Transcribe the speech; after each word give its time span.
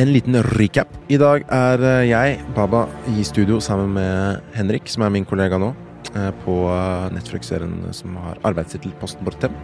En 0.00 0.08
liten 0.14 0.38
recap. 0.56 0.88
I 1.12 1.18
dag 1.20 1.42
er 1.52 1.82
eh, 1.84 2.06
jeg, 2.08 2.36
Baba, 2.56 2.86
i 3.12 3.20
studio 3.26 3.58
sammen 3.60 3.90
med 3.98 4.46
Henrik, 4.56 4.88
som 4.88 5.02
er 5.04 5.10
min 5.12 5.26
kollega 5.28 5.58
nå, 5.60 5.74
eh, 6.14 6.30
på 6.40 6.54
eh, 6.72 7.10
Netflix-serien 7.12 7.74
som 7.92 8.14
har 8.22 8.40
arbeidstittel 8.48 8.94
Posten 9.02 9.28
Bortem. 9.28 9.58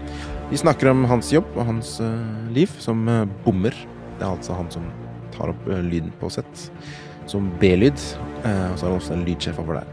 Vi 0.51 0.61
snakker 0.61 0.91
om 0.91 1.07
hans 1.09 1.33
jobb 1.33 1.49
og 1.54 1.71
hans 1.71 1.95
liv 2.53 2.69
som 2.85 3.01
bommer. 3.46 3.72
Det 4.19 4.27
er 4.27 4.29
altså 4.29 4.58
han 4.58 4.69
som 4.74 4.85
tar 5.33 5.54
opp 5.54 5.64
lyden 5.88 6.12
på 6.21 6.28
sett, 6.37 6.66
som 7.32 7.48
B-lyd. 7.62 7.96
Og 7.96 8.76
så 8.76 8.84
er 8.84 8.92
han 8.92 9.00
også 9.00 9.16
en 9.16 9.24
lydsjef 9.24 9.64
over 9.64 9.80
der. 9.80 9.90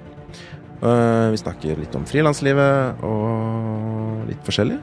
Vi 1.31 1.39
snakker 1.39 1.79
litt 1.79 1.95
om 1.95 2.03
frilanslivet 2.09 3.07
og 3.07 4.27
litt 4.27 4.43
forskjellig. 4.43 4.77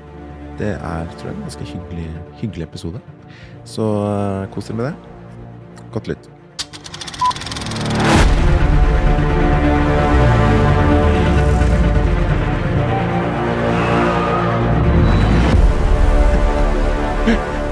Det 0.57 0.73
er, 0.73 1.15
tror 1.21 1.31
jeg, 1.31 1.37
en 1.37 1.47
ganske 1.47 1.71
hyggelig, 1.75 2.11
hyggelig 2.41 2.71
episode. 2.73 3.07
Så 3.69 3.93
kos 4.57 4.73
dere 4.73 4.81
med 4.81 4.91
det. 4.91 5.20
Godt 5.91 6.13
lytt. 6.13 6.31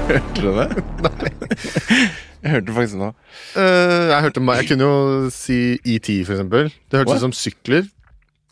Hørte 0.09 0.41
du 0.41 0.49
det? 0.57 0.83
Nei. 1.05 1.29
Jeg 2.39 2.51
hørte 2.53 2.73
faktisk 2.73 2.97
nå. 2.97 3.09
Uh, 3.53 3.61
jeg, 4.09 4.21
hørte, 4.23 4.41
jeg 4.41 4.67
kunne 4.71 4.87
jo 4.87 5.29
si 5.33 5.57
ET, 5.83 6.07
for 6.25 6.33
eksempel. 6.35 6.71
Det 6.89 7.01
hørtes 7.01 7.19
ut 7.19 7.25
som 7.27 7.35
sykler. 7.35 7.85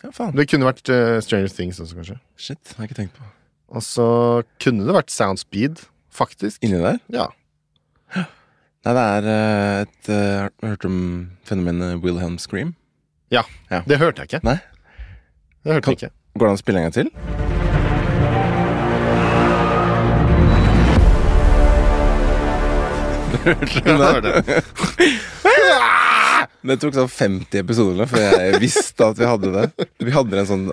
Ja, 0.04 0.12
faen. 0.14 0.36
Det 0.38 0.46
kunne 0.52 0.68
vært 0.68 0.92
uh, 0.92 1.18
Stranger 1.24 1.50
Things 1.50 1.80
også, 1.82 1.98
kanskje. 1.98 2.18
Shit, 2.38 2.76
har 2.76 2.86
jeg 2.86 2.92
ikke 2.92 3.00
tenkt 3.02 3.18
på. 3.18 3.26
Og 3.74 3.84
så 3.84 4.08
kunne 4.64 4.86
det 4.88 4.96
vært 4.96 5.12
Soundspeed, 5.12 5.82
faktisk. 6.14 6.62
Inni 6.64 6.80
der? 6.84 7.02
Ja. 7.12 7.30
Nei, 8.86 8.94
det 8.94 9.04
er 9.04 9.28
eh, 9.32 9.82
et 9.86 10.10
eh, 10.14 10.42
Har 10.44 10.52
du 10.62 10.68
hørt 10.70 10.86
om 10.88 10.98
fenomenet 11.48 12.04
Wilhelm 12.04 12.38
Scream? 12.40 12.76
Ja, 13.34 13.44
Det 13.88 13.98
hørte 14.00 14.24
jeg 14.24 14.30
ikke. 14.32 14.44
Nei. 14.48 14.58
Det 15.64 15.74
hørte 15.74 15.84
Kan- 15.90 15.98
jeg 15.98 16.10
ikke. 16.10 16.14
Går 16.38 16.46
det 16.46 16.52
an 16.54 16.60
å 16.60 16.64
spille 16.64 16.80
en 16.80 16.86
gang 16.92 16.96
til? 16.96 17.12
Det? 26.68 26.76
tok 26.82 26.96
sånn 26.98 27.10
50 27.12 27.60
episoder 27.62 28.10
før 28.10 28.26
jeg 28.28 28.60
visste 28.62 29.06
at 29.08 29.20
vi 29.20 29.28
hadde 29.30 29.52
det. 29.54 29.88
Vi 30.04 30.12
hadde 30.14 30.36
en 30.42 30.50
sånn 30.50 30.66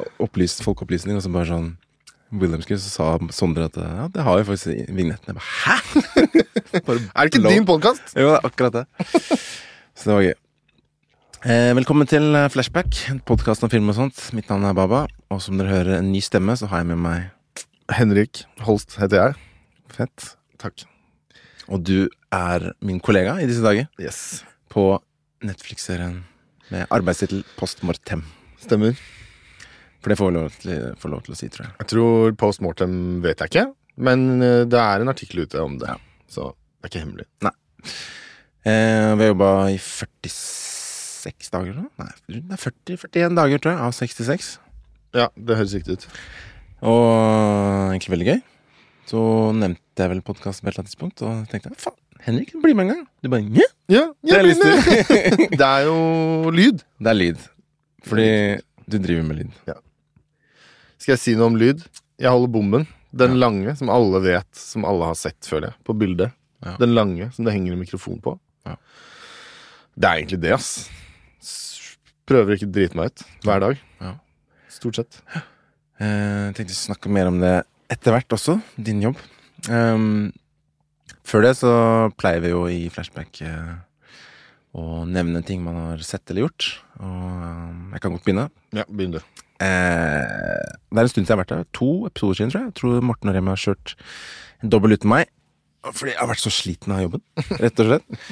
folkeopplysning, 0.64 1.16
og 1.18 1.22
så 1.24 1.30
bare 1.32 1.48
sånn 1.50 1.68
Wilhelm 2.34 2.62
så 2.66 2.78
sa 2.90 3.06
Sondre 3.34 3.68
at 3.68 3.76
ja, 3.78 4.06
det 4.10 4.24
har 4.26 4.38
vi 4.40 4.46
faktisk 4.48 4.72
i 4.74 4.84
vignetten. 4.96 5.30
Jeg 5.30 5.36
bare, 5.38 5.50
Hæ?! 5.64 5.76
Bare 6.86 6.98
Er 7.14 7.28
det 7.28 7.34
ikke 7.38 7.52
din 7.52 7.66
podkast? 7.68 8.14
Jo, 8.18 8.32
det 8.32 8.38
er 8.40 8.48
akkurat 8.48 8.78
det. 8.80 8.84
Så 9.94 10.08
det 10.10 10.16
var 10.16 10.24
gøy. 10.26 10.34
Eh, 11.44 11.70
velkommen 11.78 12.08
til 12.10 12.24
eh, 12.34 12.48
Flashback, 12.50 12.96
en 13.12 13.20
podkast 13.28 13.62
om 13.62 13.70
film 13.70 13.92
og 13.92 13.98
sånt. 13.98 14.18
Mitt 14.34 14.48
navn 14.50 14.64
er 14.66 14.74
Baba, 14.74 15.04
og 15.30 15.42
som 15.44 15.60
dere 15.60 15.70
hører 15.70 15.98
en 16.00 16.08
ny 16.10 16.22
stemme, 16.24 16.56
så 16.58 16.66
har 16.72 16.82
jeg 16.82 16.88
med 16.90 17.02
meg 17.04 17.64
Henrik 17.94 18.42
Holst 18.64 18.96
heter 18.98 19.20
jeg. 19.20 19.38
Fett. 19.94 20.30
Takk. 20.58 20.86
Og 21.68 21.84
du 21.86 22.08
er 22.34 22.70
min 22.84 22.98
kollega 23.04 23.36
i 23.42 23.46
disse 23.48 23.62
dager 23.64 23.86
Yes. 24.02 24.40
på 24.72 24.96
Netflix-serien 25.44 26.22
med 26.72 26.88
arbeidstittel 26.90 27.44
Post 27.60 27.84
Mortem. 27.86 28.24
Stemmer. 28.64 28.96
For 30.04 30.12
det 30.12 30.18
får 30.20 30.28
vi 30.28 30.36
lov 30.36 31.12
lov 31.14 31.22
til 31.24 31.32
å 31.32 31.38
si, 31.38 31.46
tror 31.48 31.64
jeg. 31.64 31.74
Jeg 31.80 31.88
tror 31.94 32.34
post 32.36 32.60
mortem 32.60 32.96
vet 33.24 33.40
jeg 33.40 33.48
ikke, 33.48 33.62
men 34.04 34.26
eh, 34.44 34.64
det 34.68 34.76
er 34.76 35.00
en 35.00 35.08
artikkel 35.08 35.46
ute 35.46 35.62
om 35.64 35.78
det. 35.80 35.88
Ja. 35.88 36.26
Så 36.28 36.50
det 36.52 36.84
er 36.84 36.90
ikke 36.92 37.04
hemmelig. 37.06 37.24
Eh, 38.68 39.14
vi 39.16 39.24
har 39.24 39.30
jobba 39.30 39.48
i 39.72 39.78
46 39.80 41.54
dager 41.54 41.78
nå? 41.78 41.86
Nei, 42.02 42.10
det 42.28 42.42
er 42.42 42.60
40, 42.60 42.98
41 43.06 43.38
dager, 43.38 43.62
tror 43.64 43.72
jeg, 43.72 43.80
av 43.86 43.96
66. 43.96 44.50
Ja, 45.16 45.30
det 45.36 45.56
høres 45.56 45.72
riktig 45.78 45.96
ut. 45.96 46.06
Og 46.84 47.94
egentlig 47.94 48.12
veldig 48.18 48.28
gøy. 48.28 48.42
Så 49.08 49.24
nevnte 49.56 50.04
jeg 50.04 50.12
vel 50.12 50.20
podkasten 50.26 50.66
på 50.66 50.68
et 50.68 50.74
eller 50.74 50.84
annet 50.84 50.92
tidspunkt, 50.92 51.24
og 51.24 51.48
tenkte 51.48 51.72
jeg, 51.72 51.80
faen, 51.80 52.00
Henrik, 52.24 52.52
bli 52.60 52.76
med 52.76 52.90
en 52.90 52.92
gang. 52.92 53.02
Du 53.24 53.32
bare 53.32 53.44
ja, 53.56 53.70
Ja, 53.88 54.04
det 54.44 54.54
til. 54.60 55.48
det 55.60 55.64
er 55.64 55.88
jo 55.88 56.52
lyd. 56.52 56.84
Det 57.00 57.12
er 57.12 57.20
lyd. 57.20 57.48
Fordi 58.04 58.28
du 58.84 59.00
driver 59.00 59.26
med 59.28 59.42
lyd. 59.42 59.58
Skal 61.04 61.18
jeg 61.18 61.20
si 61.20 61.32
noe 61.36 61.50
om 61.52 61.56
lyd? 61.60 61.82
Jeg 62.16 62.32
holder 62.32 62.48
bommen. 62.54 62.86
Den 63.14 63.34
lange, 63.36 63.74
som 63.76 63.90
alle 63.92 64.22
vet, 64.24 64.48
som 64.56 64.86
alle 64.88 65.10
har 65.10 65.18
sett, 65.20 65.36
føler 65.44 65.68
jeg, 65.68 65.76
på 65.84 65.94
bildet. 66.00 66.32
Ja. 66.64 66.78
Den 66.80 66.94
lange 66.96 67.26
som 67.36 67.44
det 67.44 67.52
henger 67.52 67.74
en 67.74 67.82
mikrofon 67.82 68.22
på. 68.24 68.32
Ja. 68.64 68.78
Det 69.94 70.08
er 70.08 70.22
egentlig 70.22 70.40
det, 70.46 70.54
ass. 70.56 70.70
Prøver 72.24 72.56
ikke 72.56 72.70
å 72.70 72.72
drite 72.72 72.96
meg 72.96 73.12
ut 73.12 73.24
hver 73.44 73.60
dag. 73.66 73.82
Ja. 74.00 74.14
Stort 74.72 74.96
sett. 75.02 75.20
Eh, 76.00 76.48
Jeg 76.48 76.56
tenkte 76.56 76.72
å 76.78 76.80
snakke 76.80 77.12
mer 77.12 77.28
om 77.28 77.36
det 77.44 77.52
etter 77.92 78.16
hvert 78.16 78.32
også. 78.38 78.56
Din 78.80 79.04
jobb. 79.04 79.20
Um, 79.68 80.32
før 81.28 81.44
det 81.44 81.54
så 81.60 81.74
pleier 82.16 82.40
vi 82.48 82.54
jo 82.54 82.64
i 82.72 82.80
Flashback 82.92 83.44
eh, 83.44 83.74
å 84.74 85.04
nevne 85.04 85.44
ting 85.44 85.60
man 85.68 85.76
har 85.90 86.02
sett 86.08 86.24
eller 86.32 86.48
gjort. 86.48 86.72
Og 86.96 87.28
eh, 87.44 87.72
jeg 87.92 88.06
kan 88.08 88.16
godt 88.16 88.24
begynne. 88.24 88.48
Ja, 88.72 88.88
begynn 88.88 89.18
du. 89.18 89.20
Eh, 89.62 90.70
det 90.90 90.98
er 90.98 91.06
en 91.06 91.10
stund 91.12 91.26
siden 91.26 91.30
jeg 91.30 91.36
har 91.36 91.42
vært 91.44 91.54
der. 91.54 91.66
To 91.78 91.90
episoder 92.08 92.40
siden, 92.40 92.52
tror 92.52 92.62
jeg. 92.62 92.72
Jeg 92.72 92.78
tror 92.80 93.08
Morten 93.10 93.30
og 93.30 93.36
Remi 93.36 93.52
har 93.54 93.62
kjørt 93.64 93.96
en 94.62 94.72
dobbel 94.74 94.96
uten 94.96 95.12
meg. 95.12 95.30
Fordi 95.84 96.14
jeg 96.14 96.20
har 96.20 96.30
vært 96.30 96.44
så 96.44 96.52
sliten 96.54 96.94
av 96.96 97.02
jobben, 97.04 97.22
rett 97.64 97.82
og 97.82 97.90
slett. 97.90 98.22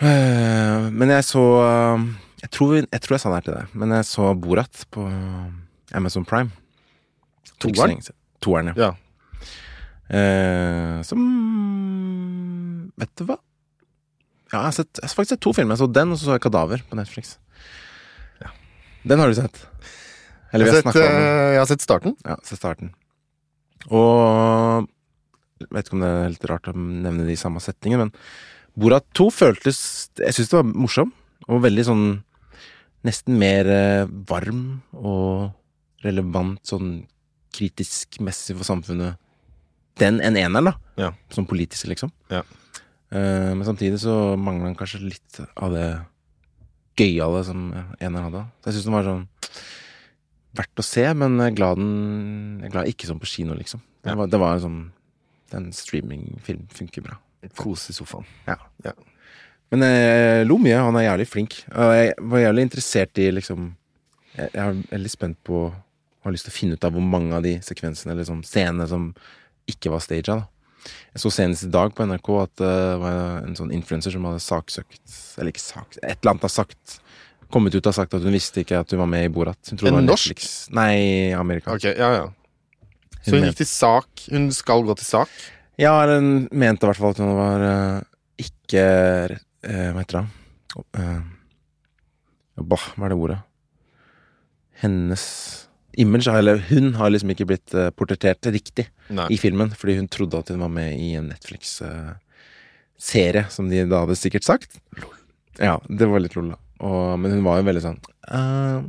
Eh, 0.00 0.88
men 0.90 1.12
jeg 1.12 1.26
så 1.28 1.44
eh, 1.62 2.08
jeg 2.40 2.50
tror, 2.56 2.74
jeg 2.80 3.02
tror 3.04 3.14
jeg 3.14 3.22
sa 3.22 3.30
det 3.30 3.38
her 3.38 3.46
til 3.46 3.56
deg, 3.58 3.76
men 3.82 3.92
jeg 3.98 4.08
så 4.08 4.30
Borat 4.40 4.82
på 4.94 5.04
Amazon 5.96 6.24
Prime. 6.24 6.50
Toeren? 7.60 8.00
Toeren, 8.40 8.72
ja. 8.72 8.88
Ja. 8.88 8.90
Eh, 10.10 11.02
som 11.06 11.20
Vet 12.98 13.12
du 13.20 13.26
hva? 13.28 13.36
Ja, 14.50 14.64
jeg 14.64 14.66
har, 14.66 14.74
sett, 14.74 14.90
jeg 14.98 15.06
har 15.06 15.14
faktisk 15.14 15.36
sett 15.36 15.42
to 15.44 15.52
filmer. 15.54 15.76
Jeg 15.76 15.84
så 15.84 15.90
den, 15.94 16.10
og 16.10 16.18
så 16.18 16.26
så 16.26 16.34
jeg 16.34 16.42
Kadaver 16.42 16.82
på 16.90 16.96
Netflix. 16.98 17.36
Ja. 18.42 18.50
Den 19.06 19.22
har 19.22 19.30
du 19.30 19.36
sett? 19.38 19.60
Eller 20.52 20.66
vi 20.66 20.70
har 20.70 20.82
har, 20.82 20.92
sett, 20.92 20.96
om 20.96 21.02
den. 21.02 21.22
eh, 21.22 21.50
jeg 21.54 21.60
har 21.60 21.68
sett 21.70 21.84
starten. 21.84 22.16
Ja, 22.26 22.36
sett 22.46 22.60
starten. 22.60 22.94
Og 23.88 24.88
jeg 25.60 25.68
vet 25.74 25.86
ikke 25.86 25.96
om 25.98 26.04
det 26.04 26.10
er 26.10 26.26
helt 26.26 26.48
rart 26.50 26.70
å 26.70 26.74
nevne 26.76 27.26
det 27.28 27.36
i 27.36 27.40
samme 27.40 27.62
setningen, 27.62 28.06
men 28.06 28.14
Borat 28.80 29.02
2 29.18 29.24
føltes 29.34 29.78
Jeg 30.20 30.34
syns 30.36 30.52
det 30.52 30.58
var 30.60 30.68
morsom, 30.68 31.08
og 31.48 31.64
veldig 31.64 31.84
sånn 31.88 32.04
Nesten 33.06 33.38
mer 33.40 33.68
eh, 33.72 34.10
varm 34.28 34.82
og 34.92 36.04
relevant 36.04 36.60
sånn 36.68 36.98
kritisk 37.50 38.18
messig 38.20 38.54
for 38.58 38.68
samfunnet 38.68 39.16
den 40.00 40.20
enn 40.24 40.36
eneren, 40.36 40.68
da. 40.68 40.74
Ja. 41.00 41.08
Sånn 41.32 41.48
politisk, 41.48 41.88
liksom. 41.90 42.12
Ja. 42.32 42.42
Uh, 43.10 43.56
men 43.56 43.64
samtidig 43.66 43.98
så 44.04 44.36
mangler 44.40 44.70
han 44.70 44.76
kanskje 44.78 45.02
litt 45.02 45.40
av 45.56 45.74
det 45.74 45.88
gøyale 47.00 47.42
som 47.48 47.66
eneren 47.72 48.28
hadde. 48.28 48.44
Så 48.60 48.70
jeg 48.70 48.76
syns 48.76 48.88
den 48.88 48.96
var 48.96 49.08
sånn 49.08 49.24
verdt 50.56 50.82
å 50.82 50.84
se, 50.84 51.04
men 51.14 51.38
glad 51.54 51.78
den 51.78 52.70
glad 52.72 52.90
ikke 52.90 53.08
sånn 53.08 53.20
på 53.22 53.28
kino, 53.30 53.56
liksom. 53.58 53.82
Det 54.04 54.16
var, 54.16 54.30
det 54.32 54.40
var 54.40 54.56
en 54.56 54.64
sånn 54.64 54.80
Den 55.50 55.72
streamingfilm 55.74 56.68
funker 56.72 57.04
bra. 57.04 57.16
Kos 57.58 57.88
i 57.90 57.94
sofaen. 57.96 58.26
Men 59.70 59.84
jeg 59.86 60.46
lo 60.48 60.56
mye, 60.62 60.78
han 60.82 60.98
er 60.98 61.08
jævlig 61.08 61.26
flink. 61.30 61.58
Og 61.70 61.92
jeg 61.94 62.14
var 62.32 62.44
jævlig 62.44 62.64
interessert 62.66 63.20
i 63.22 63.28
liksom 63.34 63.72
Jeg, 64.36 64.50
jeg 64.54 64.62
er 64.62 64.80
veldig 64.92 65.10
spent 65.10 65.38
på 65.46 65.64
Har 66.22 66.34
lyst 66.34 66.46
til 66.46 66.54
å 66.54 66.58
finne 66.58 66.78
ut 66.78 66.86
av 66.86 66.94
hvor 66.94 67.04
mange 67.04 67.34
av 67.36 67.44
de 67.46 67.56
sekvensene 67.64 68.14
eller 68.14 68.28
sånn 68.28 68.42
scenene 68.46 68.86
som 68.90 69.10
ikke 69.70 69.92
var 69.92 70.02
staged. 70.02 70.30
Da. 70.30 70.90
Jeg 71.14 71.22
så 71.22 71.30
senest 71.34 71.66
i 71.66 71.70
dag 71.72 71.92
på 71.94 72.06
NRK 72.08 72.30
at 72.40 72.54
det 72.60 72.74
var 73.02 73.44
en 73.44 73.56
sånn 73.58 73.72
influenser 73.74 74.14
som 74.14 74.26
hadde 74.28 74.42
saksøkt 74.42 75.16
Eller 75.38 75.52
ikke 75.52 75.62
saksøkt, 75.62 76.02
Et 76.02 76.18
eller 76.18 76.34
annet 76.34 76.46
har 76.46 76.54
sagt 76.54 76.98
Kommet 77.50 77.74
ut 77.74 77.86
og 77.86 77.94
sagt 77.96 78.14
at 78.14 78.22
hun 78.22 78.32
visste 78.34 78.60
ikke 78.62 78.78
at 78.82 78.90
hun 78.94 79.00
var 79.02 79.10
med 79.10 79.24
i 79.26 79.32
Borat. 79.32 79.72
Hun 79.72 79.78
En 79.90 80.06
norsk? 80.06 80.28
Netflix. 80.32 80.68
Nei, 80.76 81.32
Amerika. 81.36 81.68
Ok, 81.74 81.84
ja, 81.90 82.10
ja. 82.20 82.26
Så 83.20 83.30
Hun 83.34 83.40
hun 83.42 83.48
gikk 83.50 83.60
til 83.60 83.68
sak. 83.68 84.08
Hun 84.30 84.52
skal 84.54 84.80
gå 84.86 84.92
til 85.00 85.08
sak. 85.08 85.30
Ja, 85.80 85.92
hun 86.06 86.26
mente 86.52 86.84
i 86.84 86.86
hvert 86.90 87.00
fall 87.00 87.14
at 87.14 87.22
hun 87.22 87.32
var 87.36 87.58
uh, 87.64 88.00
ikke 88.40 88.84
uh, 89.34 89.90
Hva 89.92 90.00
heter 90.02 90.16
det? 90.20 90.26
Uh, 90.96 91.20
bah, 92.60 92.84
hva 92.96 93.04
er 93.06 93.10
det 93.12 93.18
ordet? 93.18 93.40
Hennes 94.80 95.24
image, 95.92 96.28
eller 96.30 96.56
hun, 96.70 96.94
har 96.94 97.10
liksom 97.10 97.30
ikke 97.34 97.46
blitt 97.50 97.74
eh, 97.74 97.90
portrettert 97.92 98.46
riktig 98.54 98.86
Nei. 99.12 99.26
i 99.34 99.36
filmen, 99.40 99.70
fordi 99.76 99.96
hun 99.98 100.08
trodde 100.08 100.38
at 100.38 100.48
hun 100.52 100.60
var 100.62 100.68
med 100.72 100.90
i 100.96 101.14
en 101.18 101.28
Netflix-serie, 101.28 103.44
som 103.52 103.68
de 103.68 103.88
da 103.90 104.00
hadde 104.04 104.16
sikkert 104.16 104.44
sagt. 104.46 104.70
Ja, 105.58 105.80
det 105.88 106.06
var 106.08 106.20
litt 106.22 106.36
lol, 106.38 106.50
da. 106.54 106.58
Og, 106.80 107.18
men 107.20 107.34
hun 107.36 107.44
var 107.44 107.60
jo 107.60 107.66
veldig 107.68 107.82
sånn 107.84 107.98
uh, 108.32 108.80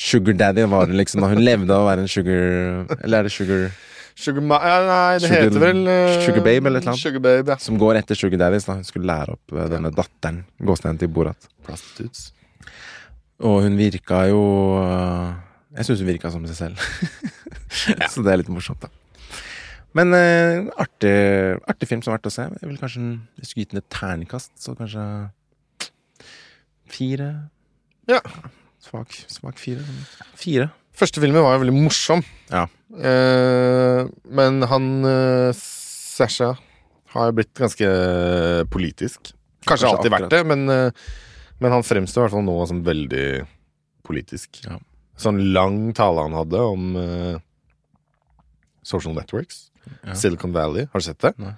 Sugar 0.00 0.36
daddy 0.40 0.64
var 0.72 0.86
hun 0.88 0.96
liksom 0.96 1.20
da. 1.20 1.28
Hun 1.34 1.42
levde 1.44 1.74
av 1.76 1.84
å 1.84 1.88
være 1.90 2.04
en 2.06 2.08
sugar 2.08 2.94
Eller 3.04 3.18
er 3.20 3.28
det 3.28 3.32
sugar 3.34 3.66
Sugar 4.20 4.44
Ma... 4.44 4.56
Ja, 4.64 4.78
nei, 4.84 5.18
det 5.20 5.28
Sugar- 5.28 5.44
heter 5.46 5.62
vel 5.64 5.82
uh, 5.88 6.14
Sugar 6.24 6.44
Babe 6.44 6.68
eller 6.70 6.80
et 6.80 6.84
eller 6.86 6.92
annet. 6.94 7.02
Sugar 7.04 7.22
Babe, 7.24 7.52
ja. 7.52 7.56
Som 7.62 7.78
går 7.80 8.00
etter 8.00 8.18
Sugar 8.18 8.40
Daddies. 8.40 8.66
da 8.68 8.78
Hun 8.78 8.84
skulle 8.88 9.08
lære 9.08 9.36
opp 9.36 9.54
uh, 9.56 9.66
denne 9.72 9.92
datteren, 9.96 10.42
gåstegn 10.70 10.98
til 11.00 11.12
Borat. 11.12 11.48
Prostitutes. 11.64 12.26
Og 13.40 13.62
hun 13.64 13.78
virka 13.80 14.22
jo 14.28 14.40
uh, 14.80 15.30
Jeg 15.78 15.88
syns 15.88 16.02
hun 16.04 16.10
virka 16.10 16.32
som 16.34 16.44
seg 16.50 16.58
selv. 16.58 16.84
Så 18.12 18.24
det 18.26 18.34
er 18.34 18.42
litt 18.42 18.52
morsomt, 18.52 18.82
da. 18.84 18.90
Men 19.96 20.12
artig, 20.78 21.14
artig 21.66 21.88
film 21.90 22.02
som 22.04 22.12
er 22.12 22.18
verdt 22.18 22.28
å 22.28 22.34
se. 22.34 22.44
Jeg 22.60 22.68
vil 22.68 22.76
kanskje 22.78 23.00
Hvis 23.40 23.48
du 23.48 23.52
skulle 23.54 23.64
gitt 23.64 23.72
den 23.72 23.80
et 23.80 23.88
terningkast, 23.94 24.52
så 24.60 24.76
kanskje 24.78 25.06
fire. 26.92 27.30
Ja. 28.10 28.20
Svak, 28.80 29.12
svak 29.30 29.58
fire. 29.60 29.84
Fire. 30.40 30.70
Første 30.96 31.20
filmen 31.22 31.42
var 31.44 31.54
jo 31.56 31.62
veldig 31.64 31.76
morsom. 31.76 32.22
Ja. 32.50 32.64
Eh, 32.90 34.08
men 34.34 34.62
han 34.70 34.88
eh, 35.06 35.52
Sasha 35.56 36.54
har 37.14 37.32
blitt 37.36 37.52
ganske 37.58 37.86
politisk. 38.72 39.30
Kanskje, 39.30 39.68
Kanskje 39.68 39.88
alltid 39.90 40.12
akkurat. 40.12 40.26
vært 40.26 40.34
det, 40.34 40.42
men, 40.48 40.66
eh, 40.68 41.16
men 41.60 41.74
han 41.76 41.84
fremstår 41.86 42.22
i 42.22 42.26
hvert 42.26 42.36
fall 42.38 42.46
nå 42.46 42.56
som 42.70 42.82
veldig 42.86 43.26
politisk. 44.06 44.62
Ja. 44.66 44.78
Sånn 45.20 45.40
lang 45.54 45.90
tale 45.96 46.24
han 46.24 46.36
hadde 46.38 46.60
om 46.64 46.94
eh, 46.96 47.40
social 48.82 49.14
networks. 49.16 49.66
Ja. 50.04 50.14
Silicon 50.16 50.52
Valley. 50.54 50.88
Har 50.92 51.02
du 51.02 51.06
sett 51.06 51.20
det? 51.24 51.34
Nei. 51.40 51.54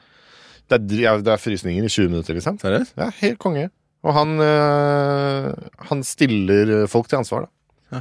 Det 0.71 0.79
er, 1.05 1.21
det 1.21 1.33
er 1.35 1.41
frysninger 1.43 1.85
i 1.85 1.91
20 1.91 2.11
minutter, 2.13 2.37
liksom. 2.39 2.57
Seriøst? 2.63 2.95
Ja, 2.97 3.11
helt 3.21 3.39
konge. 3.43 3.67
Og 4.03 4.15
han, 4.17 4.33
øh, 4.43 5.53
han 5.91 6.03
stiller 6.03 6.87
folk 6.91 7.09
til 7.09 7.17
ansvar, 7.21 7.45
da. 7.47 7.97
Ja. 7.97 8.01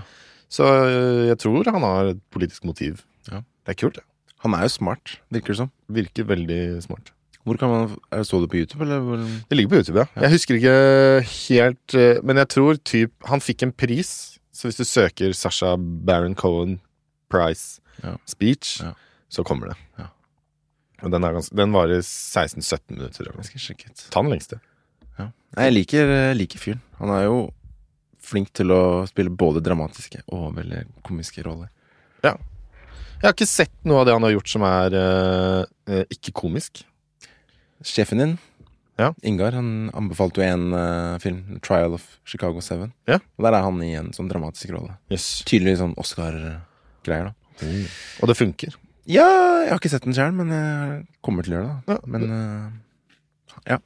Så 0.49 0.65
øh, 0.65 1.27
jeg 1.27 1.37
tror 1.39 1.63
han 1.71 1.81
har 1.85 2.09
et 2.15 2.21
politisk 2.33 2.65
motiv. 2.65 2.97
Ja. 3.31 3.35
Det 3.65 3.75
er 3.75 3.79
kult, 3.81 3.95
det. 3.95 4.03
Han 4.41 4.53
er 4.57 4.61
jo 4.65 4.71
smart, 4.73 5.19
virker 5.29 5.53
det 5.53 5.57
som. 5.61 5.71
Virker 5.87 6.23
veldig 6.25 6.81
smart. 6.83 7.11
Hvor 7.45 7.57
kan 7.57 7.69
man 7.69 7.91
er 8.11 8.17
det 8.21 8.27
Så 8.27 8.37
du 8.41 8.47
på 8.47 8.57
YouTube, 8.57 8.83
eller? 8.83 8.99
Det 9.49 9.57
ligger 9.57 9.69
på 9.69 9.75
YouTube, 9.75 9.99
ja. 9.99 10.05
Ja. 10.15 10.21
Jeg 10.21 10.31
husker 10.35 10.55
ikke 10.55 11.27
helt 11.49 11.95
øh, 11.95 12.19
Men 12.23 12.37
jeg 12.37 12.47
tror 12.53 12.77
typ 12.85 13.11
Han 13.25 13.41
fikk 13.41 13.63
en 13.63 13.71
pris, 13.73 14.39
så 14.53 14.67
hvis 14.67 14.75
du 14.77 14.83
søker 14.85 15.33
Sasha 15.33 15.75
Baron 16.07 16.35
Cohen 16.35 16.79
Prize 17.29 17.81
Ja. 18.03 18.13
Speech, 18.25 18.81
Ja. 18.83 18.91
så 19.29 19.43
kommer 19.43 19.67
det. 19.67 19.75
Ja. 19.99 20.05
Og 21.01 21.11
den, 21.11 21.21
ganske, 21.21 21.55
den 21.57 21.73
varer 21.73 22.01
16-17 22.01 22.77
minutter. 22.89 23.25
Jeg 23.37 23.45
skal 23.45 23.59
sjekke 23.59 23.89
ut. 23.89 24.05
Ta 24.11 24.21
den 24.21 24.29
lengste. 24.33 24.59
Ja. 25.21 25.29
Nei, 25.57 25.67
jeg 25.67 25.77
liker, 25.79 26.13
jeg 26.29 26.39
liker 26.39 26.61
fyren. 26.63 26.81
Han 27.01 27.11
er 27.15 27.25
jo 27.27 27.37
flink 28.21 28.51
til 28.55 28.71
å 28.71 28.81
spille 29.09 29.33
både 29.33 29.63
dramatiske 29.65 30.21
og 30.31 30.53
veldig 30.59 30.85
komiske 31.05 31.43
roller. 31.45 31.71
Jeg 33.21 33.27
har 33.29 33.35
ikke 33.35 33.45
sett 33.45 33.73
noe 33.85 33.99
av 34.01 34.07
det 34.07 34.13
han 34.15 34.23
har 34.25 34.31
gjort 34.33 34.49
som 34.49 34.63
er 34.65 34.95
øh, 34.97 35.59
øh, 35.93 36.05
ikke 36.09 36.31
komisk. 36.39 36.81
Sjefen 37.85 38.17
din, 38.17 38.39
Ja. 38.97 39.11
Ingar, 39.25 39.53
han 39.53 39.89
anbefalte 39.97 40.41
jo 40.41 40.45
en 40.45 40.73
uh, 40.73 41.17
film, 41.21 41.59
'Trial 41.61 41.93
of 41.93 42.03
Chicago 42.25 42.61
7'. 42.61 42.91
Ja. 43.09 43.19
Og 43.37 43.45
der 43.45 43.55
er 43.57 43.63
han 43.65 43.79
i 43.81 43.93
en 43.97 44.11
sånn 44.13 44.29
dramatisk 44.29 44.73
rolle. 44.73 44.97
Yes. 45.13 45.43
Tydelig 45.45 45.79
sånn 45.79 45.95
Oscar-greier, 46.01 47.31
da. 47.31 47.71
Og 48.21 48.29
det 48.29 48.37
funker. 48.37 48.75
Ja, 49.09 49.25
jeg 49.63 49.71
har 49.71 49.79
ikke 49.81 49.93
sett 49.93 50.05
den 50.05 50.17
sjøl, 50.17 50.33
men 50.37 50.53
jeg 50.53 51.05
kommer 51.25 51.45
til 51.45 51.55
å 51.55 51.59
gjøre 51.59 51.71
det. 51.71 51.95
Ja. 51.95 51.97
Men 52.13 52.27
eh, 52.37 53.79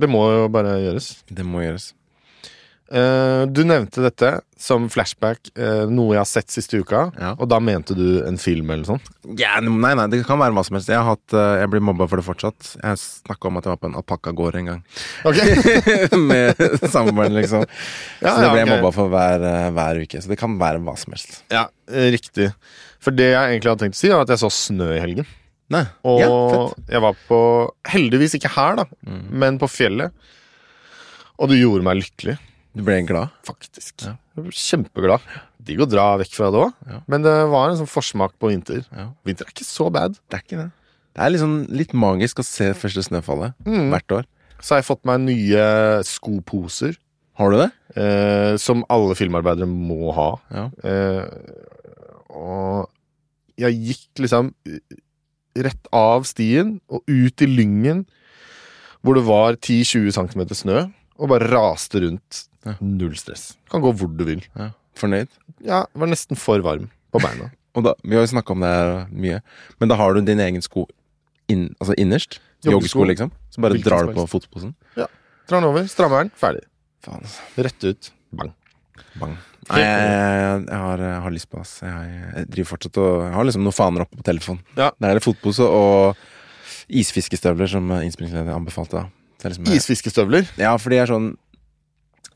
Det 0.00 0.08
må 0.10 0.22
jo 0.32 0.46
bare 0.52 0.78
gjøres. 0.82 1.14
det 1.28 1.44
må 1.46 1.64
gjøres. 1.64 1.92
Uh, 2.92 3.48
du 3.48 3.62
nevnte 3.64 4.02
dette 4.04 4.28
som 4.60 4.84
flashback, 4.92 5.48
uh, 5.56 5.88
noe 5.88 6.12
jeg 6.12 6.20
har 6.20 6.28
sett 6.28 6.52
siste 6.52 6.82
uka. 6.82 7.06
Ja. 7.16 7.30
Og 7.40 7.48
da 7.48 7.56
mente 7.62 7.96
du 7.96 8.20
en 8.26 8.36
film 8.40 8.68
eller 8.74 8.84
sånt? 8.84 9.08
Ja, 9.40 9.54
nei, 9.64 9.94
nei, 9.96 10.04
det 10.12 10.20
kan 10.28 10.40
være 10.42 10.52
hva 10.52 10.64
som 10.66 10.76
helst. 10.76 10.90
Jeg, 10.92 11.00
har 11.00 11.16
hatt, 11.16 11.32
uh, 11.32 11.56
jeg 11.62 11.72
blir 11.72 11.84
mobba 11.88 12.04
for 12.10 12.20
det 12.20 12.26
fortsatt. 12.26 12.74
Jeg 12.82 13.00
snakka 13.00 13.48
om 13.48 13.60
at 13.60 13.68
jeg 13.68 13.72
var 13.72 13.80
på 13.80 13.88
en 13.88 13.98
alpakkagård 14.02 14.60
en 14.60 14.70
gang. 14.74 14.84
Ok 15.24 15.40
Med 16.28 16.60
samboeren, 16.84 17.38
liksom. 17.40 17.64
Ja, 18.20 18.34
så 18.34 18.38
det 18.44 18.50
ble 18.50 18.60
jeg 18.60 18.68
okay. 18.68 18.74
mobba 18.76 18.94
for 18.98 19.14
hver, 19.14 19.48
hver 19.78 20.02
uke. 20.04 20.20
Så 20.20 20.34
det 20.34 20.40
kan 20.42 20.60
være 20.60 20.84
hva 20.84 20.98
som 21.00 21.16
helst. 21.16 21.40
Ja, 21.54 21.70
riktig. 21.88 22.52
For 23.02 23.16
det 23.16 23.32
jeg 23.32 23.54
egentlig 23.54 23.72
hadde 23.72 23.86
tenkt 23.86 23.96
å 23.96 24.02
si, 24.04 24.12
var 24.12 24.26
at 24.28 24.36
jeg 24.36 24.44
så 24.44 24.52
snø 24.52 24.92
i 24.98 25.00
helgen. 25.00 25.38
Nei, 25.72 25.84
Og 26.04 26.20
ja, 26.20 26.28
jeg 26.92 27.00
var 27.04 27.16
på 27.28 27.38
Heldigvis 27.88 28.34
ikke 28.38 28.50
her, 28.56 28.76
da, 28.82 28.84
Mm. 29.06 29.22
men 29.42 29.58
på 29.62 29.68
fjellet. 29.72 30.12
Og 31.40 31.48
det 31.48 31.58
gjorde 31.62 31.82
meg 31.86 31.96
lykkelig, 32.02 32.36
Du 32.76 32.82
ble 32.84 32.98
glad? 33.08 33.30
faktisk. 33.44 34.04
Ja. 34.04 34.16
Jeg 34.36 34.44
ble 34.44 34.52
kjempeglad. 34.52 35.20
Digg 35.62 35.80
å 35.80 35.86
dra 35.88 36.16
vekk 36.18 36.34
fra 36.34 36.50
det 36.50 36.60
òg, 36.60 36.72
Ja. 36.88 37.00
men 37.06 37.22
det 37.22 37.34
var 37.50 37.70
en 37.70 37.76
sånn 37.78 37.88
forsmak 37.90 38.32
på 38.40 38.48
vinter. 38.52 38.84
Ja. 38.92 39.08
Vinter 39.24 39.46
er 39.46 39.52
ikke 39.54 39.64
så 39.64 39.90
bad. 39.92 40.18
Det 40.28 40.38
er 40.38 40.42
ikke 40.44 40.60
det. 40.62 40.70
Det 41.14 41.20
er 41.22 41.30
liksom 41.30 41.66
litt 41.68 41.92
magisk 41.92 42.38
å 42.40 42.44
se 42.44 42.72
første 42.72 43.02
snøfallet 43.04 43.54
Mm. 43.64 43.90
hvert 43.92 44.08
år. 44.20 44.24
Så 44.60 44.74
har 44.74 44.82
jeg 44.82 44.86
fått 44.96 45.04
meg 45.04 45.20
nye 45.20 46.02
skoposer. 46.04 46.96
Har 47.36 47.50
du 47.50 47.56
det? 47.58 47.72
Eh, 47.96 48.56
som 48.56 48.84
alle 48.88 49.14
filmarbeidere 49.14 49.66
må 49.66 50.12
ha. 50.14 50.36
Ja. 50.50 50.70
Eh, 50.84 51.28
og 52.30 52.88
jeg 53.58 53.74
gikk 53.74 54.22
liksom 54.24 54.54
rett 55.56 55.88
av 55.92 56.24
stien 56.28 56.76
og 56.88 57.02
ut 57.10 57.42
i 57.44 57.48
lyngen 57.50 58.04
hvor 59.02 59.18
det 59.18 59.24
var 59.26 59.56
10-20 59.58 60.12
cm 60.14 60.42
snø, 60.54 60.84
og 61.18 61.28
bare 61.32 61.48
raste 61.50 62.00
rundt. 62.04 62.44
Ja. 62.62 62.76
Null 62.78 63.16
stress. 63.18 63.56
Kan 63.70 63.82
gå 63.82 63.90
hvor 63.98 64.10
du 64.14 64.24
vil. 64.28 64.44
ja. 64.54 64.70
Fornøyd? 64.94 65.30
Ja, 65.64 65.86
var 65.96 66.10
nesten 66.10 66.36
for 66.38 66.60
varm 66.62 66.90
på 67.10 67.20
beina. 67.22 67.48
Og 67.76 67.86
da, 67.86 67.94
Vi 68.04 68.12
har 68.12 68.26
jo 68.26 68.28
snakka 68.34 68.52
om 68.52 68.60
det 68.60 68.68
her 68.68 68.90
mye, 69.08 69.38
men 69.80 69.88
da 69.88 69.96
har 69.96 70.12
du 70.12 70.20
din 70.20 70.40
egen 70.44 70.60
sko 70.62 70.84
inn, 71.48 71.70
altså 71.80 71.96
innerst? 71.96 72.36
Joggesko. 72.62 73.06
Liksom? 73.08 73.30
Så 73.50 73.62
bare 73.64 73.74
Hvilken 73.78 73.88
drar 73.88 74.06
du 74.06 74.12
på 74.18 74.26
fotposen? 74.28 74.74
Drar 74.94 75.56
den 75.56 75.66
over, 75.70 75.86
strammer 75.90 76.22
den, 76.26 76.30
ferdig. 76.38 76.66
Faen, 77.02 77.24
altså. 77.24 77.40
Rett 77.64 77.86
ut. 77.88 78.10
Bang. 78.36 78.52
Bang. 79.20 79.34
Nei, 79.70 79.78
jeg, 79.80 80.62
jeg, 80.66 80.78
har, 80.82 80.98
jeg 81.06 81.20
har 81.24 81.32
lyst 81.34 81.48
på 81.52 81.60
det. 81.62 81.68
Jeg, 81.86 82.12
jeg 82.36 82.48
driver 82.50 82.68
fortsatt 82.72 82.98
og 82.98 83.12
Jeg 83.22 83.34
har 83.36 83.46
liksom 83.46 83.62
noen 83.66 83.76
faner 83.76 84.04
oppe 84.04 84.18
på 84.18 84.26
telefonen. 84.26 84.62
Ja. 84.76 84.88
Der 84.98 85.12
er 85.12 85.20
det 85.20 85.24
fotpose 85.24 85.64
og 85.64 86.18
isfiskestøvler, 86.92 87.70
som 87.70 87.88
innspillingsleder 88.02 88.52
anbefalte. 88.56 89.04
liksom, 89.44 89.68
Isfiskestøvler. 89.72 90.48
Ja, 90.60 90.74
for 90.82 90.90
de 90.92 90.98
er 91.02 91.06
sånn 91.10 91.30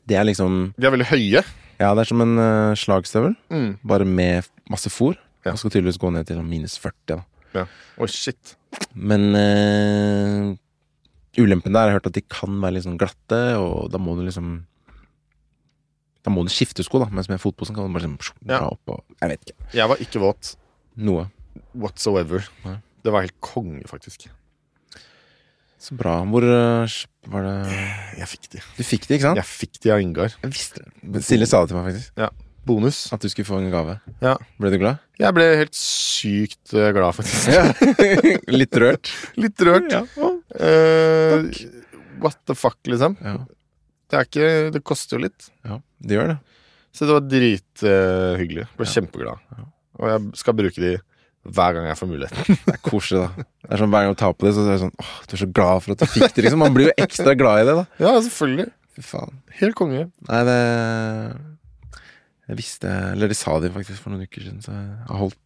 De 0.07 0.15
er 0.15 0.23
liksom 0.27 0.71
De 0.79 0.87
er 0.87 0.93
veldig 0.95 1.09
høye. 1.11 1.43
Ja, 1.77 1.91
det 1.93 2.05
er 2.05 2.09
som 2.09 2.21
en 2.23 2.37
uh, 2.41 2.73
slagstøvel, 2.79 3.35
Mm. 3.53 3.77
bare 3.85 4.05
med 4.07 4.47
masse 4.71 4.89
fôr. 4.89 5.17
Ja. 5.45 5.51
Og 5.53 5.59
skal 5.61 5.69
tydeligvis 5.75 5.99
gå 6.01 6.09
ned 6.11 6.25
til 6.27 6.39
minus 6.43 6.77
40. 6.81 7.19
da 7.53 7.65
Oi, 7.97 8.07
shit. 8.11 8.55
Men 8.93 9.29
uh, 9.35 10.55
ulempen 11.37 11.73
der, 11.73 11.87
har 11.91 11.97
hørt 11.99 12.07
at 12.09 12.17
de 12.17 12.21
kan 12.25 12.57
være 12.61 12.77
litt 12.77 12.85
sånn 12.87 12.97
glatte, 12.99 13.39
og 13.61 13.91
da 13.93 13.97
må 14.01 14.15
du 14.17 14.23
liksom 14.25 14.63
Da 16.27 16.31
må 16.35 16.43
du 16.43 16.51
skifte 16.51 16.83
sko, 16.83 16.99
da. 16.99 17.07
Mens 17.15 17.29
med 17.31 17.39
fotposen 17.39 17.71
kan 17.77 17.87
du 17.87 17.93
bare 17.95 18.03
liksom 18.03 18.17
dra 18.43 18.57
Ja. 18.59 18.67
opp 18.73 18.91
og 18.91 19.03
Jeg 19.21 19.29
vet 19.31 19.45
ikke. 19.53 19.67
Jeg 19.79 19.87
var 19.93 20.01
ikke 20.03 20.19
våt 20.19 20.55
Noe. 20.97 21.29
whatsoever. 21.73 22.43
Nei. 22.65 22.75
Det 23.05 23.13
var 23.13 23.23
helt 23.23 23.39
konge, 23.39 23.85
faktisk. 23.87 24.27
Så 25.79 25.95
bra. 25.95 26.17
Hvor 26.25 26.43
eh, 26.43 26.95
var 27.31 27.45
det 27.47 27.53
Jeg 28.17 28.27
fikk 28.33 28.49
de. 28.51 28.59
Du 28.75 28.83
fikk 28.83 29.07
det, 29.07 29.15
ikke 29.21 29.27
sant? 29.29 29.39
Jeg 29.39 29.45
fikk 29.47 29.79
de 29.85 29.91
av 29.93 30.01
Ingar. 30.03 30.33
Jeg 30.43 30.51
visste 30.51 30.83
det. 30.83 31.23
Silje 31.23 31.47
sa 31.47 31.61
det 31.63 31.71
til 31.71 31.77
meg, 31.79 31.93
faktisk. 31.93 32.11
Ja. 32.17 32.29
Bonus. 32.67 33.13
At 33.15 33.21
du 33.23 33.29
skulle 33.31 33.47
få 33.47 33.61
en 33.61 33.71
gave. 33.71 33.99
Ja. 34.19 34.35
Ble 34.59 34.71
du 34.73 34.77
glad? 34.81 34.99
Jeg 35.21 35.33
ble 35.37 35.45
helt 35.61 35.77
sykt 35.79 36.73
eh, 36.75 36.91
glad, 36.91 37.15
faktisk. 37.15 37.47
Litt 38.59 38.75
rørt. 38.83 39.13
Litt 39.39 39.63
rørt. 39.63 39.93
Ja. 39.95 40.03
Eh, 40.59 41.47
what 42.19 42.35
the 42.49 42.57
fuck, 42.57 42.75
liksom. 42.89 43.15
Ja. 43.23 43.37
Det 44.07 44.17
er 44.19 44.27
ikke 44.27 44.71
Det 44.75 44.83
koster 44.87 45.17
jo 45.17 45.25
litt. 45.27 45.49
ja. 45.67 45.79
Det 45.99 46.13
gjør 46.17 46.27
det. 46.35 46.37
Så 46.93 47.05
det 47.07 47.13
var 47.17 47.25
drithyggelig. 47.29 48.65
Ble 48.77 48.85
Ja. 48.87 48.91
kjempeglad. 48.93 49.39
Ja. 49.57 49.63
Og 49.99 50.09
jeg 50.11 50.37
skal 50.37 50.53
bruke 50.57 50.81
de 50.81 50.97
hver 51.47 51.73
gang 51.73 51.85
jeg 51.87 51.97
får 51.97 52.09
muligheten. 52.11 52.57
Det 52.67 52.73
er 52.75 52.81
koselig, 52.83 53.21
da. 53.23 53.43
Det 53.63 53.71
er 53.73 53.81
sånn 53.81 53.91
Hver 53.93 54.03
gang 54.05 54.13
du 54.15 54.19
tar 54.19 54.33
på 54.35 54.45
det, 54.47 54.53
så 54.55 54.63
er 54.65 54.71
det 54.73 54.79
sånn 54.81 54.95
Åh, 54.99 55.11
du 55.27 55.33
er 55.37 55.41
så 55.41 55.47
glad 55.59 55.83
for 55.83 55.91
at 55.95 56.01
du 56.03 56.05
fikk 56.11 56.33
det, 56.35 56.43
liksom. 56.45 56.59
Man 56.63 56.73
blir 56.75 56.89
jo 56.89 56.95
ekstra 57.05 57.35
glad 57.39 57.61
i 57.61 57.67
det, 57.69 57.75
da. 57.79 57.85
ja, 58.03 58.13
selvfølgelig. 58.27 58.67
Fy 58.97 59.01
faen. 59.05 59.37
Helt 59.61 59.75
konge. 59.79 60.01
Nei, 60.27 60.41
det 60.47 60.57
Jeg 62.47 62.57
visste 62.61 62.91
Eller 63.13 63.27
de 63.31 63.37
sa 63.37 63.57
det 63.63 63.73
faktisk 63.75 64.01
for 64.03 64.13
noen 64.13 64.23
uker 64.27 64.43
siden, 64.45 64.61
så 64.63 64.71
jeg 64.75 65.07
har 65.09 65.21
holdt 65.23 65.37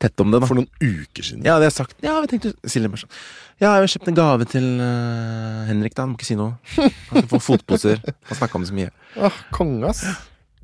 tett 0.00 0.20
om 0.24 0.30
det, 0.32 0.40
da. 0.42 0.48
For 0.48 0.56
noen 0.58 0.68
uker 0.80 1.26
siden. 1.26 1.44
Ja, 1.44 1.58
det 1.60 1.66
har 1.66 1.70
jeg 1.70 1.76
sagt. 1.76 1.96
Ja, 2.04 2.16
vi 2.24 2.30
tenkte 2.32 2.52
Silje 2.70 2.88
bare 2.92 3.02
sånn 3.04 3.12
Ja, 3.60 3.74
jeg 3.76 3.84
har 3.84 3.90
kjøpt 3.92 4.08
en 4.08 4.16
gave 4.18 4.46
til 4.48 4.66
eh, 4.80 5.62
Henrik, 5.68 5.92
da. 5.96 6.06
Han 6.06 6.14
må 6.14 6.18
ikke 6.20 6.28
si 6.30 6.36
noe. 6.40 6.56
Han 6.78 7.24
skal 7.24 7.30
få 7.34 7.40
fotposer. 7.50 8.00
Han 8.30 8.38
snakka 8.38 8.56
om 8.58 8.64
det 8.64 8.70
så 8.72 8.78
mye. 8.78 8.92
Åh, 9.20 9.40
konge, 9.52 9.90
ass. 9.90 10.04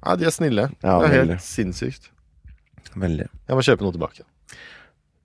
Ja, 0.01 0.15
de 0.17 0.29
er 0.29 0.33
snille. 0.33 0.69
Ja, 0.81 0.97
det 1.03 1.11
er 1.11 1.17
veldig. 1.19 1.37
helt 1.37 1.45
sinnssykt. 1.45 2.09
Veldig. 2.97 3.27
Jeg 3.51 3.59
må 3.59 3.65
kjøpe 3.67 3.85
noe 3.85 3.93
tilbake. 3.97 4.25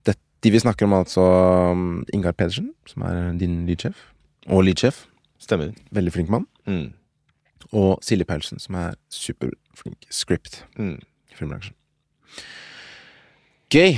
Det, 0.04 0.16
de 0.44 0.50
vi 0.52 0.60
snakker 0.60 0.84
om, 0.88 0.96
altså 0.98 1.22
um, 1.72 1.84
Ingar 2.12 2.34
Pedersen, 2.36 2.72
som 2.90 3.06
er 3.08 3.30
din 3.40 3.62
lydsjef. 3.68 3.96
Og 4.52 4.64
lydsjef. 4.66 5.04
Stemmer. 5.40 5.70
Veldig 5.94 6.12
flink 6.14 6.28
mann. 6.34 6.44
Mm. 6.68 6.90
Og 7.72 8.02
Silje 8.04 8.26
Paulsen, 8.28 8.60
som 8.60 8.76
er 8.76 8.98
superflink 9.08 10.04
script 10.12 10.64
Mm. 10.76 10.98
i 11.32 11.38
filmbransjen. 11.38 11.72
Gøy! 13.72 13.94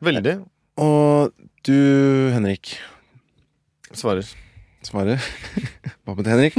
Veldig. 0.00 0.38
Og 0.80 1.34
du, 1.68 1.76
Henrik, 2.32 2.70
Svarer. 3.92 4.24
svarer. 4.80 5.20
Hva 6.08 6.14
med 6.16 6.30
Henrik? 6.32 6.54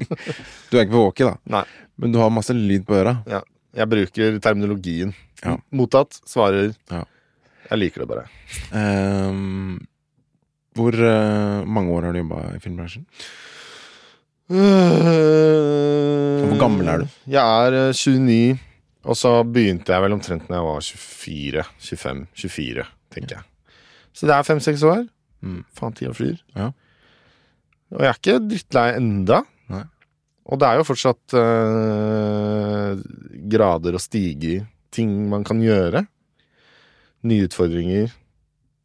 du 0.70 0.78
er 0.78 0.86
ikke 0.86 0.94
på 0.94 1.02
walkie, 1.02 1.26
da. 1.28 1.36
Nei. 1.52 1.60
Men 2.00 2.14
du 2.14 2.16
har 2.22 2.32
masse 2.32 2.56
lyd 2.56 2.86
på 2.88 2.96
øra. 2.96 3.12
Ja. 3.28 3.42
Jeg 3.76 3.92
bruker 3.92 4.38
terminologien. 4.40 5.12
Ja. 5.42 5.58
Mottatt. 5.68 6.16
Svarer. 6.24 6.72
Ja. 6.88 7.02
Jeg 7.66 7.82
liker 7.82 8.06
det 8.06 8.08
bare. 8.14 8.24
Um, 8.72 9.76
hvor 10.80 10.96
uh, 10.96 11.60
mange 11.68 11.92
år 11.92 12.08
har 12.08 12.16
du 12.16 12.22
jobba 12.22 12.40
i 12.54 12.62
filmbransjen? 12.64 13.04
Hvor 14.48 16.56
gammel 16.64 16.88
er 16.88 17.04
du? 17.04 17.20
Jeg 17.28 17.68
er 17.68 17.78
eh, 17.82 17.92
29. 17.92 18.56
Og 19.08 19.16
så 19.16 19.30
begynte 19.48 19.94
jeg 19.94 20.04
vel 20.04 20.16
omtrent 20.16 20.50
når 20.50 20.58
jeg 20.58 20.66
var 20.66 20.88
24. 20.88 21.64
25. 21.80 22.24
24, 22.36 22.84
tenker 23.14 23.38
jeg. 23.38 23.76
Så 24.12 24.28
det 24.28 24.34
er 24.34 24.46
fem-seks 24.46 24.84
år. 24.84 25.06
Mm. 25.44 25.62
Faen, 25.76 25.94
tida 25.96 26.12
flyr. 26.16 26.36
Ja. 26.58 26.72
Og 27.94 28.04
jeg 28.04 28.10
er 28.10 28.18
ikke 28.18 28.40
drittlei 28.44 28.88
enda. 28.98 29.42
Nei. 29.72 29.84
Og 30.48 30.60
det 30.60 30.68
er 30.68 30.80
jo 30.80 30.86
fortsatt 30.88 31.36
øh, 31.36 33.00
grader 33.52 33.96
å 33.96 34.02
stige 34.02 34.52
i. 34.52 34.60
Ting 34.92 35.12
man 35.30 35.44
kan 35.46 35.60
gjøre. 35.62 36.04
Nye 37.28 37.48
utfordringer. 37.48 38.12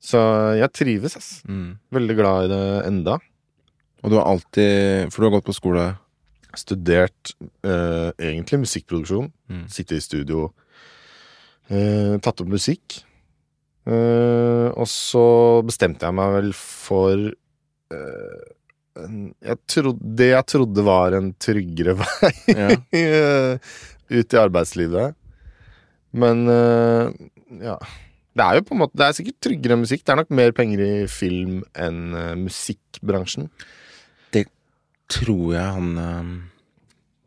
Så 0.04 0.20
jeg 0.60 0.72
trives, 0.76 1.16
ass. 1.20 1.30
Mm. 1.48 1.80
Veldig 1.96 2.18
glad 2.20 2.48
i 2.48 2.52
det 2.52 2.64
enda. 2.90 3.18
Og 4.04 4.12
du 4.12 4.18
har 4.20 4.28
alltid 4.28 5.14
For 5.14 5.24
du 5.24 5.30
har 5.30 5.38
gått 5.38 5.48
på 5.48 5.56
skole 5.56 5.86
Studert 6.58 7.34
eh, 7.66 8.12
egentlig 8.22 8.60
musikkproduksjon. 8.66 9.32
Mm. 9.50 9.64
Sitte 9.74 9.98
i 9.98 10.04
studio. 10.04 10.52
Eh, 11.72 12.18
tatt 12.22 12.44
opp 12.44 12.52
musikk. 12.52 13.00
Eh, 13.88 14.70
og 14.80 14.86
så 14.88 15.24
bestemte 15.68 16.08
jeg 16.08 16.16
meg 16.16 16.36
vel 16.38 16.52
for 16.56 17.26
eh, 17.28 18.46
en, 19.02 19.18
jeg 19.44 19.58
trodde, 19.68 20.12
Det 20.16 20.30
jeg 20.30 20.46
trodde 20.54 20.86
var 20.86 21.16
en 21.18 21.32
tryggere 21.42 21.96
vei 22.04 22.32
Ja. 22.54 22.70
eh, 22.96 23.74
ut 24.14 24.36
i 24.38 24.40
arbeidslivet. 24.40 25.18
Men 26.14 26.46
eh, 26.54 27.10
ja. 27.66 27.78
Det 28.34 28.42
er 28.46 28.58
jo 28.58 28.64
på 28.66 28.74
en 28.74 28.80
måte 28.82 28.98
Det 28.98 29.06
er 29.08 29.16
sikkert 29.18 29.42
tryggere 29.46 29.76
musikk. 29.78 30.06
Det 30.06 30.14
er 30.14 30.22
nok 30.24 30.32
mer 30.34 30.54
penger 30.58 30.80
i 30.86 30.94
film 31.10 31.60
enn 31.78 32.00
musikkbransjen. 32.46 33.50
Tror 35.12 35.54
jeg 35.54 35.74
han 35.76 36.44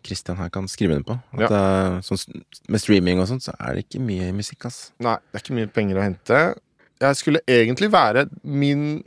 Kristian 0.06 0.36
her 0.38 0.48
kan 0.54 0.68
skrive 0.70 0.94
under 0.94 1.04
på. 1.08 1.16
At 1.34 1.50
Ja. 1.50 1.96
eh, 1.96 2.00
sånn, 2.00 2.44
med 2.68 2.80
streaming 2.80 3.18
og 3.20 3.26
sånt, 3.28 3.42
så 3.42 3.54
er 3.58 3.74
det 3.74 3.88
ikke 3.88 4.00
mye 4.00 4.32
musikk, 4.32 4.64
ass. 4.66 4.92
Nei, 5.00 5.16
det 5.32 5.34
er 5.40 5.42
ikke 5.44 5.56
mye 5.58 5.72
penger 5.74 5.96
å 5.98 6.04
hente. 6.06 6.60
Jeg 7.00 7.16
skulle 7.16 7.40
egentlig 7.46 7.90
være 7.92 8.28
Min, 8.44 9.02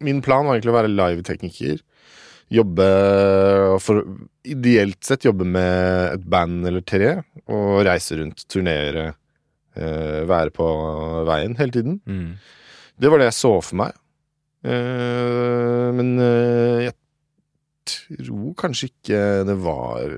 min 0.00 0.20
plan 0.20 0.44
var 0.44 0.56
egentlig 0.58 0.72
å 0.74 0.80
være 0.82 0.90
livetekniker. 0.92 1.80
Jobbe 2.52 3.80
for 3.80 4.02
Ideelt 4.44 4.98
sett 5.04 5.22
jobbe 5.24 5.46
med 5.46 6.12
et 6.18 6.24
band 6.28 6.66
eller 6.66 6.80
tre. 6.82 7.22
Og 7.48 7.84
reise 7.86 8.18
rundt, 8.18 8.44
turnere. 8.48 9.14
eh, 9.76 10.24
være 10.28 10.50
på 10.52 10.66
veien 11.24 11.54
hele 11.56 11.70
tiden. 11.72 12.00
Mm. 12.06 12.34
Det 13.00 13.08
var 13.10 13.18
det 13.22 13.30
jeg 13.30 13.38
så 13.38 13.62
for 13.62 13.76
meg. 13.76 13.92
Eh, 14.64 15.92
men 15.96 16.18
eh, 16.20 16.82
jeg 16.90 16.94
tror 17.88 18.52
kanskje 18.58 18.88
ikke 18.90 19.20
det 19.48 19.56
var 19.62 20.12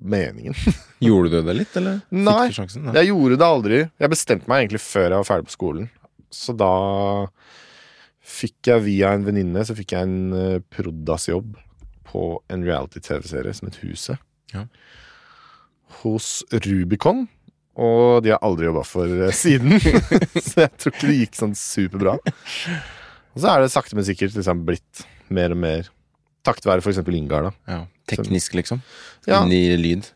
meningen. 0.00 0.56
Gjorde 1.04 1.32
du 1.32 1.48
det 1.48 1.56
litt, 1.60 1.76
eller? 1.80 2.00
Nei. 2.14 2.48
Sjansen? 2.54 2.88
Nei. 2.88 2.96
Jeg 3.00 3.12
gjorde 3.12 3.38
det 3.40 3.48
aldri. 3.48 3.82
Jeg 4.02 4.12
bestemte 4.12 4.50
meg 4.50 4.64
egentlig 4.64 4.82
før 4.84 5.06
jeg 5.08 5.20
var 5.20 5.28
ferdig 5.28 5.50
på 5.50 5.56
skolen. 5.56 5.90
Så 6.34 6.54
da 6.58 6.72
fikk 8.24 8.70
jeg 8.72 8.82
via 8.86 9.12
en 9.14 9.22
venninne 9.26 9.62
Så 9.68 9.76
fikk 9.76 9.92
jeg 9.94 10.06
en 10.08 10.32
uh, 10.34 10.62
Prodas-jobb 10.72 11.52
på 12.08 12.24
en 12.52 12.64
reality-TV-serie 12.66 13.54
som 13.54 13.68
het 13.68 13.78
Huset. 13.82 14.20
Ja. 14.54 14.66
Hos 16.02 16.42
Rubicon. 16.66 17.24
Og 17.74 18.22
de 18.22 18.30
har 18.30 18.42
aldri 18.46 18.68
jobba 18.68 18.84
for 18.86 19.10
eh, 19.10 19.34
siden. 19.34 19.80
så 20.46 20.62
jeg 20.62 20.70
tror 20.78 20.94
ikke 20.94 21.08
det 21.08 21.16
gikk 21.18 21.38
sånn 21.40 21.56
superbra. 21.58 22.14
Og 23.34 23.42
så 23.42 23.50
er 23.50 23.64
det 23.64 23.72
sakte, 23.74 23.98
men 23.98 24.06
sikkert 24.06 24.36
liksom 24.38 24.62
blitt 24.68 25.02
mer 25.34 25.56
og 25.56 25.58
mer 25.64 25.90
takket 26.44 26.68
være 26.68 26.84
f.eks. 26.84 27.00
Ingar, 27.16 27.48
da. 27.48 27.52
Ja. 27.70 27.80
Teknisk, 28.10 28.54
liksom? 28.58 28.82
Ja. 29.28 29.42
Inni 29.42 29.76
lyd? 29.80 30.10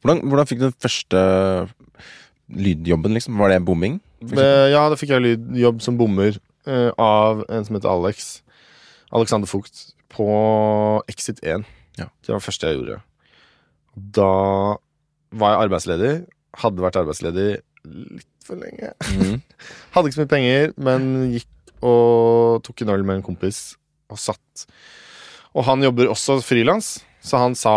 Hvordan, 0.00 0.22
hvordan 0.28 0.48
fikk 0.48 0.60
du 0.62 0.68
den 0.68 0.78
første 0.80 1.20
lydjobben, 2.50 3.16
liksom? 3.16 3.38
Var 3.40 3.54
det 3.54 3.64
bomming? 3.64 4.00
Ja, 4.20 4.86
da 4.90 4.98
fikk 5.00 5.14
jeg 5.14 5.24
lydjobb 5.24 5.80
som 5.84 5.96
bommer 6.00 6.36
uh, 6.68 6.90
av 7.00 7.44
en 7.48 7.66
som 7.66 7.76
heter 7.76 7.92
Alex. 7.92 8.40
Alexander 9.16 9.48
Fugt 9.50 9.90
på 10.12 10.26
Exit 11.10 11.40
1. 11.42 11.64
Ja. 11.98 12.08
Det 12.20 12.32
var 12.32 12.40
det 12.40 12.46
første 12.46 12.70
jeg 12.70 12.80
gjorde. 12.80 13.00
Da 14.16 14.32
var 15.40 15.54
jeg 15.54 15.64
arbeidsledig. 15.66 16.12
Hadde 16.60 16.84
vært 16.84 16.98
arbeidsledig 17.00 17.48
litt 17.86 18.28
for 18.44 18.60
lenge. 18.60 18.92
Mm. 19.14 19.40
Hadde 19.94 20.10
ikke 20.10 20.18
så 20.18 20.24
mye 20.24 20.34
penger, 20.34 20.72
men 20.80 21.10
gikk 21.36 21.48
og 21.86 22.60
tok 22.66 22.82
en 22.84 22.92
øl 22.92 23.06
med 23.06 23.20
en 23.20 23.26
kompis 23.26 23.60
og 24.10 24.20
satt. 24.20 24.66
Og 25.56 25.64
han 25.66 25.82
jobber 25.82 26.10
også 26.12 26.38
frilans, 26.46 27.00
så 27.20 27.40
han 27.42 27.54
sa 27.58 27.72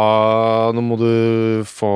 nå 0.76 0.82
må 0.86 0.96
du 1.02 1.64
få 1.68 1.90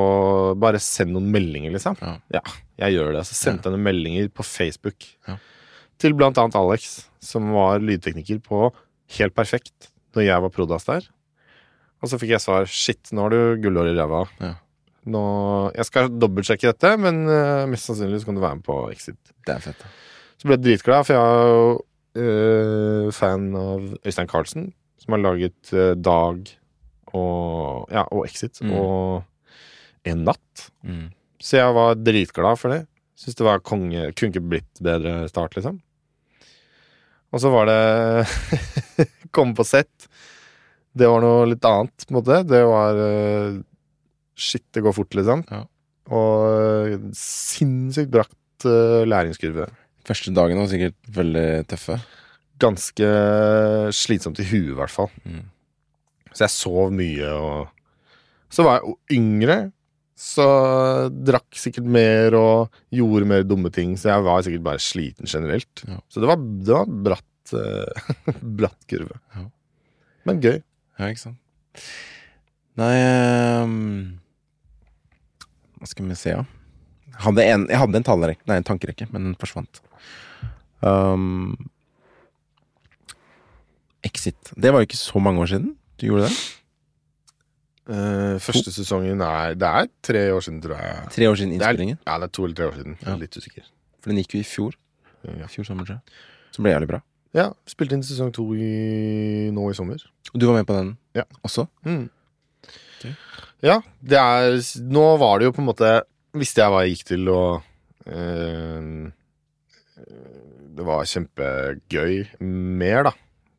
Bare 0.60 0.80
send 0.84 1.14
noen 1.16 1.30
meldinger, 1.32 1.72
liksom. 1.76 1.96
Ja. 2.34 2.42
jeg 2.82 2.96
gjør 2.98 3.14
det. 3.16 3.26
Så 3.30 3.38
sendte 3.38 3.70
jeg 3.70 3.78
noen 3.78 3.86
meldinger 3.86 4.30
på 4.34 4.44
Facebook 4.44 5.06
Ja. 5.28 5.38
til 6.02 6.14
blant 6.18 6.38
annet 6.38 6.56
Alex, 6.60 7.06
som 7.24 7.52
var 7.54 7.80
lydtekniker 7.80 8.42
på 8.44 8.72
Helt 9.18 9.34
perfekt 9.38 9.92
når 10.18 10.26
jeg 10.26 10.42
var 10.44 10.50
prodas 10.52 10.84
der. 10.90 11.06
Og 12.04 12.10
så 12.10 12.18
fikk 12.20 12.34
jeg 12.34 12.42
svar 12.44 12.66
shit, 12.68 13.10
nå 13.14 13.22
har 13.24 13.30
du 13.32 13.62
gullår 13.64 13.92
i 13.94 13.96
ræva. 13.98 14.26
Ja. 14.42 14.56
Nå, 15.08 15.22
jeg 15.78 15.86
skal 15.88 16.10
dobbeltsjekke 16.20 16.68
dette, 16.74 16.92
men 17.00 17.22
eh, 17.32 17.64
mest 17.72 17.88
sannsynlig 17.88 18.20
så 18.20 18.28
kan 18.28 18.36
du 18.36 18.42
være 18.44 18.58
med 18.60 18.66
på 18.68 18.76
Exit. 18.92 19.16
Det 19.48 19.54
er 19.56 19.62
fett. 19.64 19.80
da. 19.80 19.88
Så 20.38 20.50
ble 20.50 20.58
jeg 20.58 20.64
dritglad, 20.66 21.06
for 21.08 21.16
jeg 21.16 21.24
er 21.24 21.54
jo 21.54 21.70
eh, 22.20 23.12
fan 23.16 23.48
av 23.56 23.86
Øystein 24.04 24.28
Carlsen, 24.30 24.68
som 25.08 25.16
har 25.16 25.24
laget 25.24 25.72
eh, 25.74 25.94
Dag 25.96 26.50
og, 27.16 27.88
ja, 27.96 28.04
og 28.12 28.26
Exit 28.28 28.60
Mm. 28.62 28.74
og 28.76 29.24
En 30.08 30.22
natt. 30.28 30.68
Mm. 30.84 31.10
Så 31.44 31.58
jeg 31.58 31.74
var 31.76 31.96
dritglad 32.00 32.60
for 32.60 32.72
det. 32.72 32.82
Syns 33.18 33.36
det 33.40 33.46
var 33.48 33.60
konge. 33.66 34.12
Kunne 34.16 34.32
ikke 34.32 34.44
blitt 34.54 34.80
bedre 34.84 35.26
start, 35.32 35.56
liksom. 35.58 35.80
Og 37.34 37.42
så 37.44 37.50
var 37.52 37.68
det 37.68 38.28
Komme 39.36 39.56
på 39.58 39.66
sett. 39.68 40.08
Det 40.98 41.10
var 41.12 41.22
noe 41.22 41.48
litt 41.52 41.66
annet, 41.68 42.06
på 42.08 42.14
en 42.14 42.20
måte. 42.22 42.38
Det 42.48 42.62
var 42.68 43.02
eh, 43.04 43.58
Shit, 44.38 44.64
det 44.76 44.84
går 44.86 44.96
fort, 44.96 45.16
liksom. 45.18 45.44
Ja. 45.52 45.64
Og 46.14 46.94
eh, 46.94 46.96
sinnssykt 47.18 48.12
brakt 48.14 48.68
eh, 48.70 49.04
læringskurve. 49.10 49.68
Første 50.08 50.32
dagen 50.32 50.62
var 50.62 50.70
sikkert 50.72 50.96
veldig 51.18 51.48
tøffe. 51.68 51.98
Ganske 52.62 53.10
slitsomt 53.94 54.40
i 54.42 54.48
huet, 54.48 54.72
i 54.74 54.78
hvert 54.78 54.94
fall. 54.94 55.12
Mm. 55.28 55.46
Så 56.32 56.46
jeg 56.46 56.54
sov 56.54 56.94
mye, 56.96 57.34
og 57.34 57.74
Så 58.54 58.64
var 58.64 58.80
jeg 58.80 59.18
yngre, 59.18 59.58
så 60.18 60.46
drakk 61.12 61.58
sikkert 61.60 61.86
mer 61.94 62.34
og 62.40 62.78
gjorde 62.96 63.28
mer 63.28 63.44
dumme 63.46 63.70
ting, 63.74 63.92
så 64.00 64.14
jeg 64.14 64.24
var 64.26 64.46
sikkert 64.46 64.64
bare 64.66 64.82
sliten 64.82 65.28
generelt. 65.30 65.84
Ja. 65.86 66.00
Så 66.10 66.24
det 66.24 66.30
var, 66.32 66.40
det 66.40 66.74
var 66.74 66.94
bratt, 67.10 67.52
eh, 67.54 68.14
bratt 68.62 68.88
kurve. 68.90 69.20
Ja. 69.36 69.44
Men 70.26 70.40
gøy. 70.42 70.62
Ja, 70.98 71.10
ikke 71.12 71.26
sant. 71.28 71.84
Nei 72.78 72.94
um, 73.66 73.76
Hva 75.78 75.90
skal 75.90 76.10
vi 76.10 76.18
se, 76.18 76.34
ja. 76.34 76.46
Jeg 77.12 77.24
hadde 77.26 77.46
en, 77.50 77.68
en 77.70 78.06
talerekke, 78.06 78.46
nei, 78.50 78.60
en 78.62 78.66
tankerekke, 78.66 79.08
men 79.12 79.32
den 79.32 79.38
forsvant. 79.42 79.82
Um, 80.86 81.58
Exit. 84.04 84.54
Det 84.56 84.72
var 84.74 84.80
jo 84.84 84.88
ikke 84.88 84.98
så 85.00 85.20
mange 85.20 85.42
år 85.42 85.46
siden 85.54 85.76
du 86.00 86.06
gjorde 86.08 86.28
det. 86.30 86.38
Uh, 87.88 88.36
første 88.44 88.72
sesongen 88.76 89.22
er 89.24 89.54
Det 89.56 89.64
er 89.68 89.88
tre 90.04 90.22
år 90.36 90.42
siden, 90.44 90.62
tror 90.62 90.76
jeg. 90.76 91.08
Tre 91.16 91.30
år 91.30 91.36
siden 91.40 91.54
Det 91.54 91.62
er, 91.62 91.70
innspillingen. 91.70 91.98
ja, 92.06 92.18
det 92.20 92.24
er 92.28 92.34
to 92.36 92.44
eller 92.46 92.56
tre 92.56 92.68
år 92.68 92.76
siden. 92.76 92.98
Ja. 93.06 93.16
Litt 93.16 93.38
usikker. 93.38 93.64
For 94.04 94.12
den 94.12 94.18
gikk 94.20 94.36
jo 94.36 94.40
i 94.44 94.44
fjor. 94.48 94.76
Ja. 95.24 95.48
Fjor 95.48 95.64
sommer, 95.70 95.86
tror 95.88 95.96
jeg. 95.98 96.18
Som 96.52 96.64
ble 96.68 96.74
jævlig 96.76 96.90
bra. 96.92 97.00
Ja, 97.36 97.48
spilte 97.68 97.96
inn 97.98 98.04
sesong 98.04 98.32
to 98.36 98.46
i, 98.56 99.50
nå 99.56 99.70
i 99.72 99.74
sommer. 99.78 100.04
Og 100.34 100.40
du 100.40 100.46
var 100.50 100.56
med 100.60 100.68
på 100.68 100.76
den 100.78 100.98
Ja. 101.16 101.24
også? 101.44 101.68
Mm. 101.86 102.10
Okay. 103.00 103.14
Ja, 103.64 103.80
det 104.04 104.18
er 104.20 104.58
Nå 104.84 105.18
var 105.18 105.40
det 105.40 105.46
jo 105.48 105.52
på 105.56 105.62
en 105.62 105.68
måte 105.70 106.02
Visste 106.38 106.62
jeg 106.62 106.70
hva 106.74 106.82
jeg 106.84 106.96
gikk 106.96 107.06
til, 107.08 107.28
og 107.30 107.62
øh, 108.06 109.12
Det 110.78 110.86
var 110.86 111.06
kjempegøy 111.10 112.26
mer, 112.42 113.04
da. 113.10 113.12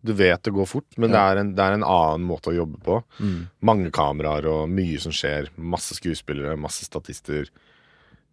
Du 0.08 0.14
vet 0.16 0.40
det 0.44 0.54
går 0.56 0.68
fort, 0.70 0.88
men 0.96 1.12
det, 1.12 1.20
er 1.20 1.40
en, 1.42 1.50
det 1.56 1.64
er 1.64 1.76
en 1.76 1.84
annen 1.84 2.24
måte 2.28 2.52
å 2.52 2.56
jobbe 2.56 2.80
på. 2.84 3.00
Mm. 3.20 3.40
Mange 3.68 3.90
kameraer 3.94 4.48
og 4.48 4.70
mye 4.72 5.00
som 5.02 5.12
skjer. 5.14 5.50
Masse 5.56 5.98
skuespillere, 5.98 6.56
masse 6.60 6.86
statister. 6.88 7.50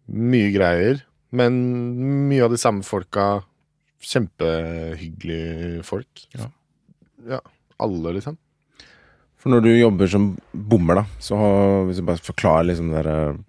Mye 0.08 0.48
greier. 0.54 1.02
Men 1.36 1.58
mye 2.30 2.46
av 2.46 2.54
de 2.54 2.60
samme 2.62 2.86
folka 2.86 3.44
Kjempehyggelige 4.06 5.82
folk. 5.82 6.26
Ja. 6.36 6.50
ja. 7.26 7.38
Alle, 7.82 8.12
liksom. 8.18 8.36
For 9.40 9.50
når 9.50 9.64
du 9.64 9.70
jobber 9.72 10.10
som 10.10 10.28
bommer, 10.52 11.00
da, 11.00 11.04
så 11.22 11.38
hvis 11.88 12.00
du 12.00 12.04
bare 12.06 12.22
forklarer 12.22 12.68
liksom 12.68 12.92
det 12.92 13.00
der 13.00 13.10
eh, 13.12 13.40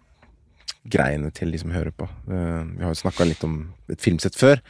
greiene 0.93 1.31
til 1.35 1.51
de 1.53 1.61
som 1.61 1.73
hører 1.75 1.93
på 1.95 2.07
Eh, 2.07 2.63
Vi 2.77 2.83
har 2.83 2.91
jo 2.91 3.01
snakka 3.03 3.27
litt 3.27 3.43
om 3.47 3.59
et 3.91 4.01
filmsett 4.03 4.35
før. 4.39 4.63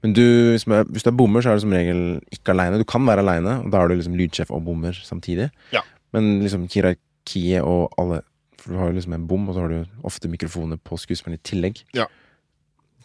Men 0.00 0.14
du, 0.16 0.22
hvis 0.54 0.64
du 0.64 0.72
er, 0.72 0.84
er 1.06 1.16
bommer, 1.16 1.44
så 1.44 1.52
er 1.52 1.58
du 1.58 1.64
som 1.66 1.74
regel 1.76 2.02
ikke 2.32 2.54
aleine. 2.54 2.80
Du 2.80 2.88
kan 2.88 3.04
være 3.06 3.24
aleine, 3.24 3.58
og 3.64 3.72
da 3.72 3.80
er 3.80 3.90
du 3.90 3.98
liksom 3.98 4.16
lydsjef 4.16 4.52
og 4.54 4.64
bommer 4.64 4.96
samtidig. 4.96 5.50
Ja. 5.74 5.82
Men 6.16 6.38
liksom 6.44 6.68
hierarkiet 6.72 7.60
og 7.62 7.92
alle 8.00 8.22
For 8.60 8.74
du 8.74 8.76
har 8.76 8.90
jo 8.90 8.96
liksom 8.98 9.14
en 9.16 9.28
bom, 9.28 9.48
og 9.48 9.54
så 9.56 9.62
har 9.64 9.70
du 9.72 9.84
ofte 10.04 10.28
mikrofoner 10.28 10.76
på 10.76 10.98
skuespilleren 11.00 11.38
i 11.38 11.48
tillegg. 11.48 11.78
Ja. 11.96 12.04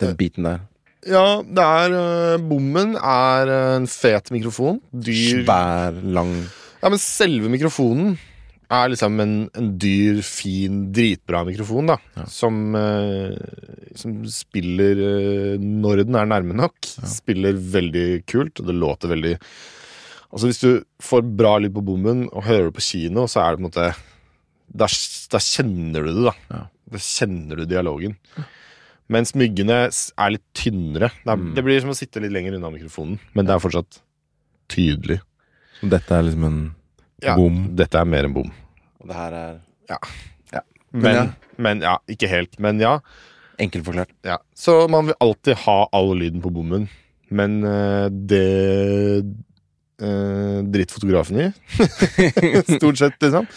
Den 0.02 0.18
biten 0.20 0.44
der. 0.44 0.66
Ja, 1.08 1.40
det 1.46 1.64
er 1.64 1.94
øh, 1.96 2.42
Bommen 2.50 2.96
er 2.98 3.52
en 3.78 3.88
fet 3.88 4.32
mikrofon. 4.36 4.82
Dyr 4.92 5.46
Svær, 5.46 5.96
lang 6.04 6.34
Ja, 6.82 6.90
men 6.90 7.00
selve 7.00 7.50
mikrofonen 7.50 8.18
er 8.72 8.90
liksom 8.92 9.20
en, 9.22 9.34
en 9.58 9.70
dyr, 9.82 10.22
fin, 10.26 10.80
dritbra 10.96 11.44
mikrofon, 11.48 11.88
da. 11.92 11.98
Ja. 12.18 12.26
Som, 12.32 12.60
øh, 12.76 13.36
som 13.98 14.18
spiller 14.32 15.02
øh, 15.06 15.60
når 15.62 16.04
den 16.06 16.16
er 16.20 16.26
nærme 16.32 16.56
nok. 16.58 16.76
Spiller 17.10 17.54
veldig 17.54 18.24
kult, 18.30 18.60
og 18.62 18.68
det 18.72 18.76
låter 18.82 19.12
veldig 19.16 19.36
Altså 20.36 20.50
Hvis 20.50 20.60
du 20.60 20.72
får 21.00 21.22
bra 21.40 21.54
lyd 21.64 21.72
på 21.78 21.84
bommen 21.86 22.26
og 22.34 22.44
hører 22.44 22.66
det 22.68 22.76
på 22.76 22.84
kino, 22.84 23.24
så 23.32 23.40
er 23.40 23.54
det 23.56 23.62
på 23.62 23.64
en 23.64 23.68
måte 23.70 23.86
Da, 24.68 24.88
da 25.32 25.40
kjenner 25.40 26.04
du 26.04 26.10
det, 26.12 26.26
da. 26.26 26.34
Ja. 26.52 26.64
Da 26.92 27.00
kjenner 27.02 27.62
du 27.62 27.66
dialogen. 27.70 28.18
Mens 29.08 29.32
myggene 29.38 29.78
er 29.88 30.34
litt 30.34 30.44
tynnere. 30.58 31.12
Det, 31.24 31.30
er, 31.32 31.38
Mm. 31.40 31.54
det 31.56 31.64
blir 31.64 31.80
som 31.82 31.94
å 31.94 31.96
sitte 31.98 32.20
litt 32.20 32.34
lenger 32.34 32.58
unna 32.58 32.72
mikrofonen, 32.74 33.20
men 33.38 33.46
det 33.46 33.54
er 33.56 33.62
fortsatt 33.64 34.00
tydelig. 34.68 35.20
Så 35.80 35.90
dette 35.94 36.12
er 36.18 36.24
liksom 36.26 36.44
en 36.50 36.60
Ja, 37.24 37.36
bom. 37.40 37.62
Dette 37.78 38.02
er 38.02 38.10
mer 38.10 38.28
enn 38.28 38.36
bom. 38.36 38.52
Og 39.02 39.10
det 39.12 39.16
her 39.18 39.38
er 39.40 39.56
Men, 40.96 41.16
ja. 41.16 41.24
men 41.60 41.82
ja, 41.84 41.96
ikke 42.12 42.28
helt. 42.32 42.60
Men 42.64 42.80
ja, 42.80 43.00
enkelt 43.60 43.86
forklart. 43.88 44.14
ja. 44.24 44.38
Så 44.56 44.88
man 44.92 45.10
vil 45.10 45.18
alltid 45.20 45.60
ha 45.66 45.80
all 45.92 46.14
lyden 46.18 46.44
på 46.44 46.54
bommen. 46.56 46.88
Men 47.28 47.58
uh, 47.66 48.08
det 48.08 49.26
uh, 50.02 50.62
drittfotografen 50.72 51.42
i. 51.42 51.50
Stort 52.78 53.02
sett, 53.02 53.18
liksom. 53.22 53.48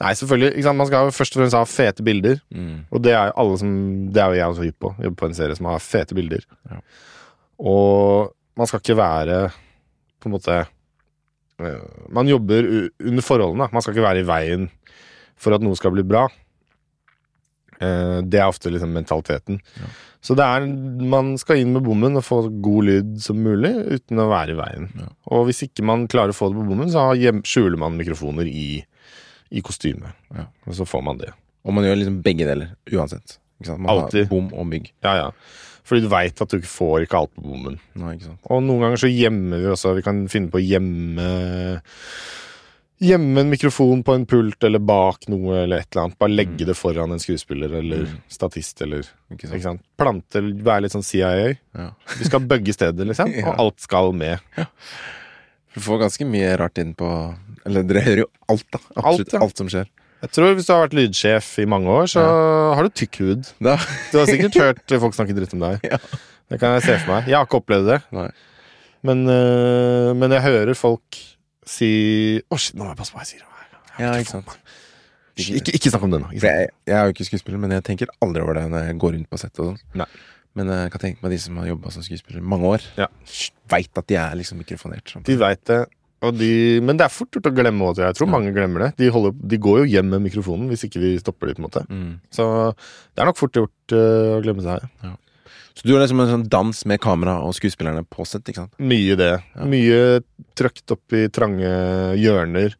Nei, 0.00 0.12
selvfølgelig. 0.18 0.52
Ikke 0.52 0.66
sant? 0.68 0.80
Man 0.80 0.90
skal 0.90 1.12
først 1.14 1.36
og 1.36 1.42
fremst 1.42 1.58
ha 1.58 1.64
fete 1.68 2.06
bilder. 2.06 2.38
Mm. 2.54 2.84
Og 2.90 3.02
det 3.04 3.14
er 3.14 3.30
jo 3.30 3.36
alle 3.42 3.58
som 3.60 3.74
Det 4.14 4.22
er 4.22 4.30
jo 4.30 4.38
jeg 4.40 4.54
også 4.54 4.68
hypp 4.68 4.78
på. 4.86 4.94
Jobber 5.06 5.20
på 5.22 5.28
en 5.30 5.36
serie 5.38 5.58
som 5.58 5.70
har 5.70 5.82
fete 5.82 6.18
bilder. 6.18 6.46
Ja. 6.70 6.80
Og 7.58 8.32
man 8.58 8.70
skal 8.70 8.82
ikke 8.82 8.98
være 8.98 9.38
på 10.22 10.30
en 10.30 10.34
måte 10.34 10.62
Man 12.14 12.28
jobber 12.30 12.66
under 13.00 13.22
forholdene. 13.26 13.68
Man 13.72 13.82
skal 13.84 13.94
ikke 13.96 14.06
være 14.08 14.22
i 14.24 14.28
veien 14.28 14.68
for 15.36 15.56
at 15.56 15.64
noe 15.64 15.76
skal 15.78 15.94
bli 15.96 16.04
bra. 16.06 16.26
Eh, 17.80 18.20
Det 18.22 18.38
er 18.40 18.48
ofte 18.48 18.70
liksom 18.72 18.92
mentaliteten. 18.94 19.60
Ja. 19.80 19.88
Så 20.24 20.32
det 20.38 20.44
er 20.46 20.64
Man 21.04 21.34
skal 21.38 21.58
inn 21.60 21.72
med 21.74 21.84
bommen 21.84 22.16
og 22.16 22.24
få 22.24 22.38
god 22.62 22.84
lyd 22.88 23.10
som 23.20 23.36
mulig 23.44 23.72
uten 23.98 24.22
å 24.22 24.28
være 24.30 24.54
i 24.54 24.58
veien. 24.60 24.88
Ja. 25.00 25.08
Og 25.34 25.46
hvis 25.48 25.64
ikke 25.66 25.84
man 25.84 26.06
klarer 26.08 26.32
å 26.32 26.38
få 26.38 26.48
det 26.52 26.60
på 26.60 26.68
bommen, 26.70 26.88
så 26.92 27.10
skjuler 27.44 27.76
man 27.78 27.98
mikrofoner 27.98 28.46
i, 28.48 28.84
i 29.50 29.60
kostymet. 29.60 30.14
Ja. 30.34 30.46
Og 30.66 30.74
så 30.78 30.86
får 30.88 31.02
man 31.04 31.18
det. 31.20 31.32
Og 31.64 31.74
man 31.76 31.84
gjør 31.84 31.96
liksom 32.00 32.22
begge 32.24 32.46
deler, 32.48 32.74
uansett. 32.92 33.38
Man 33.64 33.86
Altid. 33.88 34.24
har 34.26 34.30
bom 34.32 34.48
og 34.52 34.66
mygg. 34.68 34.90
Ja, 35.04 35.14
ja. 35.16 35.28
Fordi 35.84 36.00
du 36.00 36.08
veit 36.08 36.40
at 36.40 36.48
du 36.48 36.56
ikke 36.58 36.70
får 36.72 37.02
ikke 37.04 37.18
alt 37.20 37.34
på 37.36 37.42
bommen. 37.44 37.74
Nei, 38.00 38.14
sant? 38.22 38.38
Og 38.48 38.62
noen 38.64 38.80
ganger 38.86 39.02
så 39.02 39.10
gjemmer 39.12 39.60
vi 39.60 39.68
også. 39.74 39.94
Vi 39.98 40.04
kan 40.06 40.22
finne 40.32 40.48
på 40.50 40.60
å 40.62 40.64
gjemme 40.64 41.80
Gjemme 43.04 43.40
en 43.42 43.50
mikrofon 43.50 44.04
på 44.06 44.14
en 44.14 44.22
pult 44.30 44.64
eller 44.64 44.78
bak 44.80 45.26
noe 45.28 45.56
eller 45.64 45.82
et 45.82 45.88
eller 45.92 46.04
annet. 46.06 46.18
Bare 46.22 46.30
legge 46.32 46.64
det 46.68 46.76
foran 46.78 47.10
en 47.12 47.20
skuespiller 47.20 47.72
eller 47.80 48.04
Mm. 48.06 48.20
statist 48.30 48.80
eller 48.86 49.00
Ikke 49.02 49.34
ikke 49.48 49.48
sant? 49.50 49.62
sant? 49.62 49.82
Plante, 49.98 50.40
være 50.40 50.82
litt 50.86 50.92
sånn 50.94 51.02
CIA. 51.04 51.56
Ja. 51.74 51.90
Vi 52.18 52.24
skal 52.24 52.40
bugge 52.40 52.72
stedet, 52.72 53.04
liksom. 53.06 53.34
Ja. 53.34 53.48
Og 53.50 53.58
alt 53.58 53.80
skal 53.82 54.12
med. 54.14 54.38
Du 55.74 55.80
får 55.82 55.98
ganske 56.06 56.24
mye 56.24 56.56
rart 56.56 56.78
inn 56.78 56.94
på 56.94 57.10
Eller 57.66 57.82
dere 57.82 58.00
hører 58.06 58.22
jo 58.24 58.26
alt, 58.48 58.64
da. 58.70 58.78
Absolutt 58.96 59.34
Alt, 59.34 59.42
alt, 59.42 59.56
som 59.58 59.68
skjer. 59.68 59.88
Jeg 60.24 60.30
tror 60.32 60.54
Hvis 60.56 60.66
du 60.68 60.72
har 60.72 60.82
vært 60.86 60.96
lydsjef 60.96 61.48
i 61.60 61.66
mange 61.68 61.90
år, 61.92 62.06
så 62.08 62.22
har 62.76 62.86
du 62.86 62.92
tykk 62.96 63.18
hud. 63.20 63.50
Da. 63.62 63.74
Du 64.12 64.18
har 64.22 64.30
sikkert 64.30 64.56
hørt 64.62 64.94
folk 65.02 65.16
snakke 65.16 65.36
dritt 65.36 65.52
om 65.56 65.64
deg. 65.66 65.84
Ja. 65.94 66.00
Det 66.52 66.58
kan 66.60 66.74
jeg 66.76 66.82
se 66.84 66.94
for 67.00 67.14
meg. 67.14 67.28
Jeg 67.30 67.38
har 67.38 67.46
ikke 67.46 67.56
opplevd 67.62 67.86
det. 67.88 67.98
Men, 69.04 69.22
øh, 69.32 70.10
men 70.16 70.32
jeg 70.36 70.42
hører 70.44 70.76
folk 70.76 71.16
si 71.64 71.88
Å, 72.52 72.58
shit, 72.60 72.76
nå 72.76 72.84
må 72.84 72.92
jeg 72.92 72.98
passe 73.00 73.14
på 73.14 73.20
hva 73.20 73.24
jeg 73.24 73.30
sier. 73.38 73.46
Ja, 74.00 74.10
ikke 74.20 74.32
sant. 74.34 74.52
Ikke, 75.40 75.72
ikke 75.78 75.90
snakk 75.90 76.04
om. 76.06 76.14
Ikke 76.36 76.50
jeg, 76.52 76.68
jeg 76.86 76.94
er 76.98 77.08
jo 77.08 77.14
ikke 77.14 77.26
skuespiller, 77.30 77.58
men 77.62 77.72
jeg 77.74 77.84
tenker 77.88 78.12
aldri 78.22 78.42
over 78.44 78.58
det 78.60 78.66
når 78.70 78.88
jeg 78.90 78.98
går 79.02 79.14
rundt 79.16 79.30
på 79.32 79.40
settet 79.40 79.62
og 79.64 79.72
sånn. 79.80 80.04
Men 80.54 80.70
jeg 80.70 80.92
kan 80.94 81.02
tenke 81.02 81.24
meg 81.24 81.32
de 81.34 81.38
som 81.42 81.56
har 81.58 81.66
jobba 81.72 81.90
som 81.96 82.04
skuespiller 82.06 82.38
i 82.44 82.46
mange 82.52 82.68
år, 82.76 82.84
Ja. 83.00 83.08
veit 83.72 83.98
at 83.98 84.06
de 84.12 84.18
er 84.20 84.36
liksom 84.38 84.60
mikrofonert. 84.60 85.08
Sånn. 85.10 85.24
De 85.26 85.34
veit 85.40 85.64
det. 85.70 85.80
De, 86.32 86.80
men 86.80 86.96
det 86.96 87.04
er 87.04 87.12
fort 87.12 87.30
gjort 87.34 87.46
å 87.50 87.54
glemme 87.54 87.84
også. 87.90 88.04
Jeg 88.06 88.14
tror 88.16 88.28
Ja. 88.28 88.32
mange 88.32 88.52
glemmer 88.54 88.80
det. 88.86 88.96
De, 88.96 89.08
holder, 89.10 89.32
de 89.32 89.58
går 89.58 89.78
jo 89.82 89.84
hjem 89.92 90.08
med 90.10 90.22
mikrofonen 90.22 90.68
hvis 90.70 90.84
ikke 90.88 91.00
vi 91.02 91.18
stopper 91.18 91.46
dem. 91.48 91.56
på 91.56 91.60
en 91.64 91.68
måte 91.68 91.84
Mm. 91.90 92.20
Så 92.30 92.46
det 93.14 93.20
er 93.22 93.26
nok 93.26 93.36
fort 93.36 93.52
gjort 93.52 93.92
uh, 93.92 94.38
å 94.38 94.42
glemme 94.42 94.62
seg. 94.62 94.88
Så 95.74 95.82
du 95.88 95.92
har 95.96 96.04
liksom 96.04 96.20
en 96.22 96.28
sånn 96.30 96.48
dans 96.48 96.84
med 96.86 97.00
kamera 97.00 97.40
og 97.42 97.52
skuespillerne 97.54 98.04
på 98.06 98.24
sett, 98.24 98.44
ikke 98.46 98.62
sant? 98.62 98.74
Mye 98.78 99.16
det. 99.18 99.42
Ja. 99.56 99.64
Mye 99.66 100.22
trøkt 100.54 100.90
opp 100.94 101.12
i 101.12 101.26
trange 101.34 101.66
hjørner. 102.16 102.76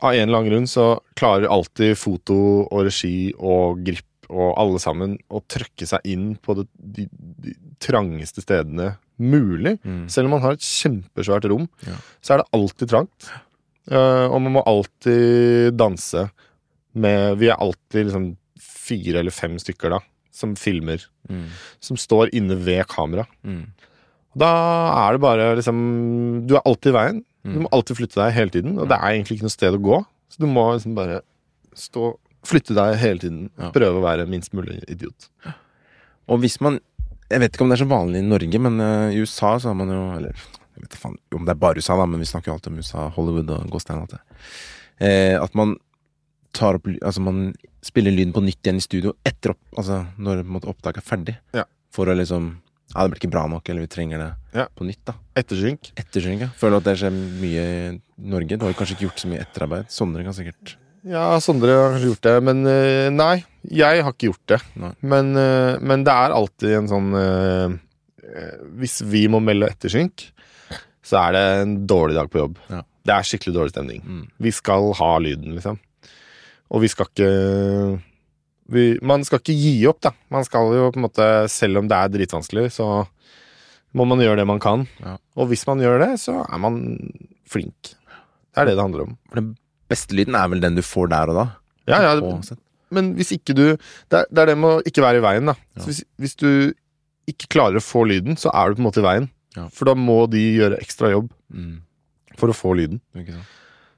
Av 0.00 0.14
en 0.16 0.28
eller 0.28 0.38
annen 0.40 0.50
grunn 0.50 0.66
så 0.66 1.00
klarer 1.16 1.46
alltid 1.52 1.96
foto 2.00 2.66
og 2.70 2.84
regi 2.88 3.32
og 3.38 3.84
grip 3.84 4.08
og 4.32 4.54
alle 4.58 4.80
sammen 4.80 5.18
å 5.30 5.42
trøkke 5.46 5.86
seg 5.86 6.00
inn 6.08 6.30
på 6.40 6.54
det, 6.56 6.64
de, 6.80 7.04
de 7.44 7.52
trangeste 7.78 8.40
stedene 8.40 8.94
mulig. 9.20 9.76
Mm. 9.84 10.08
Selv 10.10 10.26
om 10.26 10.30
man 10.36 10.42
har 10.42 10.52
et 10.56 10.64
kjempesvært 10.64 11.46
rom, 11.50 11.68
Ja. 11.86 11.96
så 12.22 12.34
er 12.34 12.38
det 12.42 12.48
alltid 12.52 12.88
trangt. 12.90 13.30
Uh, 13.90 14.26
og 14.32 14.40
man 14.42 14.52
må 14.56 14.62
alltid 14.66 15.76
danse 15.76 16.30
med 16.94 17.36
Vi 17.38 17.48
er 17.50 17.58
alltid 17.60 18.06
liksom 18.06 18.36
fire 18.58 19.18
eller 19.20 19.30
fem 19.34 19.58
stykker 19.58 19.90
da 19.90 19.98
som 20.32 20.54
filmer. 20.56 21.02
Mm. 21.28 21.46
Som 21.80 21.96
står 22.00 22.30
inne 22.34 22.56
ved 22.64 22.86
kamera. 22.88 23.26
Mm. 23.44 23.66
Da 24.36 24.48
er 25.06 25.12
det 25.12 25.20
bare 25.22 25.54
liksom 25.56 26.46
Du 26.48 26.56
er 26.56 26.62
alltid 26.66 26.92
i 26.94 26.96
veien. 26.98 27.24
Du 27.44 27.50
Mm. 27.50 27.62
må 27.66 27.68
alltid 27.72 27.96
flytte 27.98 28.14
deg 28.22 28.32
hele 28.32 28.50
tiden, 28.50 28.78
og 28.78 28.88
det 28.88 28.96
er 28.96 29.10
egentlig 29.12 29.36
ikke 29.36 29.44
noe 29.44 29.52
sted 29.52 29.74
å 29.74 29.82
gå. 29.84 29.98
Så 30.32 30.38
du 30.40 30.46
må 30.46 30.72
liksom 30.74 30.94
bare 30.96 31.20
stå 31.76 32.16
Flytte 32.44 32.74
deg 32.76 32.96
hele 33.00 33.18
tiden. 33.18 33.50
Ja. 33.58 33.70
Prøve 33.72 33.96
å 34.00 34.02
være 34.04 34.26
minst 34.28 34.52
mulig 34.52 34.82
idiot. 34.88 35.28
Og 36.28 36.40
hvis 36.40 36.60
man 36.60 36.78
Jeg 37.32 37.40
vet 37.40 37.54
ikke 37.56 37.64
om 37.64 37.70
det 37.72 37.78
er 37.78 37.84
så 37.84 37.90
vanlig 37.90 38.20
i 38.20 38.26
Norge, 38.28 38.60
men 38.60 38.80
eh, 38.84 39.14
i 39.16 39.22
USA 39.24 39.54
så 39.58 39.70
har 39.72 39.78
man 39.78 39.88
jo 39.88 40.02
Eller 40.18 40.34
jeg 40.74 40.82
vet 40.84 40.96
ikke 40.98 41.12
om 41.38 41.44
det 41.46 41.52
er 41.54 41.60
bare 41.62 41.78
USA, 41.78 41.96
da, 41.96 42.04
men 42.10 42.20
vi 42.20 42.26
snakker 42.28 42.50
jo 42.50 42.56
alltid 42.56 42.72
om 42.72 42.78
USA, 42.82 43.08
Hollywood 43.14 43.50
og 43.54 43.68
Gåstein. 43.70 44.00
alt 44.02 44.10
det. 44.16 44.20
Eh, 45.06 45.36
at 45.40 45.54
man 45.54 45.76
tar 46.54 46.76
opp 46.78 46.86
Altså 47.02 47.22
man 47.22 47.54
spiller 47.84 48.10
lyden 48.14 48.32
på 48.34 48.42
nytt 48.42 48.60
igjen 48.64 48.78
i 48.80 48.84
studio 48.84 49.14
etter 49.26 49.54
opp, 49.54 49.62
altså 49.76 50.02
når 50.18 50.42
opptaket 50.64 51.00
er 51.02 51.08
ferdig. 51.08 51.36
Ja. 51.54 51.64
For 51.94 52.06
å 52.10 52.16
liksom 52.18 52.56
Ja, 52.94 53.02
det 53.02 53.14
blir 53.14 53.20
ikke 53.22 53.32
bra 53.32 53.46
nok, 53.48 53.68
eller 53.68 53.80
vi 53.86 53.90
trenger 53.90 54.18
det 54.20 54.30
Ja. 54.60 54.66
på 54.76 54.84
nytt, 54.86 55.00
da. 55.06 55.14
Ettersynk. 55.34 55.92
Ettersynk, 55.96 56.40
ja. 56.44 56.48
Føler 56.58 56.76
at 56.78 56.84
det 56.84 56.98
skjer 57.00 57.10
mye 57.40 57.64
i 57.64 58.00
Norge. 58.18 58.58
Du 58.58 58.66
har 58.66 58.72
kanskje 58.76 58.94
ikke 58.98 59.08
gjort 59.08 59.22
så 59.24 59.28
mye 59.32 59.40
etterarbeid. 59.42 59.88
Sondre 59.90 60.22
kan 60.22 60.32
sikkert 60.36 60.76
Ja, 61.04 61.24
Sondre 61.44 61.74
har 61.76 61.90
kanskje 61.92 62.10
gjort 62.12 62.24
det, 62.24 62.34
men 62.46 62.62
eh, 62.70 63.10
nei. 63.12 63.44
Jeg 63.68 64.04
har 64.04 64.14
ikke 64.14 64.30
gjort 64.30 64.52
det. 64.54 64.60
Men, 65.04 65.34
eh, 65.36 65.76
men 65.84 66.04
det 66.06 66.12
er 66.12 66.32
alltid 66.36 66.76
en 66.78 66.88
sånn 66.88 67.10
eh, 67.16 67.74
Hvis 68.80 69.02
vi 69.08 69.26
må 69.32 69.40
melde 69.44 69.68
ettersynk, 69.72 70.24
så 71.04 71.20
er 71.26 71.36
det 71.36 71.42
en 71.60 71.74
dårlig 71.88 72.16
dag 72.16 72.30
på 72.32 72.40
jobb. 72.40 72.56
Ja. 72.72 72.80
Det 73.04 73.12
er 73.12 73.26
skikkelig 73.28 73.52
dårlig 73.58 73.74
stemning. 73.74 74.00
mm. 74.00 74.22
Vi 74.46 74.52
skal 74.56 74.94
ha 74.96 75.10
lyden, 75.20 75.58
liksom. 75.58 75.76
Og 76.72 76.80
vi 76.80 76.88
skal 76.88 77.10
ikke 77.10 77.32
vi, 78.72 78.84
Man 79.04 79.26
skal 79.28 79.42
ikke 79.42 79.56
gi 79.60 79.74
opp, 79.90 80.00
da. 80.06 80.14
Man 80.32 80.46
skal 80.48 80.72
jo 80.72 80.86
på 80.94 81.00
en 81.02 81.04
måte, 81.04 81.26
selv 81.52 81.82
om 81.82 81.90
det 81.90 81.98
er 81.98 82.14
dritvanskelig, 82.14 82.70
så 82.72 82.88
må 83.94 84.06
man 84.08 84.24
gjøre 84.24 84.40
det 84.40 84.48
man 84.48 84.62
kan. 84.62 84.86
Ja. 85.04 85.18
Og 85.36 85.52
hvis 85.52 85.66
man 85.68 85.84
gjør 85.84 86.00
det, 86.00 86.14
så 86.24 86.40
er 86.48 86.64
man 86.64 86.80
flink. 87.46 87.92
Det 87.92 88.62
er 88.62 88.70
det 88.70 88.78
det 88.78 88.86
handler 88.86 89.04
om. 89.04 89.18
For 89.28 89.42
den 89.42 89.52
beste 89.90 90.14
lyden 90.16 90.34
er 90.38 90.48
vel 90.48 90.60
den 90.60 90.74
du 90.78 90.82
får 90.82 91.08
der 91.12 91.28
og 91.32 91.36
da. 91.40 91.46
Ja, 91.90 92.00
ja, 92.02 92.14
det. 92.20 92.58
Men 92.94 93.14
hvis 93.18 93.32
ikke 93.36 93.54
du 93.56 93.64
Det 93.76 94.12
er 94.20 94.24
det, 94.30 94.38
er 94.38 94.46
det 94.46 94.58
med 94.58 94.70
å 94.78 94.82
ikke 94.86 95.02
være 95.02 95.18
i 95.20 95.24
veien, 95.24 95.46
da. 95.50 95.54
Ja. 95.76 95.82
Så 95.82 95.90
hvis, 95.90 96.02
hvis 96.20 96.36
du 96.36 96.48
ikke 97.28 97.48
klarer 97.48 97.80
å 97.80 97.84
få 97.84 98.04
lyden, 98.06 98.36
så 98.36 98.50
er 98.54 98.68
du 98.70 98.76
på 98.76 98.84
en 98.84 98.88
måte 98.90 99.00
i 99.02 99.06
veien. 99.06 99.28
Ja. 99.56 99.68
For 99.72 99.84
da 99.88 99.94
må 99.96 100.24
de 100.30 100.40
gjøre 100.58 100.80
ekstra 100.80 101.10
jobb 101.12 101.30
Mm. 101.54 101.80
for 102.36 102.48
å 102.50 102.54
få 102.56 102.74
lyden. 102.76 103.00
Ikke 103.14 103.32
sant? 103.36 103.46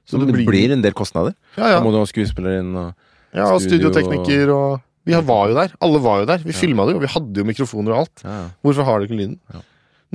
Så 0.07 0.15
Så 0.19 0.25
det 0.25 0.45
blir, 0.45 0.71
en 0.71 0.81
del 0.81 0.93
kostnader. 0.93 1.33
Ja, 1.57 1.67
ja. 1.67 1.79
Da 1.79 1.83
må 1.83 1.91
du 1.91 1.97
ha 1.97 2.05
skuespiller 2.05 2.59
inn 2.61 2.75
og 2.75 2.93
ja 3.33 3.47
og 3.51 3.59
studioteknikker 3.59 4.45
studiotekniker 4.47 4.53
og 4.55 4.81
Vi 5.07 5.13
var 5.13 5.47
jo 5.49 5.55
der. 5.55 5.71
Alle 5.81 5.99
var 6.03 6.19
jo 6.19 6.25
der. 6.25 6.37
Vi 6.39 6.51
Ja. 6.51 6.59
filma 6.59 6.85
det 6.85 6.93
jo. 6.95 6.99
Vi 6.99 7.07
hadde 7.07 7.33
jo 7.35 7.43
mikrofoner 7.43 7.91
og 7.93 7.99
alt. 8.03 8.21
ja. 8.23 8.49
Hvorfor 8.63 8.83
har 8.85 8.99
du 8.99 9.05
ikke 9.07 9.17
lyden? 9.19 9.39
Ja. 9.53 9.61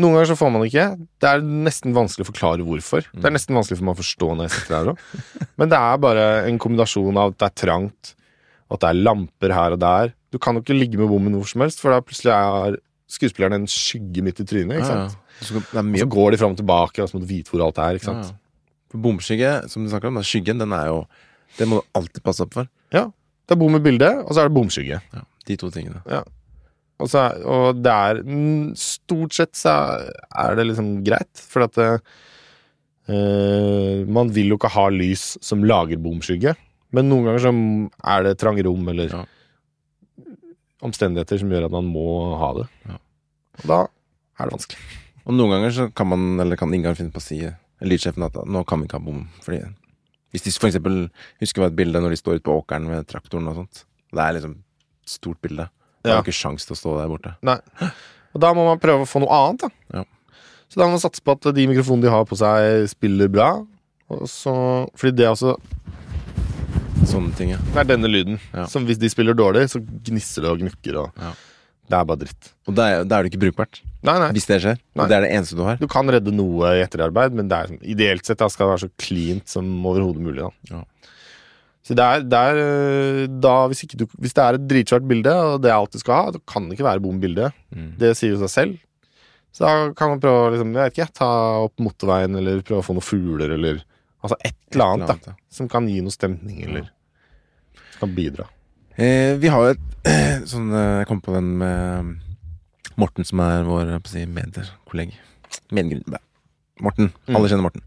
Noen 0.00 0.14
ganger 0.16 0.30
så 0.30 0.36
får 0.40 0.50
man 0.54 0.62
det 0.62 0.70
ikke. 0.70 0.86
Det 1.20 1.28
er 1.28 1.42
nesten 1.44 1.92
vanskelig 1.92 2.24
å 2.24 2.30
forklare 2.30 2.64
hvorfor. 2.64 3.04
Det 3.12 3.26
er 3.28 3.34
nesten 3.34 3.56
vanskelig 3.58 3.76
for 3.76 3.84
meg 3.90 3.96
å 3.98 4.00
forstå 4.00 4.28
når 4.38 4.46
jeg 4.48 4.54
sitter 4.54 4.76
her 4.78 4.90
òg. 4.94 5.02
Men 5.60 5.72
det 5.72 5.80
er 5.84 5.98
bare 6.00 6.24
en 6.48 6.60
kombinasjon 6.62 7.18
av 7.20 7.34
at 7.34 7.38
det 7.42 7.48
er 7.50 7.56
trangt, 7.66 8.14
at 8.72 8.80
det 8.80 8.88
er 8.88 9.02
lamper 9.04 9.52
her 9.52 9.76
og 9.76 9.82
der. 9.84 10.14
Du 10.32 10.38
kan 10.40 10.56
jo 10.56 10.62
ikke 10.64 10.78
ligge 10.78 10.96
med 11.00 11.10
bommen 11.12 11.36
hvor 11.36 11.50
som 11.50 11.60
helst, 11.60 11.82
for 11.84 11.92
da 11.92 12.00
plutselig 12.00 12.32
er 12.32 12.78
skuespilleren 13.12 13.58
en 13.60 13.68
skygge 13.68 14.24
midt 14.24 14.40
i 14.40 14.48
trynet. 14.48 14.78
ikke 14.80 14.88
sant? 14.88 15.18
Ja, 15.42 15.60
Det 15.60 15.76
er 15.76 15.82
Og 15.84 15.90
mye 15.90 16.04
så 16.06 16.08
går 16.16 16.30
de 16.32 16.40
fram 16.40 16.54
og 16.56 16.60
tilbake, 16.62 17.02
og 17.04 17.10
så 17.10 17.18
må 17.18 17.24
du 17.26 17.28
vite 17.28 17.52
hvor 17.52 17.66
alt 17.66 17.80
er. 17.84 17.98
ikke 18.00 18.08
sant? 18.08 18.32
ja. 18.32 18.38
Bomskygge, 18.92 19.50
som 19.72 19.84
du 19.84 19.88
snakker 19.92 20.08
om, 20.08 20.20
skyggen, 20.24 20.58
den 20.60 20.72
er 20.76 20.90
jo 20.90 21.06
Det 21.56 21.64
må 21.68 21.80
du 21.80 21.86
alltid 21.96 22.22
passe 22.24 22.44
opp 22.44 22.54
for. 22.56 22.68
Ja. 22.92 23.10
Det 23.44 23.56
er 23.56 23.60
bom 23.60 23.76
i 23.76 23.80
bildet, 23.84 24.22
og 24.24 24.32
så 24.32 24.40
er 24.40 24.48
det 24.48 24.56
bomskygge. 24.56 25.02
Ja, 25.12 25.22
de 25.48 25.56
to 25.60 25.68
tingene. 25.72 26.00
Og, 27.02 27.08
så 27.10 27.24
og 27.42 27.80
det 27.82 27.92
er 27.92 28.20
mm, 28.22 28.72
Stort 28.78 29.34
sett 29.34 29.56
så 29.58 29.72
er 30.38 30.54
det 30.58 30.68
liksom 30.68 30.90
greit, 31.06 31.32
for 31.50 31.66
at 31.66 31.78
eh, 31.82 31.98
Man 34.06 34.30
vil 34.34 34.52
jo 34.54 34.58
ikke 34.60 34.70
ha 34.76 34.86
lys 34.94 35.24
som 35.42 35.64
lager 35.66 35.98
bomskygge, 36.02 36.54
men 36.94 37.08
noen 37.10 37.26
ganger 37.26 37.42
så 37.46 37.52
er 38.14 38.26
det 38.28 38.36
trange 38.40 38.62
rom 38.66 38.86
eller 38.92 39.10
Ja. 39.12 39.24
omstendigheter 40.82 41.38
som 41.38 41.50
gjør 41.52 41.66
at 41.68 41.74
man 41.74 41.86
må 41.86 42.06
ha 42.40 42.48
det. 42.58 42.66
Ja. 42.88 42.96
Og 43.62 43.66
da 43.70 43.76
er 44.38 44.48
det 44.48 44.54
vanskelig. 44.56 44.80
Og 45.22 45.36
noen 45.36 45.52
ganger 45.54 45.70
så 45.76 45.84
kan 45.94 46.08
man, 46.10 46.24
eller 46.42 46.58
kan 46.58 46.72
Ingar 46.74 46.96
finne 46.98 47.14
på 47.14 47.20
å 47.22 47.26
si 47.26 47.38
lydsjefen 47.82 48.24
at 48.26 48.34
nå 48.46 48.64
kan 48.66 48.80
vi 48.82 48.88
ikke 48.88 48.98
ha 48.98 49.04
bom. 49.06 49.20
Fordi 49.44 49.60
hvis 50.32 50.42
de 50.46 50.50
for 50.56 50.70
eksempel 50.70 50.96
husker 51.42 51.66
et 51.68 51.76
bilde 51.78 52.00
når 52.02 52.14
de 52.14 52.18
står 52.18 52.40
ute 52.40 52.46
på 52.48 52.56
åkeren 52.62 52.88
med 52.88 53.06
traktoren 53.10 53.46
og 53.52 53.60
sånt. 53.60 53.84
Det 54.12 54.22
er 54.24 54.34
liksom 54.38 54.56
et 54.58 55.14
stort 55.14 55.38
bilde. 55.44 55.68
Ja. 56.10 56.16
har 56.18 56.24
ikke 56.26 56.34
sjans 56.34 56.66
til 56.66 56.74
å 56.74 56.78
stå 56.80 56.96
der 56.98 57.10
borte. 57.12 57.34
Nei. 57.46 57.58
Og 58.32 58.40
da 58.42 58.50
må 58.56 58.64
man 58.66 58.80
prøve 58.82 59.04
å 59.04 59.08
få 59.08 59.20
noe 59.22 59.30
annet, 59.36 59.66
da. 59.66 60.00
Ja. 60.00 60.04
Så 60.72 60.80
da 60.80 60.86
må 60.88 60.96
man 60.96 61.02
satse 61.04 61.20
på 61.22 61.34
at 61.36 61.50
de 61.54 61.66
mikrofonene 61.68 62.06
de 62.06 62.12
har 62.14 62.24
på 62.26 62.38
seg, 62.40 62.86
spiller 62.90 63.28
bra. 63.32 63.50
Og 64.12 64.24
så, 64.30 64.54
fordi 64.96 65.16
det 65.20 65.28
er 65.28 65.34
også 65.36 65.56
Sånne 67.02 67.32
ting, 67.34 67.50
ja. 67.50 67.58
Det 67.74 67.80
er 67.82 67.88
denne 67.96 68.06
lyden. 68.10 68.36
Ja. 68.54 68.68
Som 68.70 68.84
hvis 68.86 69.00
de 69.02 69.08
spiller 69.10 69.34
dårlig, 69.34 69.64
så 69.72 69.80
gnisser 69.82 70.44
det 70.44 70.52
og 70.52 70.60
gnukker. 70.62 71.00
Og 71.02 71.18
Ja. 71.18 71.32
Det 71.92 71.98
er 71.98 72.04
bare 72.08 72.20
dritt. 72.22 72.52
Og 72.70 72.76
da 72.78 72.84
er, 72.88 73.00
er 73.02 73.24
det 73.26 73.32
ikke 73.32 73.40
brukbart. 73.42 73.80
Nei, 74.06 74.14
nei. 74.22 74.28
Hvis 74.32 74.46
det 74.48 74.60
skjer. 74.62 74.78
Nei. 74.96 75.06
Det 75.10 75.16
er 75.16 75.24
det 75.26 75.32
eneste 75.34 75.58
du 75.58 75.64
har. 75.66 75.80
Du 75.82 75.88
kan 75.90 76.08
redde 76.08 76.32
noe 76.32 76.70
i 76.78 76.84
etterarbeid, 76.84 77.34
men 77.36 77.50
det 77.50 77.58
er, 77.58 77.72
ideelt 77.82 78.24
sett 78.24 78.40
da 78.40 78.48
skal 78.48 78.70
det 78.70 78.72
være 78.76 78.84
så 78.86 78.90
cleant 79.02 79.50
som 79.50 79.66
overhodet 79.90 80.22
mulig. 80.24 80.46
Da. 80.46 80.78
Ja. 80.78 81.10
Så 81.82 81.96
det 81.98 82.04
er, 82.04 82.22
det 82.22 82.38
er 82.38 82.58
øh, 82.62 83.22
da, 83.42 83.54
hvis, 83.70 83.82
ikke 83.84 83.98
du, 84.02 84.06
hvis 84.22 84.34
det 84.36 84.42
er 84.44 84.52
et 84.58 84.66
dritsvært 84.70 85.06
bilde, 85.10 85.32
og 85.34 85.62
det 85.64 85.70
er 85.72 85.78
alt 85.80 85.94
du 85.94 85.98
skal 85.98 86.14
ha, 86.14 86.24
da 86.34 86.38
kan 86.46 86.62
det 86.68 86.74
ikke 86.76 86.86
være 86.86 87.02
bom 87.02 87.18
bilde. 87.22 87.46
Mm. 87.74 87.92
Det 87.98 88.12
sier 88.18 88.32
jo 88.36 88.42
seg 88.44 88.52
selv. 88.52 88.74
Så 89.52 89.60
da 89.66 89.72
kan 89.98 90.14
man 90.14 90.22
prøve 90.22 90.38
å 90.46 90.52
liksom, 90.54 90.70
jeg 90.78 90.86
vet 90.86 90.96
ikke, 90.96 91.16
ta 91.18 91.30
opp 91.66 91.76
motorveien, 91.82 92.32
eller 92.38 92.62
prøve 92.64 92.82
å 92.84 92.86
få 92.86 92.94
noen 92.96 93.04
fugler, 93.04 93.50
eller 93.58 93.74
altså 94.22 94.36
et 94.46 94.60
eller 94.72 94.86
annet 94.86 95.08
da, 95.10 95.16
ja. 95.32 95.34
som 95.52 95.66
kan 95.70 95.84
gi 95.90 95.98
noe 96.04 96.14
stemning, 96.14 96.58
eller 96.68 96.84
som 96.86 98.06
kan 98.06 98.14
bidra. 98.16 98.44
Eh, 98.94 99.32
vi 99.42 99.48
har 99.50 99.60
jo 99.66 99.74
et 99.74 99.86
sånn 100.50 100.68
eh, 100.76 100.98
Jeg 101.00 101.06
kom 101.08 101.20
på 101.24 101.32
den 101.32 101.48
med 101.60 101.78
Morten, 103.00 103.24
som 103.26 103.40
er 103.42 103.64
vår 103.66 103.82
si, 104.08 104.20
medkolleg. 104.28 105.10
Medgrunn... 105.72 106.18
Morten. 106.82 107.12
Mm. 107.26 107.36
Alle 107.36 107.48
kjenner 107.48 107.66
Morten. 107.66 107.82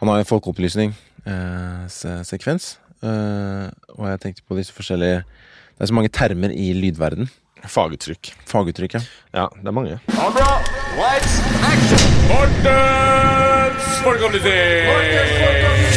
Han 0.00 0.08
har 0.10 0.16
en 0.20 0.28
folkeopplysning-sekvens. 0.28 2.66
Eh, 2.76 2.80
og 3.02 4.06
jeg 4.10 4.20
tenkte 4.20 4.42
på 4.48 4.56
disse 4.58 4.72
forskjellige 4.76 5.22
Det 5.24 5.80
er 5.86 5.88
så 5.88 5.94
mange 5.96 6.12
termer 6.12 6.52
i 6.52 6.72
lydverden. 6.76 7.30
Faguttrykk. 7.64 8.32
Faguttrykk, 8.48 8.94
ja. 8.94 9.00
Ja, 9.34 9.46
det 9.56 9.66
er 9.68 9.76
mange. 9.76 9.98
Kamera, 10.12 10.52
lights, 10.96 11.34
action! 11.64 12.04
Mortens 12.30 13.88
folkeopplysning! 14.04 15.90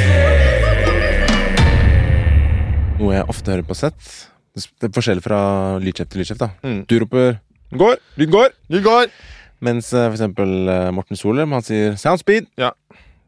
Noe 2.99 3.15
jeg 3.17 3.27
ofte 3.31 3.51
hører 3.51 3.65
på 3.67 3.75
sett. 3.77 4.09
Det 4.53 4.87
er 4.87 4.93
forskjellig 4.93 5.23
fra 5.25 5.39
lydsjef 5.81 6.07
til 6.13 6.21
lydsjef. 6.23 6.37
da 6.39 6.49
Mm. 6.63 6.85
Du 6.87 6.99
roper 6.99 7.39
'går', 7.73 7.97
lyd 8.17 8.31
går. 8.31 8.49
Lyd 8.69 8.83
går! 8.83 9.05
Mens 9.61 9.93
eh, 9.93 10.05
for 10.07 10.13
eksempel 10.13 10.69
eh, 10.69 10.91
Morten 10.91 11.15
Solheim, 11.15 11.51
han 11.51 11.61
sier 11.61 11.93
'soundspeed'. 11.95 12.47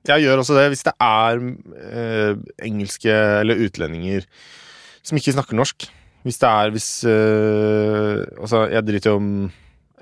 Jeg 0.08 0.24
gjør 0.26 0.41
også 0.44 0.56
det 0.60 0.68
hvis 0.74 0.84
det 0.88 0.94
er 1.02 1.41
eh, 1.89 2.36
engelske 2.68 3.12
eller 3.41 3.62
utlendinger 3.65 4.26
som 5.06 5.18
ikke 5.20 5.34
snakker 5.36 5.58
norsk. 5.58 5.88
Hvis 6.26 6.39
det 6.41 6.50
er 6.50 6.72
hvis 6.74 6.89
eh, 7.06 8.24
Altså, 8.41 8.63
jeg 8.74 8.86
driter 8.88 9.12
jo 9.13 9.20
om 9.22 9.30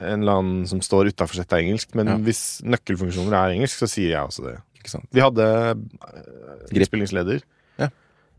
en 0.04 0.20
eller 0.24 0.40
annen 0.40 0.64
som 0.68 0.80
står 0.84 1.12
utafor 1.14 1.38
settet 1.38 1.54
er 1.58 1.64
engelsk, 1.68 1.92
men 1.96 2.08
Ja. 2.10 2.16
hvis 2.18 2.62
nøkkelfunksjoner 2.66 3.36
er 3.38 3.54
engelsk, 3.56 3.78
så 3.84 3.88
sier 3.88 4.10
jeg 4.16 4.24
også 4.26 4.44
det. 4.48 4.56
Ikke 4.80 4.90
sant? 4.92 5.06
Vi 5.14 5.22
hadde 5.24 5.46
eh, 5.48 6.74
innspillingsleder. 6.74 7.44
Ja. 7.80 7.88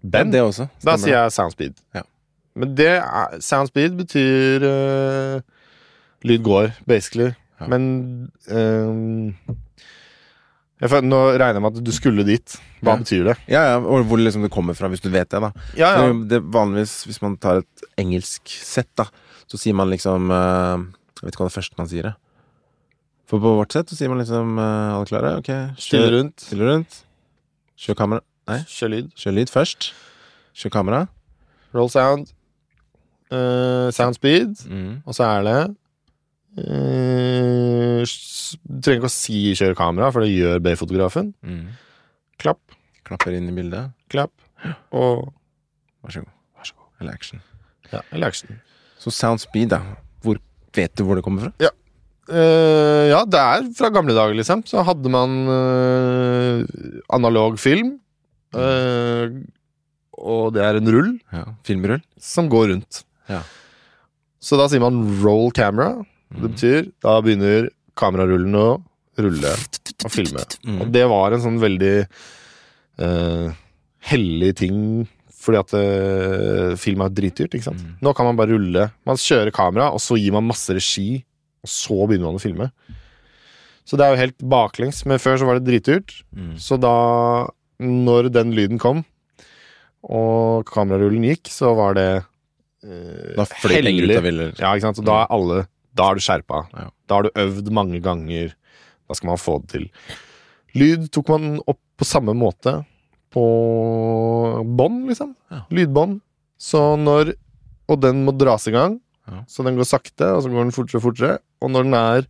Ben. 0.02 0.32
Det 0.34 0.42
også. 0.42 0.66
Da 0.84 0.96
sier 1.00 1.14
jeg 1.22 1.32
soundspeed. 1.32 1.78
Ja. 1.94 2.02
Men 2.56 2.74
det 2.76 2.90
er, 2.98 3.38
soundspeed 3.40 3.96
betyr 3.98 4.66
eh, 4.68 5.40
lyd 6.24 6.42
går, 6.44 6.72
basically. 6.90 7.30
Ja. 7.60 7.66
Men 7.70 8.30
eh, 8.50 9.54
jeg, 10.82 11.04
Nå 11.06 11.20
regner 11.38 11.54
jeg 11.60 11.62
med 11.64 11.76
at 11.78 11.84
du 11.86 11.92
skulle 11.94 12.24
dit. 12.26 12.56
Hva 12.82 12.94
Ja. 12.94 12.96
betyr 13.00 13.24
det? 13.30 13.36
Ja, 13.48 13.62
ja, 13.70 13.76
og 13.78 14.04
hvor 14.10 14.18
liksom 14.20 14.42
det 14.42 14.50
kommer 14.52 14.74
fra, 14.76 14.88
hvis 14.88 15.00
du 15.00 15.08
vet 15.08 15.28
det, 15.30 15.40
da. 15.40 15.52
Ja, 15.78 15.92
ja. 16.02 16.12
Det 16.12 16.42
Vanligvis, 16.42 17.04
hvis 17.06 17.20
man 17.22 17.36
tar 17.40 17.62
et 17.62 17.84
engelsk 17.98 18.42
sett, 18.48 18.90
da, 18.96 19.06
så 19.46 19.56
sier 19.60 19.74
man 19.74 19.88
liksom 19.90 20.30
uh, 20.30 20.82
Jeg 21.20 21.22
vet 21.28 21.34
ikke 21.34 21.44
hva 21.46 21.48
det 21.52 21.56
første 21.58 21.78
man 21.78 21.88
sier, 21.88 22.02
det. 22.10 22.14
For 23.30 23.40
på 23.40 23.54
vårt 23.56 23.72
sett 23.72 23.88
så 23.88 23.96
sier 23.96 24.10
man 24.12 24.18
liksom 24.20 24.58
uh, 24.58 24.96
Alle 24.98 25.06
klare? 25.08 25.36
Ok. 25.40 25.50
Stille 25.80 26.10
rundt. 26.12 26.40
Stille 26.44 26.66
rundt. 26.68 27.00
Kjør 27.80 27.96
kamera. 27.96 28.20
Nei, 28.50 28.58
Kjør 28.68 28.90
lyd. 28.92 29.06
kjør 29.16 29.32
lyd 29.38 29.50
først. 29.50 29.92
Kjør 30.54 30.70
kamera. 30.74 31.06
Roll 31.72 31.88
sound. 31.88 32.28
Uh, 33.32 33.88
sound 33.90 34.14
speed. 34.18 34.60
Mm. 34.68 35.00
Og 35.06 35.14
så 35.16 35.24
er 35.24 35.42
det 35.48 35.76
Du 38.64 38.80
trenger 38.84 39.00
ikke 39.00 39.10
å 39.10 39.12
si 39.12 39.38
'kjør 39.56 39.74
kamera', 39.78 40.12
for 40.14 40.20
det 40.24 40.30
gjør 40.34 40.60
B-fotografen. 40.64 41.32
Mm. 41.44 41.66
Klapp, 42.38 42.60
Klapper 43.04 43.34
inn 43.36 43.48
i 43.50 43.54
bildet. 43.56 43.92
klapp 44.08 44.32
og 44.92 45.32
Vær 46.04 46.10
så 46.12 46.20
god. 46.24 46.32
Vær 46.56 46.64
så 46.68 46.74
god. 46.76 46.88
Eller 47.00 47.12
action. 47.16 47.40
Ja, 47.92 48.00
eller 48.12 48.26
action. 48.28 48.60
Så 49.00 49.10
sound 49.12 49.40
speed, 49.40 49.70
da. 49.72 49.80
Hvor 50.22 50.38
Vet 50.74 50.94
du 50.98 51.04
hvor 51.04 51.14
det 51.14 51.22
kommer 51.24 51.40
fra? 51.44 51.52
Eh, 52.28 53.08
ja, 53.12 53.20
det 53.24 53.38
er 53.38 53.66
fra 53.78 53.90
gamle 53.94 54.14
dager, 54.16 54.34
liksom. 54.34 54.64
Så 54.66 54.82
hadde 54.84 55.08
man 55.12 55.46
uh, 55.46 56.64
analog 57.14 57.58
film. 57.62 58.00
Uh, 58.54 59.30
og 60.18 60.52
det 60.54 60.62
er 60.64 60.76
en 60.80 60.90
rull 60.90 61.12
Ja, 61.32 61.44
Filmrull? 61.66 62.02
som 62.18 62.48
går 62.50 62.68
rundt. 62.72 63.04
Ja. 63.28 63.42
Så 64.42 64.56
da 64.58 64.66
sier 64.68 64.80
man 64.82 64.98
'roll 65.22 65.52
camera'. 65.52 66.04
Det 66.34 66.40
Mm. 66.42 66.48
betyr 66.50 66.86
da 67.04 67.20
begynner 67.22 67.68
kamerarullen 67.96 68.54
å 68.58 68.68
rulle 69.22 69.52
og 70.04 70.10
filme. 70.10 70.42
Mm. 70.66 70.80
Og 70.82 70.88
det 70.92 71.04
var 71.08 71.32
en 71.36 71.40
sånn 71.44 71.60
veldig 71.62 71.92
uh, 72.98 73.52
hellig 74.10 74.50
ting, 74.58 74.80
fordi 75.30 75.60
at 75.60 75.74
uh, 75.78 76.74
film 76.80 77.04
er 77.06 77.14
dritdyrt, 77.14 77.54
ikke 77.54 77.68
sant. 77.70 77.84
Mm. 77.84 77.94
Nå 78.02 78.14
kan 78.18 78.26
man 78.26 78.36
bare 78.40 78.54
rulle. 78.56 78.88
Man 79.06 79.20
kjører 79.20 79.54
kamera, 79.54 79.92
og 79.94 80.02
så 80.02 80.18
gir 80.18 80.34
man 80.34 80.48
masse 80.50 80.74
regi, 80.74 81.22
og 81.64 81.70
så 81.70 82.00
begynner 82.08 82.32
man 82.32 82.40
å 82.40 82.42
filme. 82.42 82.70
Så 83.86 83.98
det 84.00 84.04
er 84.06 84.14
jo 84.14 84.22
helt 84.24 84.38
baklengs. 84.48 85.02
Men 85.06 85.20
før 85.22 85.38
så 85.38 85.46
var 85.46 85.58
det 85.60 85.66
dritdyrt. 85.68 86.14
Mm. 86.34 86.54
Så 86.58 86.78
da, 86.80 86.94
når 87.84 88.30
den 88.32 88.54
lyden 88.56 88.80
kom, 88.82 89.04
og 90.04 90.64
kamerarullen 90.68 91.24
gikk, 91.30 91.48
så 91.52 91.70
var 91.76 91.94
det 91.96 92.08
eh, 92.84 93.30
Da 93.38 93.46
fløy 93.48 93.78
penger 93.86 94.04
ut 94.10 94.16
av 94.18 94.26
villet. 94.26 94.58
Ja, 94.60 94.72
ikke 94.74 94.88
sant. 94.90 94.98
Så 95.00 95.04
da 95.06 95.22
er 95.22 95.30
alle 95.32 95.62
Da 95.94 96.10
er 96.10 96.18
du 96.18 96.24
skjerpa. 96.24 96.64
Ja. 96.74 96.88
Da 97.08 97.18
har 97.18 97.26
du 97.28 97.40
øvd 97.44 97.70
mange 97.74 98.00
ganger. 98.02 98.54
Da 99.08 99.14
skal 99.14 99.30
man 99.32 99.40
få 99.40 99.58
det 99.62 99.70
til. 99.74 99.86
Lyd 100.74 101.08
tok 101.14 101.28
man 101.34 101.60
opp 101.70 101.80
på 102.00 102.06
samme 102.08 102.34
måte 102.34 102.80
på 103.34 103.44
bånd, 104.78 105.04
liksom. 105.10 105.34
Ja. 105.52 105.64
Lydbånd. 105.74 106.20
Så 106.58 106.80
når 106.98 107.34
Og 107.86 107.98
den 108.00 108.22
må 108.24 108.32
dras 108.32 108.64
i 108.66 108.72
gang. 108.72 108.94
Ja. 109.28 109.42
Så 109.46 109.60
den 109.66 109.76
går 109.76 109.84
sakte, 109.84 110.24
og 110.32 110.42
så 110.42 110.48
går 110.48 110.64
den 110.64 110.72
fortere 110.72 110.96
og 110.96 111.02
fortere. 111.04 111.34
Og 111.60 111.68
når 111.70 111.82
den 111.84 111.94
er 111.98 112.26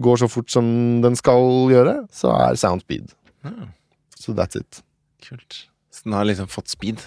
går 0.00 0.16
så 0.22 0.28
fort 0.32 0.48
som 0.50 0.64
den 1.02 1.16
skal 1.18 1.68
gjøre, 1.68 2.06
så 2.14 2.30
er 2.32 2.56
sound 2.56 2.80
speed. 2.80 3.12
Ja, 3.44 3.50
Så 4.16 4.32
that's 4.32 4.56
it. 4.56 4.82
kult. 5.20 5.66
Så 5.90 6.04
den 6.04 6.12
har 6.14 6.24
liksom 6.24 6.48
fått 6.48 6.68
speed? 6.72 7.02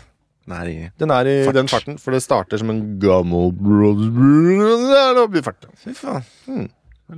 Den 0.46 0.54
er 0.56 0.70
i 0.70 0.76
Den 1.02 1.12
er 1.12 1.26
i 1.26 1.36
den 1.56 1.68
farten, 1.72 1.98
for 2.02 2.14
det 2.14 2.22
starter 2.22 2.62
som 2.62 2.70
en 2.70 2.82
gammel 3.02 3.52
Det 3.56 5.00
er. 5.00 5.70
Fy 5.82 5.94
faen. 5.98 6.24
Hmm. 6.46 6.68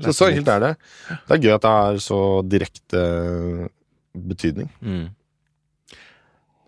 Så 0.03 0.13
så 0.15 0.27
enkelt 0.31 0.47
er 0.51 0.59
det. 0.63 0.71
Det 1.27 1.35
er 1.35 1.43
gøy 1.43 1.53
at 1.55 1.61
det 1.63 1.71
har 1.71 1.99
så 2.03 2.19
direkte 2.47 3.01
betydning. 4.17 4.69
Mm. 4.81 5.05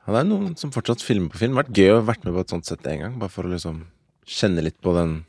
Ja, 0.06 0.14
det 0.14 0.20
er 0.22 0.30
noen 0.30 0.54
som 0.58 0.72
fortsatt 0.72 1.04
filmer 1.04 1.32
på 1.34 1.42
film. 1.42 1.56
Det 1.56 1.60
har 1.60 1.64
vært 1.66 1.80
gøy 1.80 1.90
å 1.94 1.98
ha 2.00 2.06
vært 2.08 2.24
med 2.26 2.36
på 2.38 2.44
et 2.46 2.54
sånt 2.54 2.70
sett 2.70 2.88
en 2.88 3.02
gang, 3.04 3.18
bare 3.22 3.34
for 3.34 3.48
å 3.48 3.52
liksom 3.52 3.84
kjenne 4.30 4.64
litt 4.64 4.80
på 4.82 4.94
den, 4.96 5.26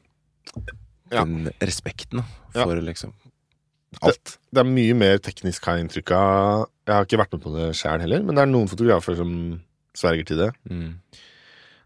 Ja. 1.10 1.24
den 1.24 1.50
respekten 1.60 2.22
for 2.52 2.76
Ja. 2.76 2.82
liksom 2.82 3.12
alt. 4.02 4.38
Det 4.52 4.60
er 4.60 4.64
mye 4.64 4.94
mer 4.94 5.18
teknisk, 5.18 5.64
har 5.64 5.76
jeg 5.76 5.88
inntrykk 5.88 6.12
av. 6.12 6.68
Jeg 6.86 6.94
har 6.94 7.04
ikke 7.04 7.18
vært 7.18 7.32
med 7.32 7.42
på 7.42 7.54
det 7.56 7.74
sjæl 7.74 8.00
heller, 8.00 8.22
men 8.22 8.34
det 8.36 8.42
er 8.42 8.46
noen 8.46 8.68
fotografer 8.68 9.16
som 9.16 9.60
sverger 9.96 10.26
til 10.28 10.40
det. 10.44 10.50
Mm. 10.70 10.94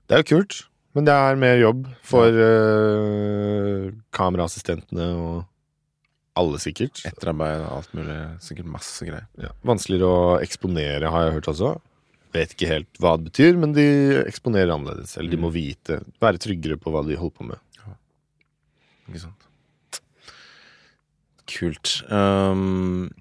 Det 0.04 0.16
er 0.16 0.22
jo 0.22 0.30
kult, 0.34 0.60
men 0.94 1.08
det 1.08 1.14
er 1.16 1.40
mer 1.40 1.58
jobb 1.58 1.88
for 2.06 2.38
uh, 2.38 3.88
kameraassistentene 4.14 5.08
og 5.18 5.42
alle, 6.38 6.58
sikkert. 6.58 6.98
Etterarbeid 7.06 7.62
og 7.62 7.72
alt 7.78 7.92
mulig. 7.94 8.14
Sikkert 8.42 8.66
masse 8.66 9.06
greier. 9.06 9.26
Ja. 9.38 9.52
Vanskeligere 9.66 10.08
å 10.10 10.30
eksponere, 10.42 11.12
har 11.14 11.28
jeg 11.28 11.36
hørt 11.36 11.50
også. 11.52 11.76
Vet 12.34 12.56
ikke 12.56 12.70
helt 12.72 12.98
hva 13.02 13.14
det 13.14 13.28
betyr, 13.28 13.58
men 13.62 13.74
de 13.76 13.86
eksponerer 14.24 14.72
annerledes. 14.74 15.14
Eller 15.18 15.30
de 15.30 15.38
må 15.44 15.52
vite, 15.54 16.00
være 16.22 16.42
tryggere 16.42 16.78
på 16.80 16.90
hva 16.90 17.04
de 17.06 17.18
holder 17.20 17.36
på 17.38 17.46
med. 17.52 17.62
Ja. 17.78 17.94
Ikke 19.06 19.22
sant. 19.28 20.00
Kult. 21.54 21.92
Um, 22.10 23.12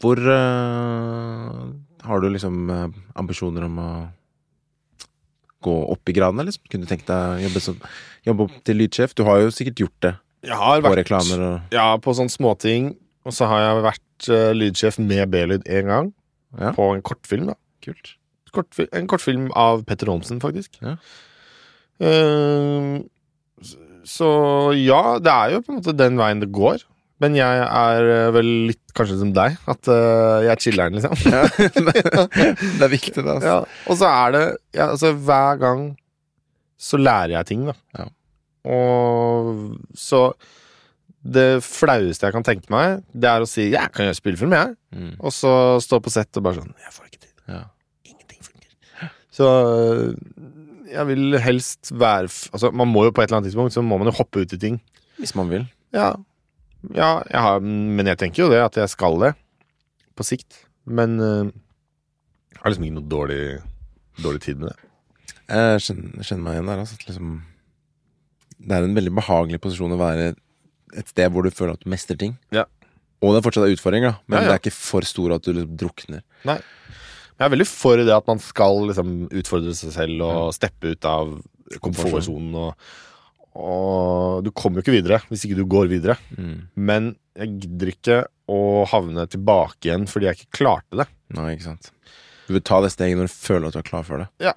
hvor 0.00 0.20
eh, 0.22 1.62
har 2.04 2.22
du 2.22 2.28
liksom 2.30 2.70
eh, 2.70 2.86
ambisjoner 3.18 3.66
om 3.66 3.82
å 3.82 3.90
gå 5.64 5.74
opp 5.90 6.10
i 6.10 6.14
gradene, 6.14 6.44
eller 6.44 6.70
kunne 6.70 6.86
du 6.86 6.90
tenkt 6.90 7.08
deg 7.10 7.18
å 7.18 7.42
jobbe, 7.48 7.62
som, 7.64 7.78
jobbe 8.26 8.46
opp 8.46 8.58
til 8.66 8.78
lydsjef? 8.78 9.16
Du 9.18 9.24
har 9.26 9.42
jo 9.42 9.54
sikkert 9.54 9.82
gjort 9.82 10.00
det 10.06 10.14
har 10.46 10.82
på 10.82 10.94
reklamer 10.94 11.42
og 11.42 11.74
Ja, 11.74 11.96
på 11.98 12.14
sånne 12.14 12.32
småting. 12.32 12.92
Og 13.26 13.34
så 13.34 13.48
har 13.50 13.64
jeg 13.64 13.84
vært 13.84 14.28
uh, 14.32 14.52
lydsjef 14.56 14.98
med 15.02 15.28
B-lyd 15.32 15.66
én 15.68 15.90
gang. 15.90 16.12
Ja. 16.56 16.72
På 16.76 16.92
en 16.94 17.02
kortfilm, 17.04 17.50
da. 17.50 17.58
Kult. 17.84 18.14
Kortfi 18.54 18.86
en 18.96 19.08
kortfilm 19.10 19.50
av 19.58 19.82
Petter 19.88 20.08
Holmsen, 20.08 20.40
faktisk. 20.40 20.78
Ja. 20.80 20.96
Uh, 22.00 23.02
så 24.08 24.30
ja, 24.78 25.18
det 25.20 25.34
er 25.34 25.56
jo 25.56 25.64
på 25.66 25.74
en 25.74 25.80
måte 25.82 25.96
den 25.96 26.16
veien 26.20 26.40
det 26.40 26.48
går. 26.54 26.86
Men 27.22 27.34
jeg 27.34 27.62
er 27.66 28.08
eh, 28.12 28.28
vel 28.34 28.50
litt 28.68 28.92
kanskje 28.94 29.16
som 29.20 29.32
deg, 29.34 29.56
at 29.70 29.90
uh, 29.90 30.38
jeg 30.44 30.52
er 30.52 30.60
chiller'n, 30.62 30.98
liksom. 30.98 31.16
Ja. 31.34 31.42
det 32.78 32.84
er 32.86 32.92
viktig, 32.92 33.16
det. 33.16 33.32
Altså. 33.32 33.48
Ja, 33.48 33.56
og 33.90 33.98
så 33.98 34.10
er 34.10 34.34
det 34.36 34.44
ja, 34.76 34.86
altså, 34.92 35.12
Hver 35.26 35.58
gang 35.62 35.82
så 36.78 37.00
lærer 37.00 37.34
jeg 37.34 37.50
ting, 37.50 37.66
da. 37.66 37.74
Ja. 37.98 38.06
Og 38.68 39.48
så 39.98 40.22
Det 41.18 41.58
flaueste 41.66 42.28
jeg 42.28 42.36
kan 42.36 42.46
tenke 42.46 42.70
meg, 42.70 43.02
det 43.10 43.30
er 43.30 43.42
å 43.42 43.48
si 43.50 43.66
'jeg 43.72 43.90
kan 43.92 44.06
gjøre 44.06 44.18
spillefilm', 44.20 44.54
jeg. 44.54 44.76
Mm. 44.94 45.16
Og 45.18 45.34
så 45.34 45.50
stå 45.82 45.98
på 46.00 46.12
sett 46.14 46.38
og 46.38 46.46
bare 46.46 46.62
sånn 46.62 46.70
'Jeg 46.70 46.94
får 46.94 47.04
ikke 47.10 47.22
tid'. 47.24 47.42
Ja. 47.50 47.62
Ingenting 48.06 48.40
fungerer'. 48.46 49.10
Så 49.34 49.48
jeg 50.88 51.06
vil 51.10 51.38
helst 51.42 51.90
være 51.92 52.30
Altså, 52.52 52.70
man 52.70 52.88
må 52.88 53.04
jo 53.04 53.10
på 53.10 53.22
et 53.22 53.28
eller 53.28 53.42
annet 53.42 53.50
tidspunkt 53.50 53.74
Så 53.74 53.82
må 53.84 53.98
man 53.98 54.08
jo 54.08 54.16
hoppe 54.16 54.40
ut 54.40 54.52
i 54.52 54.58
ting. 54.58 54.80
Hvis 55.18 55.34
man 55.34 55.50
vil. 55.50 55.66
Ja, 55.92 56.14
ja 56.94 57.10
jeg 57.26 57.42
har, 57.42 57.60
men 57.62 58.06
jeg 58.06 58.20
tenker 58.20 58.44
jo 58.44 58.50
det, 58.52 58.60
at 58.62 58.78
jeg 58.80 58.92
skal 58.92 59.18
det. 59.22 59.32
På 60.18 60.26
sikt. 60.26 60.64
Men 60.88 61.18
eh, 61.22 61.50
jeg 62.54 62.62
har 62.62 62.72
liksom 62.72 62.88
ikke 62.88 62.98
noe 62.98 63.10
dårlig, 63.12 63.42
dårlig 64.22 64.42
tid 64.44 64.62
med 64.62 64.72
det. 64.72 64.88
Jeg 65.48 65.84
kjenner, 65.84 66.24
kjenner 66.26 66.44
meg 66.44 66.56
igjen 66.58 66.70
der. 66.72 66.82
Altså, 66.82 66.98
liksom, 67.08 67.36
det 68.58 68.76
er 68.76 68.86
en 68.88 68.96
veldig 68.98 69.14
behagelig 69.20 69.60
posisjon 69.64 69.94
å 69.94 70.00
være 70.00 70.32
et 70.98 71.12
sted 71.12 71.30
hvor 71.32 71.44
du 71.44 71.52
føler 71.54 71.76
at 71.76 71.84
du 71.84 71.90
mestrer 71.92 72.18
ting. 72.20 72.34
Ja. 72.54 72.64
Og 73.22 73.34
det 73.34 73.40
er 73.40 73.46
fortsatt 73.48 73.66
en 73.66 73.74
utfordring, 73.76 74.06
da. 74.06 74.14
men 74.26 74.38
Ja, 74.38 74.42
ja. 74.42 74.48
det 74.48 74.56
er 74.56 74.62
ikke 74.62 74.76
for 74.78 75.06
stor 75.06 75.34
at 75.36 75.46
du 75.46 75.52
liksom 75.52 75.78
drukner. 75.80 76.22
Jeg 77.38 77.46
er 77.46 77.52
veldig 77.54 77.68
for 77.70 78.00
det 78.02 78.14
at 78.14 78.26
man 78.26 78.40
skal 78.42 78.80
liksom 78.88 79.12
utfordre 79.30 79.74
seg 79.78 79.94
selv 79.94 80.24
og 80.26 80.54
steppe 80.56 80.94
ut 80.94 81.06
av 81.06 81.36
komfortsonen. 81.84 82.54
Og, 82.58 82.88
og 83.56 84.44
du 84.44 84.50
kommer 84.54 84.78
jo 84.78 84.86
ikke 84.86 84.98
videre 84.98 85.20
hvis 85.28 85.46
ikke 85.46 85.58
du 85.58 85.64
går 85.70 85.88
videre. 85.90 86.18
Mm. 86.36 86.58
Men 86.76 87.12
jeg 87.38 87.54
gidder 87.64 87.92
ikke 87.92 88.18
å 88.50 88.60
havne 88.90 89.24
tilbake 89.30 89.88
igjen 89.88 90.08
fordi 90.10 90.28
jeg 90.28 90.40
ikke 90.40 90.60
klarte 90.60 91.00
det. 91.02 91.08
Nei, 91.36 91.52
ikke 91.54 91.70
sant. 91.70 91.90
Du 92.48 92.54
vil 92.56 92.64
ta 92.64 92.80
det 92.84 92.92
steget 92.94 93.18
når 93.18 93.30
du 93.30 93.34
føler 93.34 93.68
at 93.68 93.76
du 93.76 93.80
er 93.82 93.88
klar 93.88 94.06
for 94.06 94.24
det. 94.24 94.28
Ja. 94.48 94.54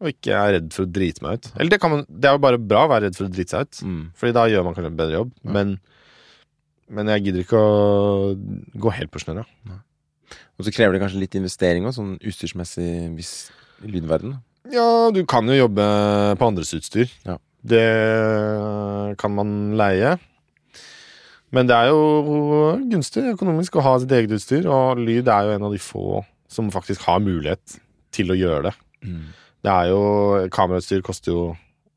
Og 0.00 0.12
ikke 0.14 0.32
er 0.36 0.54
redd 0.56 0.72
for 0.72 0.86
å 0.86 0.90
drite 0.90 1.24
meg 1.24 1.38
ut. 1.38 1.50
Eller 1.56 1.74
det, 1.74 1.80
kan 1.82 1.92
man, 1.92 2.02
det 2.08 2.28
er 2.28 2.36
jo 2.36 2.42
bare 2.44 2.60
bra 2.60 2.86
å 2.86 2.90
være 2.92 3.08
redd 3.08 3.18
for 3.18 3.28
å 3.28 3.32
drite 3.32 3.56
seg 3.56 3.68
ut. 3.68 3.80
Mm. 3.84 4.02
Fordi 4.16 4.36
da 4.36 4.44
gjør 4.48 4.66
man 4.66 4.76
kanskje 4.76 4.92
en 4.92 5.00
bedre 5.00 5.18
jobb. 5.18 5.32
Ja. 5.40 5.54
Men, 5.56 5.74
men 6.98 7.12
jeg 7.14 7.26
gidder 7.26 7.44
ikke 7.44 7.60
å 7.60 8.34
gå 8.84 8.92
helt 8.96 9.12
på 9.12 9.22
snørra. 9.22 9.46
Og 10.60 10.66
så 10.66 10.72
krever 10.74 10.96
det 10.96 11.02
kanskje 11.04 11.22
litt 11.22 11.36
investering 11.38 11.88
òg, 11.88 11.96
sånn 11.96 12.14
utstyrsmessig 12.20 12.90
hvis 13.16 13.34
i 13.84 13.92
lydverden. 13.94 14.36
Ja, 14.70 15.08
du 15.12 15.22
kan 15.28 15.48
jo 15.48 15.56
jobbe 15.56 15.84
på 16.36 16.48
andres 16.48 16.72
utstyr. 16.76 17.08
Ja. 17.24 17.38
Det 17.60 19.16
kan 19.20 19.34
man 19.36 19.54
leie. 19.78 20.16
Men 21.50 21.66
det 21.66 21.76
er 21.76 21.90
jo 21.90 22.76
gunstig 22.92 23.24
økonomisk 23.32 23.76
å 23.76 23.84
ha 23.84 23.96
sitt 24.00 24.12
eget 24.14 24.36
utstyr, 24.36 24.68
og 24.70 25.00
lyd 25.02 25.28
er 25.28 25.48
jo 25.48 25.56
en 25.56 25.66
av 25.66 25.74
de 25.74 25.82
få 25.82 26.22
som 26.50 26.70
faktisk 26.72 27.04
har 27.08 27.22
mulighet 27.22 27.80
til 28.14 28.30
å 28.32 28.38
gjøre 28.38 28.70
det. 28.70 28.74
Mm. 29.06 29.24
Det 29.60 29.72
er 29.74 29.90
jo 29.90 30.00
Kamerautstyr 30.52 31.02
koster 31.04 31.34
jo 31.34 31.42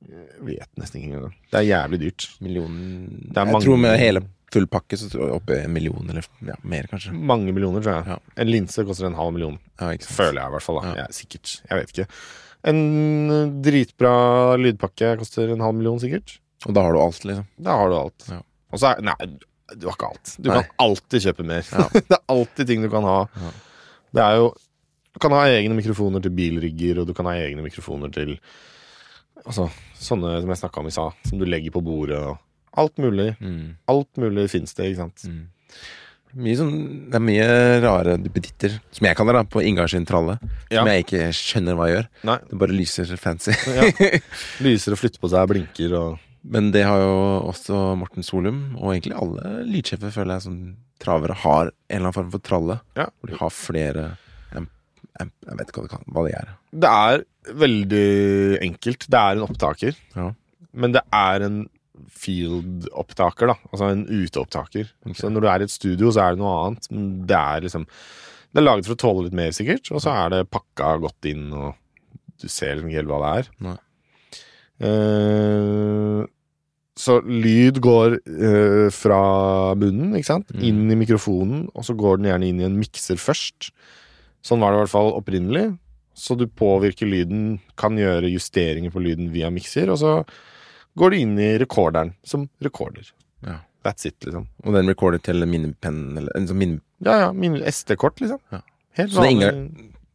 Jeg 0.03 0.43
vet 0.43 0.79
nesten 0.79 0.99
ikke 0.99 1.13
engang. 1.13 1.35
Det 1.51 1.59
er 1.61 1.67
jævlig 1.69 1.99
dyrt. 2.01 2.25
Millionen 2.43 2.87
Det 3.31 3.45
Jeg 3.47 3.63
tror 3.63 3.77
med 3.79 3.99
hele 4.01 4.23
full 4.53 4.67
pakke 4.69 4.99
så 4.99 5.09
tror 5.09 5.23
jeg 5.25 5.37
oppe 5.39 5.55
i 5.57 5.65
en 5.65 5.73
million, 5.73 6.09
eller 6.09 6.25
ja, 6.45 6.55
mer 6.69 6.85
kanskje. 6.91 7.13
Mange 7.15 7.53
millioner, 7.55 7.81
tror 7.81 7.95
jeg. 7.95 8.13
Ja. 8.13 8.33
En 8.43 8.51
linse 8.51 8.85
koster 8.85 9.07
en 9.09 9.17
halv 9.17 9.33
million. 9.33 9.57
Ja. 9.81 9.93
Føler 10.05 10.41
jeg 10.41 10.51
i 10.51 10.55
hvert 10.55 10.65
fall. 10.67 10.81
jeg 10.85 11.05
er 11.05 11.15
Sikkert. 11.17 11.53
Jeg 11.69 11.79
vet 11.79 11.93
ikke. 11.95 12.07
En 12.69 12.79
eh, 13.33 13.53
dritbra 13.65 14.13
lydpakke 14.59 15.15
koster 15.19 15.51
en 15.51 15.63
halv 15.63 15.79
million, 15.79 15.99
sikkert. 16.01 16.37
Og 16.67 16.75
da 16.75 16.85
har 16.85 16.95
du 16.95 17.01
alt, 17.03 17.25
liksom. 17.27 17.47
Da 17.65 17.77
har 17.81 17.91
du 17.91 17.97
alt. 17.97 18.27
Ja. 18.29 18.39
Og 18.73 18.81
så 18.81 18.93
er 18.93 19.03
Nei, 19.05 19.17
du 19.73 19.87
har 19.89 19.97
ikke 19.97 20.11
alt. 20.13 20.35
Du 20.37 20.49
Nei. 20.49 20.59
kan 20.59 20.85
alltid 20.85 21.25
kjøpe 21.27 21.47
mer. 21.47 21.65
Ja. 21.67 21.87
det 22.09 22.17
er 22.17 22.23
alltid 22.35 22.69
ting 22.69 22.85
du 22.85 22.89
kan 22.93 23.07
ha. 23.07 23.17
Ja. 23.39 23.55
Det 24.13 24.27
er 24.27 24.43
jo 24.43 24.53
Du 25.13 25.19
kan 25.21 25.33
ha 25.35 25.43
egne 25.45 25.75
mikrofoner 25.77 26.23
til 26.25 26.33
bilrigger, 26.33 27.01
og 27.01 27.09
du 27.09 27.13
kan 27.13 27.27
ha 27.29 27.35
egne 27.37 27.61
mikrofoner 27.65 28.09
til 28.13 28.37
Altså 29.43 29.67
sånne 29.99 30.37
som 30.41 30.49
jeg 30.49 30.59
snakka 30.61 30.79
om 30.79 30.87
i 30.87 30.93
stad, 30.93 31.17
som 31.27 31.39
du 31.41 31.45
legger 31.45 31.73
på 31.75 31.81
bordet 31.83 32.17
og 32.17 32.39
Alt 32.73 32.97
mulig. 32.97 33.35
Mm. 33.37 33.75
Alt 33.91 34.17
mulig 34.17 34.47
fins 34.49 34.73
det, 34.73 34.87
ikke 34.89 35.03
sant. 35.03 35.25
Mm. 35.29 35.43
Mye 36.33 36.57
sånn, 36.57 36.77
det 37.13 37.17
er 37.19 37.21
mye 37.21 37.47
rare 37.83 38.15
duppeditter, 38.17 38.79
som 38.95 39.05
jeg 39.05 39.17
kaller 39.19 39.37
det, 39.37 39.43
på 39.53 39.61
Ingar 39.61 39.91
sin 39.91 40.05
tralle. 40.09 40.39
Ja. 40.71 40.79
Som 40.79 40.89
jeg 40.89 41.03
ikke 41.05 41.27
skjønner 41.37 41.77
hva 41.77 41.89
jeg 41.89 41.97
gjør. 41.99 42.07
Nei. 42.29 42.37
Det 42.49 42.59
bare 42.63 42.77
lyser 42.77 43.11
fancy. 43.21 43.53
Ja. 43.69 43.89
Lyser 44.65 44.95
og 44.95 45.01
flytter 45.03 45.21
på 45.21 45.29
seg, 45.29 45.49
blinker 45.51 45.93
og 45.99 46.23
Men 46.55 46.71
det 46.73 46.81
har 46.87 46.99
jo 46.99 47.13
også 47.51 47.83
Morten 48.01 48.25
Solum, 48.25 48.63
og 48.79 48.95
egentlig 48.95 49.15
alle 49.15 49.61
lydsjefer, 49.69 50.11
føler 50.15 50.35
jeg, 50.39 50.45
som 50.47 50.57
travere, 51.03 51.37
har 51.43 51.69
en 51.69 51.75
eller 51.87 52.07
annen 52.07 52.17
form 52.17 52.33
for 52.33 52.43
tralle. 52.49 52.79
Ja. 52.97 53.07
Hvor 53.19 53.29
de 53.31 53.39
har 53.39 53.53
flere 53.53 54.07
amp, 54.57 54.71
Jeg 55.21 55.59
vet 55.59 55.69
ikke 55.69 55.83
hva 55.83 55.87
det, 55.87 55.93
kan, 55.93 56.09
hva 56.15 56.25
det 56.25 56.33
er. 56.39 56.51
Det 56.73 56.95
er 57.13 57.25
veldig 57.61 58.07
enkelt. 58.71 59.05
Det 59.05 59.21
er 59.21 59.37
en 59.37 59.45
opptaker. 59.45 60.01
Ja. 60.17 60.31
Men 60.73 60.97
det 60.97 61.05
er 61.13 61.45
en 61.45 61.63
field-opptaker, 62.09 63.51
da. 63.53 63.55
Altså 63.71 63.89
en 63.93 64.03
uteopptaker. 64.09 64.89
Okay. 65.05 65.17
Så 65.19 65.29
når 65.31 65.41
du 65.45 65.47
er 65.51 65.63
i 65.63 65.67
et 65.67 65.73
studio, 65.73 66.11
så 66.11 66.23
er 66.25 66.35
det 66.35 66.41
noe 66.43 66.53
annet. 66.65 66.89
Men 66.91 67.07
det 67.29 67.37
er 67.39 67.65
liksom 67.67 67.87
Det 68.53 68.61
er 68.61 68.65
laget 68.67 68.85
for 68.85 68.93
å 68.93 69.01
tåle 69.01 69.23
litt 69.25 69.33
mer, 69.37 69.49
sikkert. 69.55 69.89
Og 69.93 70.01
så 70.03 70.11
er 70.13 70.29
det 70.29 70.49
pakka 70.53 70.91
godt 71.01 71.25
inn, 71.25 71.47
og 71.57 71.73
du 72.41 72.47
ser 72.47 72.75
liksom 72.75 72.91
ikke 72.91 72.99
helt 73.01 73.09
hva 73.09 73.21
det 73.23 73.31
er. 73.39 73.49
Nei. 73.65 73.77
Uh, 74.83 76.23
så 76.93 77.15
lyd 77.25 77.79
går 77.81 78.19
uh, 78.29 78.89
fra 78.93 79.21
munnen, 79.79 80.13
ikke 80.17 80.29
sant, 80.29 80.53
Mm. 80.53 80.61
inn 80.69 80.91
i 80.93 80.99
mikrofonen, 81.01 81.63
og 81.73 81.85
så 81.87 81.95
går 81.97 82.19
den 82.21 82.29
gjerne 82.29 82.49
inn 82.51 82.61
i 82.61 82.67
en 82.67 82.77
mikser 82.77 83.17
først. 83.17 83.71
Sånn 84.45 84.61
var 84.61 84.71
det 84.73 84.77
i 84.77 84.83
hvert 84.83 84.93
fall 84.93 85.13
opprinnelig. 85.17 85.77
Så 86.13 86.37
du 86.37 86.45
påvirker 86.45 87.09
lyden, 87.09 87.59
kan 87.75 87.97
gjøre 87.97 88.29
justeringer 88.29 88.93
på 88.93 89.01
lyden 89.01 89.31
via 89.33 89.49
mikser, 89.49 89.89
og 89.89 89.97
så 89.97 90.11
går 90.99 91.11
det 91.15 91.19
inn 91.25 91.35
i 91.41 91.49
rekorderen 91.61 92.13
som 92.27 92.47
rekorder. 92.63 93.09
Ja. 93.45 93.59
That's 93.83 94.05
it, 94.07 94.15
liksom. 94.23 94.45
Og 94.63 94.73
den 94.77 94.87
recorder 94.87 95.19
til 95.19 95.43
minnepenn, 95.49 96.17
eller 96.17 96.31
en 96.37 96.47
sånn 96.47 96.59
minne... 96.61 96.81
Ja, 97.03 97.17
ja, 97.25 97.29
min 97.35 97.57
SD-kort, 97.67 98.21
liksom. 98.23 98.39
Ja. 98.53 98.61
Helt 98.95 99.11
Så 99.11 99.23
det 99.25 99.31
Inger 99.33 99.57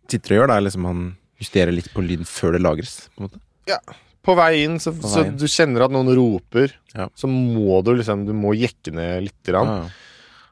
sitter 0.08 0.32
og 0.34 0.38
gjør, 0.38 0.48
det 0.48 0.56
er 0.56 0.64
liksom 0.64 0.86
han 0.88 1.02
justerer 1.42 1.74
litt 1.74 1.90
på 1.92 2.02
lyden 2.06 2.24
før 2.28 2.54
det 2.56 2.62
lagres, 2.64 2.94
på 3.14 3.20
en 3.20 3.28
måte. 3.28 3.40
Ja. 3.68 3.76
På 4.24 4.34
vei 4.38 4.62
inn, 4.64 4.78
så, 4.82 4.92
vei 4.96 5.26
inn. 5.26 5.36
du 5.40 5.44
kjenner 5.50 5.84
at 5.86 5.92
noen 5.94 6.08
roper, 6.16 6.72
Ja. 6.96 7.08
så 7.16 7.28
må 7.30 7.82
du 7.84 7.92
liksom 7.98 8.24
Du 8.26 8.32
må 8.36 8.54
jekke 8.56 8.92
ned 8.96 9.28
lite 9.28 9.52
grann. 9.52 9.68
Ja, 9.68 9.82
ja. 9.84 10.04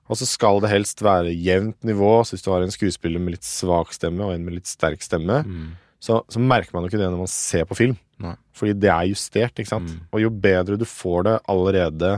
Og 0.07 0.15
så 0.21 0.27
skal 0.29 0.61
det 0.63 0.69
helst 0.71 1.01
være 1.03 1.33
jevnt 1.35 1.81
nivå. 1.83 2.21
Så 2.23 2.37
hvis 2.37 2.45
du 2.45 2.53
har 2.53 2.63
en 2.63 2.71
skuespiller 2.71 3.19
med 3.19 3.35
litt 3.35 3.43
svak 3.49 3.91
stemme 3.97 4.23
og 4.23 4.37
en 4.37 4.45
med 4.47 4.55
litt 4.61 4.69
sterk 4.71 5.03
stemme, 5.03 5.41
Mm. 5.43 5.73
så, 5.99 6.21
så 6.31 6.39
merker 6.39 6.71
man 6.77 6.85
jo 6.85 6.93
ikke 6.93 7.01
det 7.01 7.09
når 7.11 7.19
man 7.25 7.33
ser 7.33 7.65
på 7.67 7.75
film. 7.75 7.97
Nei. 8.23 8.35
Fordi 8.57 8.77
det 8.81 8.91
er 8.93 9.09
justert, 9.11 9.59
ikke 9.59 9.71
sant. 9.71 9.93
Mm. 9.93 10.05
Og 10.15 10.23
jo 10.25 10.31
bedre 10.47 10.79
du 10.81 10.87
får 10.89 11.27
det 11.29 11.35
allerede 11.53 12.13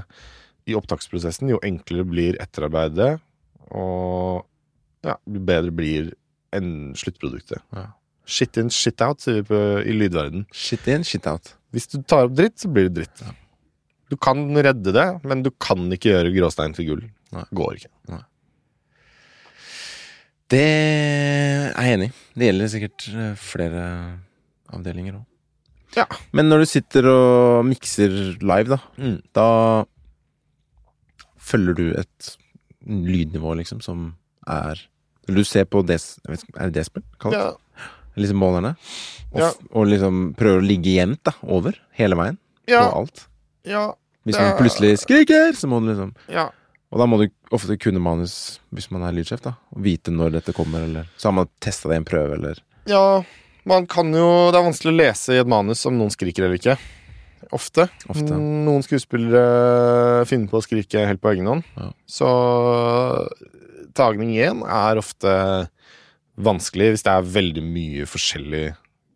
i 0.69 0.77
opptaksprosessen, 0.79 1.51
jo 1.51 1.61
enklere 1.65 2.07
blir 2.07 2.39
etterarbeidet, 2.43 3.17
og 3.73 4.45
ja, 5.07 5.17
jo 5.25 5.43
bedre 5.49 5.73
blir 5.75 6.13
enn 6.55 6.95
sluttproduktet. 6.99 7.63
Ja. 7.75 7.91
Shit 8.29 8.59
in, 8.61 8.69
shit 8.73 9.01
out, 9.01 9.23
sier 9.25 9.41
vi 9.41 9.47
på, 9.49 9.61
i 9.89 9.95
lydverden. 9.97 10.45
Shit 10.53 10.89
in, 10.93 11.05
shit 11.09 11.27
out. 11.29 11.55
Hvis 11.73 11.89
du 11.89 12.01
tar 12.03 12.29
opp 12.29 12.37
dritt, 12.37 12.59
så 12.61 12.71
blir 12.73 12.89
det 12.89 13.03
dritt. 13.03 13.23
Du 14.09 14.17
kan 14.21 14.41
redde 14.57 14.93
det, 14.93 15.07
men 15.29 15.45
du 15.45 15.51
kan 15.61 15.89
ikke 15.93 16.13
gjøre 16.13 16.33
gråstein 16.37 16.77
til 16.77 16.91
gull. 16.91 17.07
Nei. 17.37 17.45
Går 17.57 17.81
ikke. 17.81 17.93
Det 20.49 20.65
er 20.65 21.75
jeg 21.77 21.97
enig 21.97 22.09
i. 22.09 22.13
Det 22.41 22.47
gjelder 22.47 22.71
sikkert 22.73 23.09
eh, 23.13 23.33
flere 23.37 23.83
avdelinger 24.73 25.19
òg. 25.19 25.25
Ja. 25.97 26.05
Men 26.33 26.49
når 26.51 26.59
du 26.59 26.67
sitter 26.67 27.07
og 27.09 27.65
mikser 27.67 28.13
live, 28.43 28.69
da, 28.69 28.79
Mm. 28.99 29.23
da 29.35 29.85
følger 31.39 31.75
du 31.79 31.87
et 31.99 32.35
lydnivå, 32.89 33.55
liksom, 33.59 33.81
som 33.85 34.15
er 34.47 34.79
Eller 35.29 35.43
du 35.43 35.45
ser 35.45 35.65
på 35.69 35.83
des, 35.85 36.19
vet 36.27 36.43
Er 36.57 36.71
det 36.71 36.75
desibel? 36.79 37.03
kalt? 37.21 37.35
Ja. 37.35 37.51
Liksom 38.17 38.37
målerne? 38.41 38.77
Og, 39.33 39.41
Ja. 39.41 39.51
og 39.75 39.87
liksom 39.87 40.35
prøver 40.35 40.63
å 40.63 40.67
ligge 40.67 40.95
jevnt 40.97 41.23
da, 41.23 41.33
over 41.43 41.73
hele 41.93 42.17
veien 42.17 42.39
Ja. 42.67 42.89
på 42.91 42.97
alt. 42.97 43.27
ja. 43.65 43.93
Hvis 44.27 44.37
man 44.39 44.57
plutselig 44.59 44.99
skriker, 44.99 45.53
så 45.55 45.67
må 45.69 45.81
du 45.81 45.87
liksom 45.95 46.15
ja. 46.29 46.51
Og 46.91 46.99
da 46.99 47.05
må 47.07 47.19
du 47.19 47.29
ofte 47.53 47.79
kunne 47.79 48.01
manus 48.01 48.59
hvis 48.75 48.91
man 48.91 49.03
er 49.03 49.13
lydsjef, 49.13 49.41
da. 49.43 49.53
Og 49.77 49.83
vite 49.83 50.09
når 50.11 50.33
dette 50.33 50.55
kommer, 50.55 50.83
eller 50.85 51.05
Så 51.19 51.25
har 51.29 51.33
man 51.33 51.49
testa 51.61 51.89
det 51.89 51.95
i 51.95 51.97
en 51.97 52.05
prøve, 52.05 52.33
eller 52.35 52.57
Ja, 52.87 53.23
man 53.69 53.87
kan 53.91 54.09
jo 54.17 54.27
Det 54.53 54.59
er 54.59 54.67
vanskelig 54.67 54.93
å 54.95 54.99
lese 54.99 55.37
i 55.37 55.41
et 55.43 55.51
manus 55.51 55.85
om 55.89 55.97
noen 55.99 56.11
skriker 56.15 56.47
eller 56.47 56.59
ikke. 56.59 56.79
Ofte. 57.55 57.87
Ofte. 58.11 58.35
Noen 58.37 58.83
skuespillere 58.85 60.25
finner 60.29 60.51
på 60.51 60.59
å 60.59 60.65
skrike 60.65 61.05
helt 61.09 61.21
på 61.23 61.31
egen 61.33 61.47
hånd. 61.49 61.65
Ja. 61.79 61.93
Så 62.11 62.29
tagning 63.97 64.35
én 64.37 64.61
er 64.67 65.01
ofte 65.01 65.31
vanskelig 66.39 66.93
hvis 66.95 67.07
det 67.07 67.15
er 67.15 67.31
veldig 67.39 67.65
mye 67.65 68.09
forskjellig 68.11 68.65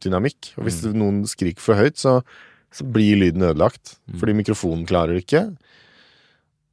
dynamikk. 0.02 0.54
Og 0.58 0.64
hvis 0.66 0.80
Mm. 0.86 0.96
noen 0.98 1.20
skriker 1.28 1.60
for 1.62 1.78
høyt, 1.78 1.96
så, 2.00 2.22
så 2.72 2.84
blir 2.90 3.20
lyden 3.20 3.42
ødelagt. 3.46 3.96
Mm. 4.10 4.18
Fordi 4.18 4.34
mikrofonen 4.40 4.86
klarer 4.88 5.14
det 5.18 5.26
ikke. 5.26 5.44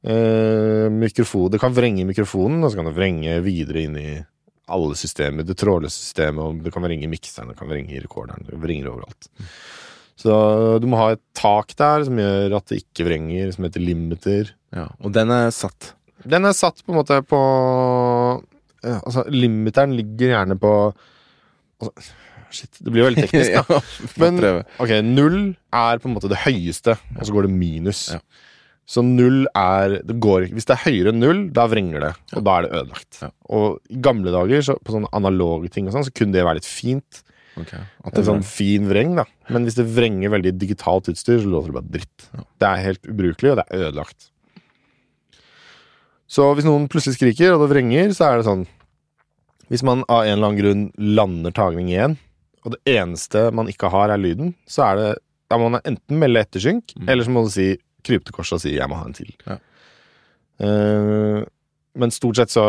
Eh, 0.02 0.88
mikrofon, 0.88 1.50
det 1.52 1.60
kan 1.60 1.74
vrenge 1.76 2.06
mikrofonen, 2.08 2.64
og 2.64 2.70
så 2.72 2.80
kan 2.80 2.88
det 2.88 2.96
vrenge 2.96 3.36
videre 3.44 3.82
inn 3.84 3.96
i 4.00 4.10
alle 4.72 4.96
systemer. 4.98 5.46
Det 5.46 5.56
trådløse 5.60 5.96
systemet, 6.06 6.40
og 6.44 6.62
det 6.64 6.72
kan 6.74 6.86
ringe 6.88 7.08
mikseren, 7.10 7.50
det 7.52 7.58
kan 7.60 7.70
ringe 7.72 8.00
rekorderen. 8.04 8.46
Det 8.48 8.58
ringer 8.70 8.90
overalt. 8.92 9.30
Så 10.20 10.32
du 10.82 10.86
må 10.90 10.98
ha 11.00 11.12
et 11.14 11.22
tak 11.38 11.72
der 11.80 12.04
som 12.04 12.18
gjør 12.20 12.56
at 12.58 12.66
det 12.68 12.82
ikke 12.82 13.06
vrenger, 13.08 13.52
som 13.56 13.64
heter 13.64 13.80
limiter. 13.84 14.50
Ja. 14.76 14.88
Og 15.00 15.14
den 15.16 15.32
er 15.32 15.48
satt. 15.54 15.94
Den 16.28 16.44
er 16.44 16.52
satt 16.56 16.82
på 16.84 16.92
en 16.92 16.98
måte 17.00 17.16
på 17.24 17.38
ja, 18.84 18.98
Altså, 19.04 19.24
limiteren 19.32 19.94
ligger 19.96 20.34
gjerne 20.34 20.56
på 20.60 20.72
altså, 21.80 22.12
Shit, 22.50 22.80
det 22.82 22.90
blir 22.90 23.04
jo 23.04 23.08
veldig 23.12 23.24
teknisk, 23.28 23.52
da. 23.54 23.76
ja, 23.78 24.08
Men- 24.18 24.40
Men. 24.42 24.62
Ok, 24.82 24.90
null 25.06 25.36
er 25.72 26.00
på 26.02 26.08
en 26.10 26.16
måte 26.16 26.28
det 26.32 26.40
høyeste, 26.42 26.96
og 27.14 27.20
så 27.28 27.34
går 27.36 27.46
det 27.46 27.52
minus. 27.54 28.00
Ja. 28.10 28.18
Så 28.90 29.04
null 29.06 29.44
er 29.54 30.00
det 30.02 30.16
går, 30.18 30.48
Hvis 30.50 30.66
det 30.66 30.74
er 30.74 30.84
høyere 30.88 31.12
enn 31.12 31.20
null, 31.22 31.42
da 31.54 31.68
vrenger 31.70 32.02
det, 32.02 32.12
og 32.34 32.42
da 32.46 32.56
er 32.58 32.64
det 32.66 32.70
ødelagt. 32.80 33.20
Ja. 33.22 33.28
Og 33.54 33.76
i 33.92 33.98
gamle 34.02 34.32
dager, 34.34 34.64
så, 34.66 34.74
på 34.82 34.96
sånne 34.96 35.10
analoge 35.14 35.70
ting 35.70 35.86
og 35.86 35.94
sånn, 35.94 36.06
så 36.08 36.14
kunne 36.16 36.34
det 36.34 36.42
være 36.46 36.58
litt 36.58 36.66
fint. 36.66 37.20
Okay. 37.60 37.82
At 38.02 38.14
det 38.16 38.22
er 38.24 38.28
sånn 38.32 38.42
fin 38.46 38.88
vreng, 38.90 39.14
da. 39.18 39.24
Men 39.50 39.66
hvis 39.66 39.76
det 39.78 39.86
vrenger 39.94 40.32
veldig 40.34 40.52
digitalt 40.58 41.10
utstyr, 41.12 41.38
så 41.42 41.50
låter 41.52 41.70
det 41.70 41.76
bare 41.78 41.92
dritt. 41.98 42.26
Ja. 42.34 42.42
Det 42.62 42.68
er 42.72 42.84
helt 42.88 43.08
ubrukelig, 43.12 43.52
og 43.52 43.60
det 43.60 43.66
er 43.68 43.86
ødelagt. 43.86 44.26
Så 46.30 46.46
hvis 46.54 46.66
noen 46.66 46.88
plutselig 46.90 47.18
skriker, 47.18 47.54
og 47.54 47.64
det 47.64 47.70
vrenger, 47.72 48.12
så 48.14 48.28
er 48.30 48.38
det 48.40 48.46
sånn 48.46 48.66
Hvis 49.70 49.82
man 49.86 50.02
av 50.10 50.24
en 50.24 50.32
eller 50.34 50.48
annen 50.48 50.58
grunn 50.60 50.84
lander 51.18 51.54
tagning 51.54 51.90
igjen, 51.92 52.16
og 52.66 52.74
det 52.74 52.80
eneste 52.98 53.48
man 53.54 53.70
ikke 53.70 53.90
har, 53.92 54.10
er 54.10 54.18
lyden, 54.18 54.54
så 54.66 54.88
er 54.90 54.98
det 54.98 55.10
Da 55.50 55.58
må 55.58 55.70
man 55.74 55.82
enten 55.86 56.18
melde 56.22 56.42
ettersynk, 56.44 56.92
Mm. 56.94 57.08
eller 57.10 57.24
så 57.26 57.30
må 57.34 57.42
du 57.46 57.50
si 57.50 57.68
krype 58.02 58.24
til 58.24 58.32
korset 58.36 58.52
og 58.58 58.60
si 58.64 58.74
'jeg 58.76 58.88
må 58.88 58.96
ha 59.00 59.04
en 59.06 59.14
til'. 59.14 59.34
Ja. 59.46 59.56
Uh, 60.60 61.44
men 61.98 62.10
stort 62.14 62.36
sett 62.38 62.52
så 62.54 62.64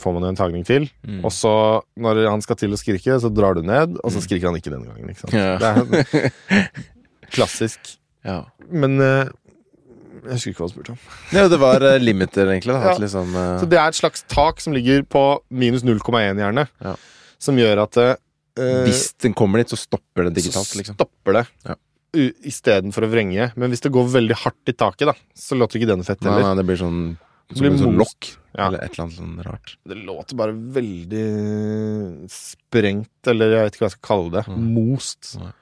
får 0.00 0.12
man 0.14 0.22
jo 0.24 0.28
en 0.28 0.36
tagning 0.38 0.64
til, 0.64 0.86
Mm. 1.06 1.24
og 1.24 1.30
så, 1.32 1.82
når 1.98 2.30
han 2.30 2.40
skal 2.40 2.56
til 2.56 2.70
å 2.72 2.78
skrike, 2.80 3.18
så 3.20 3.28
drar 3.34 3.54
du 3.54 3.62
ned, 3.62 3.98
og 4.02 4.10
så 4.10 4.18
Mm. 4.18 4.24
skriker 4.26 4.46
han 4.48 4.56
ikke 4.56 4.70
denne 4.72 4.86
gangen. 4.86 5.10
Ikke? 5.10 5.32
Ja. 5.32 5.58
Det 5.58 6.06
er 6.10 6.30
klassisk. 7.34 7.98
ja. 8.24 8.44
Men 8.70 8.98
uh, 9.00 9.28
jeg 10.24 10.32
husker 10.32 10.50
ikke 10.50 10.62
hva 10.62 10.68
han 10.68 10.72
spurte 10.74 10.90
om. 10.94 10.98
ja, 11.32 11.48
det 11.48 11.58
var 11.60 11.82
uh, 11.82 11.98
limiter, 12.00 12.46
egentlig. 12.48 12.72
Da. 12.74 12.92
Ja. 12.92 12.96
Liksom 12.98 13.34
uh... 13.36 13.60
Så 13.60 13.68
det 13.68 13.78
er 13.78 13.88
et 13.88 13.94
slags 14.00 14.24
tak 14.28 14.60
som 14.60 14.72
ligger 14.72 15.02
på 15.02 15.40
minus 15.50 15.82
0,1 15.84 16.38
gjerne, 16.40 16.66
Ja. 16.84 16.94
som 17.38 17.56
gjør 17.56 17.82
at 17.84 17.96
uh, 17.96 18.14
Hvis 18.58 19.12
den 19.22 19.34
kommer 19.34 19.58
dit, 19.60 19.68
så 19.70 19.76
stopper 19.78 20.24
det 20.26 20.34
digitalt, 20.34 20.66
så 20.66 20.78
liksom. 20.80 20.96
stopper 20.98 21.32
det. 21.32 21.44
Ja. 21.68 21.74
Istedenfor 22.14 23.04
å 23.04 23.10
vrenge. 23.12 23.50
Men 23.56 23.70
hvis 23.70 23.82
det 23.84 23.92
går 23.92 24.06
veldig 24.08 24.36
hardt 24.44 24.70
i 24.70 24.72
taket, 24.72 25.06
da, 25.10 25.14
så 25.36 25.58
låter 25.58 25.78
ikke 25.80 25.90
den 25.90 26.02
fett 26.06 26.22
heller. 26.24 26.42
nei, 26.46 26.54
det 26.56 26.64
blir 26.66 26.76
sånn 26.80 27.00
Som 27.52 27.60
blir 27.64 27.70
en 27.72 27.78
sånn 27.80 27.96
lokk, 27.96 28.26
Ja. 28.56 28.66
eller 28.68 28.78
et 28.84 28.92
eller 28.92 29.04
annet 29.06 29.16
sånn 29.18 29.44
rart. 29.44 29.76
Det 29.88 29.96
låter 29.96 30.36
bare 30.36 30.52
veldig 30.52 32.28
sprengt, 32.28 33.26
eller 33.30 33.54
jeg 33.54 33.64
vet 33.64 33.74
ikke 33.76 33.84
hva 33.84 33.88
jeg 33.88 33.96
skal 33.96 34.08
kalle 34.08 34.30
det. 34.34 34.44
Mm. 34.48 34.66
Most. 34.74 35.30
Nei. 35.40 35.52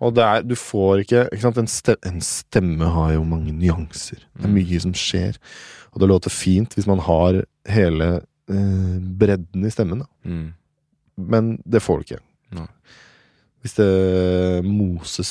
Og 0.00 0.14
det 0.14 0.24
er, 0.24 0.42
du 0.46 0.54
får 0.54 1.00
ikke, 1.04 1.22
ikke 1.34 1.42
sant? 1.42 1.58
En, 1.58 1.66
stemme, 1.70 1.98
en 2.06 2.20
stemme 2.22 2.90
har 2.94 3.12
jo 3.16 3.24
mange 3.26 3.50
nyanser. 3.54 4.20
Det 4.36 4.44
er 4.46 4.48
Mm. 4.48 4.54
mye 4.58 4.80
som 4.80 4.92
skjer. 4.92 5.38
Og 5.92 6.00
det 6.00 6.08
låter 6.08 6.30
fint 6.30 6.74
hvis 6.74 6.86
man 6.86 6.98
har 7.00 7.42
hele 7.66 8.22
eh, 8.48 8.98
bredden 9.18 9.66
i 9.66 9.70
stemmen, 9.70 9.98
da. 10.00 10.06
Mm. 10.24 10.54
men 11.18 11.58
det 11.68 11.82
får 11.82 11.98
du 11.98 12.04
ikke. 12.14 12.20
Nei. 12.52 12.66
Hvis 13.64 13.74
det 13.78 14.64
moses. 14.64 15.30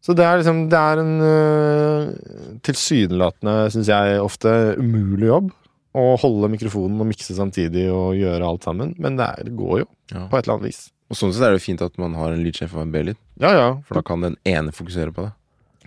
Så 0.00 0.14
det 0.16 0.24
er 0.24 0.38
liksom 0.40 0.62
Det 0.72 0.78
er 0.80 1.00
en 1.02 1.14
øh, 1.20 2.58
tilsynelatende, 2.64 3.56
syns 3.74 3.90
jeg, 3.92 4.20
ofte 4.24 4.52
umulig 4.80 5.28
jobb. 5.28 5.50
Å 5.98 6.04
holde 6.22 6.48
mikrofonen 6.52 7.00
og 7.02 7.08
mikse 7.10 7.34
samtidig 7.36 7.88
og 7.92 8.14
gjøre 8.16 8.46
alt 8.48 8.64
sammen. 8.64 8.94
Men 9.02 9.18
det, 9.18 9.26
er, 9.26 9.48
det 9.48 9.56
går 9.58 9.82
jo, 9.82 9.88
Ja. 10.14 10.26
på 10.30 10.38
et 10.38 10.46
eller 10.46 10.56
annet 10.58 10.68
vis. 10.70 10.80
Og 11.10 11.16
sånn 11.16 11.32
sett 11.32 11.44
er 11.44 11.52
det 11.54 11.60
jo 11.60 11.66
fint 11.66 11.82
at 11.84 11.96
man 12.00 12.14
har 12.16 12.32
en 12.32 12.42
lydsjef 12.44 12.74
og 12.76 12.82
en 12.86 12.92
B-lyd, 12.92 13.16
Ja, 13.40 13.52
ja. 13.56 13.68
for 13.88 13.96
da 13.98 14.02
kan 14.04 14.20
den 14.24 14.36
ene 14.48 14.72
fokusere 14.76 15.12
på 15.16 15.24
det. 15.26 15.32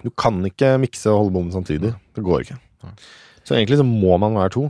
Du 0.04 0.10
kan 0.17 0.39
ikke 0.45 0.76
mikse 0.82 1.10
og 1.13 1.19
holde 1.24 1.34
bommen 1.36 1.54
samtidig. 1.54 1.91
Det 2.17 2.24
går 2.26 2.41
ikke. 2.45 2.58
Så 3.45 3.54
egentlig 3.58 3.78
så 3.78 3.86
må 3.86 4.17
man 4.21 4.34
være 4.38 4.54
to. 4.58 4.67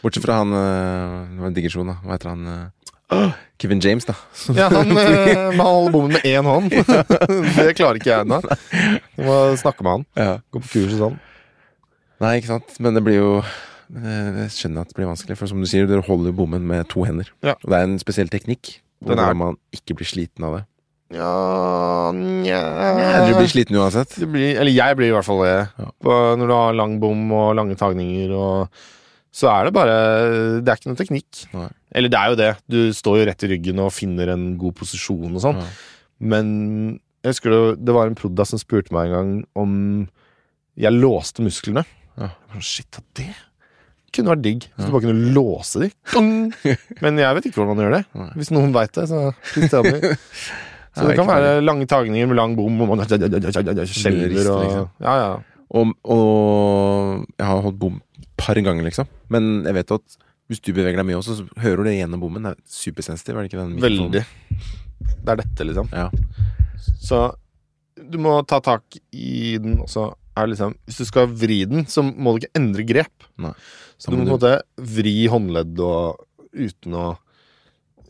Bortsett 0.00 0.24
fra 0.24 0.38
han 0.40 0.52
eh, 0.56 1.16
Det 1.34 1.40
var 1.42 1.48
en 1.50 1.56
digresjon, 1.58 1.88
da. 1.92 1.98
Hva 2.00 2.14
heter 2.16 2.30
han? 2.32 2.46
Eh, 3.16 3.32
Kevin 3.60 3.82
James, 3.84 4.06
da. 4.08 4.14
Ja, 4.58 4.68
han, 4.72 4.92
må 5.56 5.66
holde 5.66 5.94
bommen 5.94 6.16
med 6.16 6.28
én 6.28 6.46
hånd. 6.48 6.70
det 7.56 7.74
klarer 7.78 8.00
ikke 8.00 8.12
jeg 8.12 8.26
ennå. 8.26 8.40
Du 9.16 9.24
må 9.26 9.40
snakke 9.60 9.86
med 9.86 9.98
han. 9.98 10.06
Ja. 10.18 10.38
Gå 10.50 10.62
på 10.62 10.72
kurs 10.76 10.94
og 10.94 11.02
sånn. 11.04 11.18
Nei, 12.20 12.36
ikke 12.40 12.54
sant. 12.54 12.78
Men 12.84 12.96
det 12.96 13.04
blir 13.06 13.20
jo 13.20 13.34
jeg 13.90 14.34
jeg 14.36 14.50
skjønner 14.54 14.84
at 14.84 14.92
det 14.92 14.96
blir 15.00 15.08
vanskelig, 15.10 15.34
for 15.38 15.50
som 15.50 15.62
du 15.62 15.66
sier, 15.66 15.88
dere 15.90 16.04
holder 16.06 16.34
bommen 16.36 16.62
med 16.66 16.86
to 16.92 17.02
hender. 17.02 17.32
Ja. 17.42 17.56
Og 17.58 17.72
det 17.72 17.78
er 17.78 17.88
en 17.88 17.98
spesiell 18.02 18.30
teknikk. 18.30 18.76
Hvordan 19.00 19.38
man 19.40 19.56
ikke 19.74 19.96
blir 19.96 20.08
sliten 20.08 20.44
av 20.44 20.58
det. 20.58 20.66
Ja 21.10 22.12
Nja 22.14 22.60
Du 23.26 23.32
blir 23.34 23.48
sliten 23.50 23.78
uansett. 23.80 24.14
Blir, 24.30 24.60
eller 24.60 24.70
jeg 24.70 24.98
blir 24.98 25.10
i 25.10 25.14
hvert 25.16 25.26
fall 25.26 25.42
det. 25.42 25.56
Ja. 25.80 25.88
Når 26.38 26.44
du 26.44 26.54
har 26.54 26.76
lang 26.78 26.98
bom 27.02 27.24
og 27.34 27.54
lange 27.58 27.74
tagninger, 27.80 28.34
og, 28.36 28.84
så 29.30 29.46
er 29.52 29.68
det 29.68 29.74
bare 29.76 29.96
Det 30.58 30.70
er 30.72 30.80
ikke 30.80 30.90
noe 30.90 30.98
teknikk. 30.98 31.44
Nei. 31.54 31.68
Eller 31.94 32.12
det 32.12 32.18
er 32.18 32.32
jo 32.32 32.38
det. 32.40 32.50
Du 32.70 32.80
står 32.94 33.20
jo 33.20 33.28
rett 33.28 33.44
i 33.46 33.50
ryggen 33.52 33.82
og 33.82 33.92
finner 33.94 34.32
en 34.34 34.48
god 34.60 34.76
posisjon 34.80 35.36
og 35.36 35.44
sånn. 35.44 35.60
Men 36.20 36.48
jeg 37.24 37.34
husker 37.34 37.52
det, 37.54 37.60
det 37.86 37.94
var 37.94 38.10
en 38.10 38.18
proda 38.18 38.46
som 38.48 38.60
spurte 38.60 38.94
meg 38.96 39.10
en 39.10 39.14
gang 39.14 39.30
om 39.58 39.72
jeg 40.80 40.96
låste 40.96 41.44
musklene. 41.44 41.84
Ja. 42.20 42.32
Shit, 42.64 42.98
det 43.18 43.30
kunne 44.14 44.32
vært 44.32 44.42
digg. 44.42 44.66
Hvis 44.74 44.88
du 44.88 44.94
bare 44.94 45.04
kunne 45.06 45.34
låse 45.36 45.84
de. 45.84 45.90
Men 47.04 47.20
jeg 47.22 47.36
vet 47.36 47.46
ikke 47.46 47.60
hvordan 47.60 47.76
man 47.76 47.84
gjør 47.84 47.96
det. 47.98 48.02
Hvis 48.40 48.50
noen 48.54 48.74
veit 48.74 48.94
det, 48.96 49.06
så 49.10 49.28
please 49.52 49.70
tell 49.70 49.86
me. 49.86 50.14
Så 50.90 51.04
det 51.06 51.14
kan 51.14 51.28
være 51.28 51.60
lange 51.62 51.86
tagninger 51.86 52.26
med 52.26 52.34
lang 52.34 52.56
bom, 52.58 52.80
og 52.82 52.88
man 52.90 53.04
skjelver 53.06 53.30
og 54.50 54.64
liksom. 54.64 54.88
Ja, 55.06 55.12
ja. 55.20 55.28
Og, 55.70 55.92
og 56.02 57.28
jeg 57.38 57.46
har 57.46 57.60
holdt 57.62 57.78
bom 57.78 58.00
par 58.42 58.60
ganger, 58.66 58.86
liksom. 58.86 59.08
Men 59.32 59.50
jeg 59.68 59.76
vet 59.80 59.96
at 59.98 60.18
hvis 60.50 60.62
du 60.66 60.72
beveger 60.74 60.98
deg 60.98 61.06
mye 61.06 61.18
også, 61.20 61.36
så 61.38 61.60
hører 61.62 61.84
du 61.84 61.90
det 61.90 61.98
gjennom 62.00 62.22
bommen. 62.24 62.42
Det 62.48 62.56
er 62.56 62.62
supersensitiv, 62.74 63.36
er 63.36 63.44
det 63.46 63.52
ikke 63.52 63.60
den? 63.62 63.76
Veldig. 63.84 64.24
Det 65.20 65.30
er 65.34 65.38
dette, 65.44 65.66
liksom. 65.68 65.90
Ja. 65.94 66.08
Så 66.98 67.20
du 68.10 68.18
må 68.22 68.34
ta 68.48 68.58
tak 68.64 68.98
i 69.12 69.58
den, 69.62 69.78
også. 69.84 70.08
liksom 70.50 70.74
Hvis 70.88 70.98
du 71.02 71.06
skal 71.06 71.30
vri 71.30 71.60
den, 71.70 71.86
så 71.86 72.02
må 72.02 72.34
du 72.34 72.42
ikke 72.42 72.58
endre 72.58 72.86
grep. 72.88 73.28
Nei. 73.38 73.52
Så 74.00 74.10
du 74.10 74.16
må 74.16 74.24
på 74.24 74.28
en 74.30 74.34
måte 74.38 74.54
vri 74.96 75.14
håndledd 75.30 75.80
og 75.84 76.24
uten 76.56 76.96
å 76.96 77.08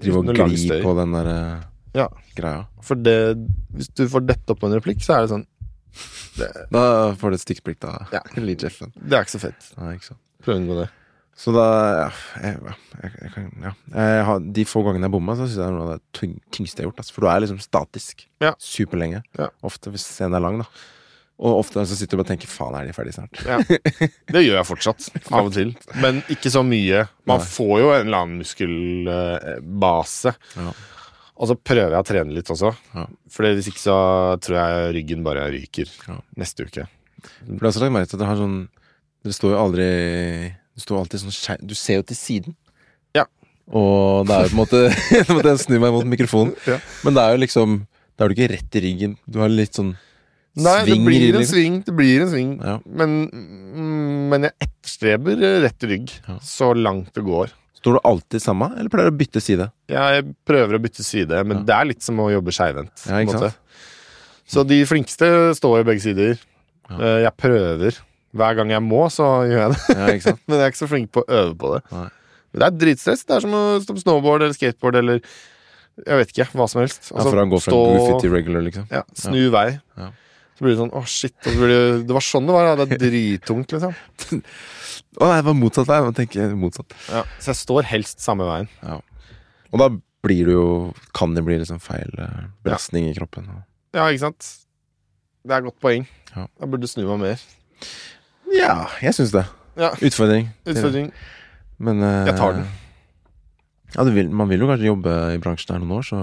Drive 0.01 0.23
og 0.23 0.31
gli 0.33 0.81
på 0.81 0.93
den 0.97 1.13
der 1.13 1.27
eh, 1.29 1.65
Ja. 1.99 2.07
greia. 2.37 2.65
For 2.81 2.97
det 2.97 3.37
Hvis 3.75 3.91
du 3.93 4.07
får 4.09 4.25
dette 4.25 4.55
opp 4.55 4.63
på 4.63 4.71
en 4.71 4.79
replikk, 4.79 5.03
så 5.05 5.19
er 5.19 5.27
det 5.27 5.33
sånn 5.35 5.47
Da 6.71 6.83
får 7.19 7.31
du 7.33 7.37
et 7.39 7.45
stygt 7.45 7.71
da. 7.83 7.97
Ja. 8.15 8.23
lydsjefen. 8.49 8.93
Det 8.97 9.17
er 9.19 9.27
ikke 9.27 9.37
så 9.37 9.43
fett. 9.49 9.71
Nei, 9.79 9.95
ikke 9.99 10.13
sant. 10.13 10.23
Prøv 10.45 10.57
å 10.57 10.61
unngå 10.63 10.79
det. 10.83 10.89
Så 11.41 11.53
da 11.57 11.65
ja, 11.97 12.09
jeg, 12.43 12.57
jeg, 13.01 13.11
jeg 13.23 13.31
kan, 13.33 13.45
ja. 13.65 13.71
har, 14.29 14.43
De 14.45 14.65
få 14.69 14.83
gangene 14.85 15.09
jeg 15.09 15.15
bomma, 15.15 15.37
så 15.39 15.47
syns 15.47 15.57
jeg 15.57 15.63
det 15.63 15.69
er 15.71 15.77
noe 15.79 15.87
av 15.87 15.93
det 15.95 16.19
tyng, 16.19 16.35
tyngste 16.53 16.83
jeg 16.83 16.85
har 16.85 16.91
gjort. 16.91 17.01
Altså. 17.01 17.15
For 17.17 17.25
du 17.25 17.29
er 17.33 17.45
liksom 17.47 17.61
statisk 17.65 18.27
Ja. 18.45 18.53
superlenge. 18.61 19.23
Ja. 19.41 19.49
Ofte 19.65 19.93
hvis 19.95 20.05
scenen 20.05 20.37
er 20.37 20.45
lang, 20.45 20.61
da. 20.61 20.69
Og 21.41 21.63
ofte 21.63 21.81
så 21.89 21.97
sitter 21.97 22.19
du 22.19 22.21
bare 22.21 22.27
og 22.27 22.33
tenker 22.35 22.51
'faen, 22.53 22.75
er 22.77 22.85
de 22.85 22.93
ferdige 22.93 23.17
snart'? 23.17 23.41
Ja. 23.49 23.57
Det 24.29 24.43
gjør 24.45 24.59
jeg 24.59 24.69
fortsatt, 24.69 25.07
av 25.33 25.49
og 25.49 25.55
til. 25.57 25.73
Men 25.97 26.21
ikke 26.29 26.53
så 26.53 26.61
mye. 26.67 27.07
Man 27.25 27.41
får 27.41 27.75
jo 27.81 27.89
en 27.95 28.05
eller 28.05 28.19
annen 28.27 28.43
muskelbase. 28.43 30.35
Ja. 30.61 30.73
Og 31.41 31.49
så 31.49 31.57
prøver 31.57 31.95
jeg 31.95 32.03
å 32.03 32.05
trene 32.07 32.35
litt 32.37 32.51
også. 32.53 32.71
Ja. 32.95 33.07
For 33.33 33.49
hvis 33.49 33.71
ikke 33.71 33.81
så 33.81 33.97
tror 34.45 34.59
jeg 34.61 34.91
ryggen 34.99 35.23
bare 35.25 35.47
ryker 35.53 35.89
Ja. 36.07 36.19
neste 36.37 36.67
uke. 36.69 36.85
For 37.47 37.71
det 37.71 37.83
er 37.87 37.93
merke 37.95 38.11
til 38.11 38.17
at 38.19 38.23
det 38.25 38.29
har 38.31 38.37
sånn 38.41 38.59
Dere 39.25 39.35
står 39.37 39.51
jo 39.53 39.59
aldri 39.61 39.87
Du 40.73 40.81
står 40.81 40.99
alltid 41.03 41.21
sånn 41.21 41.35
skeiv 41.37 41.65
Du 41.69 41.75
ser 41.77 41.99
jo 42.01 42.05
til 42.09 42.17
siden. 42.17 42.55
Ja. 43.17 43.27
Og 43.69 44.27
det 44.29 44.37
er 44.37 44.47
jo 44.47 44.53
på 44.53 44.57
en 44.57 44.63
måte 44.63 44.81
Nå 45.29 45.35
måtte 45.37 45.53
jeg 45.53 45.61
snu 45.67 45.75
meg 45.83 45.93
mot 45.93 46.09
mikrofonen. 46.09 46.55
Ja. 46.69 46.79
Men 47.05 47.17
det 47.19 47.25
er 47.25 47.35
jo 47.37 47.43
liksom 47.45 47.75
Da 48.17 48.25
er 48.25 48.29
du 48.33 48.37
ikke 48.37 48.53
rett 48.55 48.77
i 48.81 48.85
ryggen. 48.87 49.17
Du 49.29 49.41
har 49.41 49.53
litt 49.53 49.77
sånn 49.77 49.97
Nei, 50.61 50.81
det 50.85 50.97
i 50.97 51.05
blir 51.07 51.37
en 51.39 51.47
sving. 51.47 51.77
Det 51.87 51.93
blir 51.95 52.25
en 52.25 52.31
sving. 52.33 52.49
Ja. 52.59 52.79
Men, 52.85 53.13
men 54.33 54.49
jeg 54.49 54.57
etterstreber 54.67 55.39
rett 55.63 55.85
rygg 55.87 56.11
Ja. 56.27 56.39
så 56.43 56.73
langt 56.75 57.13
det 57.15 57.23
går. 57.25 57.53
Står 57.81 57.97
du 57.97 58.01
alltid 58.05 58.43
samme, 58.45 58.67
eller 58.77 58.93
pleier 58.93 59.09
du 59.09 59.15
å 59.15 59.19
bytte 59.21 59.41
side? 59.41 59.71
Ja, 59.89 60.11
Jeg 60.19 60.35
prøver 60.47 60.77
å 60.77 60.83
bytte 60.85 61.03
side, 61.07 61.41
men 61.49 61.63
Ja. 61.63 61.65
det 61.65 61.75
er 61.79 61.89
litt 61.89 62.03
som 62.05 62.19
å 62.21 62.29
jobbe 62.31 62.53
skeivhendt. 62.53 63.07
Ja? 63.09 63.51
Så 64.51 64.65
de 64.67 64.83
flinkeste 64.85 65.55
står 65.57 65.79
jo 65.81 65.85
begge 65.89 66.03
sider. 66.05 66.39
Eh, 66.91 67.23
Jeg 67.25 67.33
prøver. 67.39 67.97
Hver 68.37 68.55
gang 68.59 68.71
jeg 68.71 68.83
må, 68.83 69.07
så 69.11 69.43
gjør 69.49 69.63
jeg 69.65 69.71
det. 69.75 69.81
Men 70.47 70.59
jeg 70.59 70.67
er 70.67 70.71
ikke 70.71 70.83
så 70.85 70.89
flink 70.91 71.11
på 71.11 71.23
å 71.25 71.31
øve 71.41 71.55
på 71.59 71.71
det. 71.75 71.81
Nei. 71.91 72.09
Men 72.53 72.61
det 72.63 72.67
er 72.67 72.77
dritstress. 72.83 73.25
Det 73.27 73.35
er 73.37 73.41
som 73.41 73.55
å 73.59 73.63
stå 73.83 73.95
på 73.97 74.03
snowboard 74.05 74.43
eller 74.45 74.55
skateboard 74.55 74.97
eller 75.01 75.21
jeg 76.07 76.17
vet 76.21 76.31
ikke. 76.35 76.47
Hva 76.55 76.69
som 76.71 76.81
helst. 76.83 77.11
Ja, 77.11 77.25
for 77.27 77.39
han 77.41 77.51
går 77.51 77.63
fra 77.65 77.75
goofy 77.75 78.21
til 78.23 78.31
regular, 78.35 78.63
liksom. 78.67 78.87
ja, 78.91 79.03
Snu 79.19 79.51
vei. 79.55 79.81
Ja. 79.99 80.11
Så 80.59 80.63
blir 80.67 80.75
det 80.77 80.81
sånn 80.83 80.93
Å, 80.95 81.03
shit. 81.11 81.35
Så 81.43 81.55
blir 81.57 81.71
det, 81.73 81.81
det 82.07 82.15
var 82.15 82.25
sånn 82.27 82.47
det 82.47 82.55
var. 82.55 82.71
Ja. 82.71 82.77
Det 82.79 82.87
er 82.87 83.03
drittungt, 83.09 83.75
liksom. 83.75 83.95
Å 85.19 85.27
nei, 85.27 85.41
det 85.41 85.49
var 85.49 85.59
motsatt 85.59 85.89
der. 85.91 86.05
Man 86.07 86.15
tenker 86.15 86.53
motsatt. 86.59 86.95
Ja. 87.11 87.25
Så 87.43 87.51
jeg 87.51 87.61
står 87.65 87.89
helst 87.91 88.23
samme 88.23 88.47
veien. 88.47 88.71
Og 89.71 89.83
da 89.83 89.89
blir 90.21 90.51
det 90.51 90.55
jo 90.55 90.67
Kan 91.17 91.33
det 91.37 91.43
bli 91.47 91.57
liksom 91.57 91.81
feil 91.83 92.11
eh, 92.21 92.43
belastning 92.67 93.09
i 93.09 93.15
kroppen. 93.17 93.49
Ja, 93.97 94.07
ikke 94.11 94.29
sant? 94.29 94.49
Det 95.43 95.55
er 95.55 95.63
et 95.63 95.67
godt 95.71 95.81
poeng. 95.83 96.05
Ja. 96.35 96.45
Jeg 96.61 96.71
burde 96.71 96.91
snu 96.91 97.03
meg 97.09 97.23
mer. 97.25 97.45
Ja, 98.55 98.75
jeg 99.03 99.17
syns 99.17 99.33
det. 99.35 99.47
Ja. 99.81 99.91
Utfordring. 99.97 100.51
Utfordring. 100.69 101.09
Men 101.81 102.05
uh, 102.05 102.29
Jeg 102.29 102.37
tar 102.37 102.59
den. 102.59 102.69
Ja, 103.97 104.05
du 104.07 104.13
vil, 104.15 104.31
man 104.31 104.51
vil 104.51 104.63
jo 104.63 104.69
kanskje 104.71 104.91
jobbe 104.91 105.15
i 105.35 105.41
bransjen 105.43 105.73
her 105.75 105.83
noen 105.83 105.97
år, 105.97 106.07
så 106.07 106.21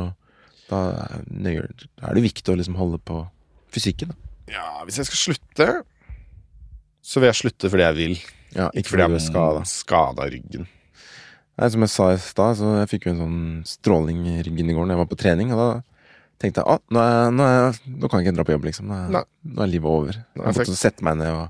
da 0.70 0.80
det, 1.26 1.58
er 1.58 2.16
det 2.16 2.24
viktig 2.24 2.54
å 2.54 2.56
liksom 2.60 2.78
holde 2.80 3.00
på 3.04 3.20
fysikken. 3.76 4.14
Da. 4.14 4.32
Ja, 4.54 4.68
hvis 4.88 5.00
jeg 5.02 5.10
skal 5.10 5.20
slutte, 5.20 5.68
så 7.04 7.20
vil 7.20 7.32
jeg 7.32 7.40
slutte 7.42 7.72
fordi 7.72 7.88
jeg 7.88 7.98
vil. 7.98 8.16
Ja, 8.58 8.70
Ikke 8.74 8.90
fordi 8.96 9.06
jeg 9.06 9.20
er 9.20 9.24
skada. 9.28 9.62
skada 9.70 10.26
ryggen. 10.34 10.66
Nei, 11.58 11.68
som 11.74 11.82
jeg 11.86 11.90
sa 11.94 12.08
i 12.14 12.18
stad, 12.22 12.58
så 12.60 12.72
jeg 12.82 12.90
fikk 12.92 13.06
jo 13.08 13.14
en 13.16 13.22
sånn 13.22 13.40
stråling 13.70 14.24
i 14.30 14.40
ryggen 14.46 14.70
i 14.70 14.76
går 14.78 14.86
når 14.86 14.96
jeg 14.96 15.02
var 15.04 15.10
på 15.12 15.18
trening, 15.22 15.54
og 15.54 15.62
da 15.62 15.70
tenkte 16.42 16.62
jeg 16.62 16.70
at 16.78 16.84
nå, 16.94 17.02
er, 17.02 17.32
nå, 17.34 17.46
er, 17.50 17.80
nå 17.98 18.10
kan 18.10 18.22
jeg 18.22 18.28
ikke 18.28 18.36
dra 18.38 18.46
på 18.50 18.54
jobb, 18.56 18.68
liksom. 18.70 18.92
Nå 18.92 18.98
er, 19.22 19.26
nå 19.54 19.64
er 19.66 19.72
livet 19.72 19.90
over. 19.90 20.20
Nå 20.36 20.44
er 20.44 20.52
Jeg 20.52 20.58
måtte 20.60 20.68
fuck. 20.70 20.82
sette 20.82 21.06
meg 21.08 21.18
ned 21.22 21.34
og 21.34 21.48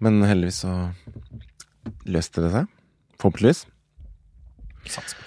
Men 0.00 0.20
heldigvis 0.22 0.60
så 0.62 0.74
løste 2.06 2.44
det 2.44 2.52
seg. 2.54 2.68
Forhåpentligvis. 3.18 3.64
Sats 4.86 5.16
på. 5.18 5.24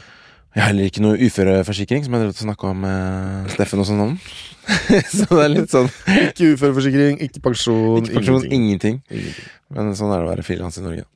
Jeg 0.52 0.60
har 0.60 0.68
heller 0.74 0.90
ikke 0.90 1.04
noe 1.04 1.16
uføreforsikring, 1.16 2.04
som 2.04 2.16
jeg 2.18 2.26
drev 2.26 2.34
snakka 2.36 2.72
om 2.74 2.82
med 2.84 3.52
Steffen 3.54 3.80
og 3.80 3.88
sånn 3.88 4.02
om. 4.04 4.18
så 5.16 5.28
det 5.30 5.46
er 5.46 5.52
litt 5.54 5.72
sånn 5.72 5.88
Ikke 6.28 6.52
uføreforsikring, 6.58 7.22
ikke 7.24 7.40
pensjon, 7.46 8.02
Ikke 8.04 8.18
pensjon, 8.20 8.44
ingenting. 8.50 8.60
ingenting. 8.60 9.00
Ingenting. 9.10 9.50
Men 9.72 9.96
sånn 9.96 10.12
er 10.12 10.20
det 10.20 10.28
å 10.28 10.32
være 10.34 10.46
frilans 10.46 10.78
i 10.82 10.84
Norge. 10.84 11.08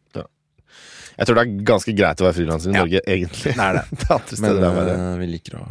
Jeg 1.16 1.28
tror 1.28 1.38
det 1.38 1.44
er 1.46 1.66
ganske 1.70 1.94
greit 1.96 2.22
å 2.22 2.26
være 2.28 2.36
frilanser 2.36 2.72
i 2.72 2.76
Ja. 2.76 2.82
Norge, 2.84 3.02
egentlig. 3.08 3.54
Det 3.56 3.66
er 3.66 3.78
det. 3.78 3.84
det 4.02 4.40
Men 4.44 4.58
det. 4.60 4.72
er 4.72 4.90
eh, 4.96 5.18
vi 5.22 5.28
liker 5.32 5.58
å 5.62 5.64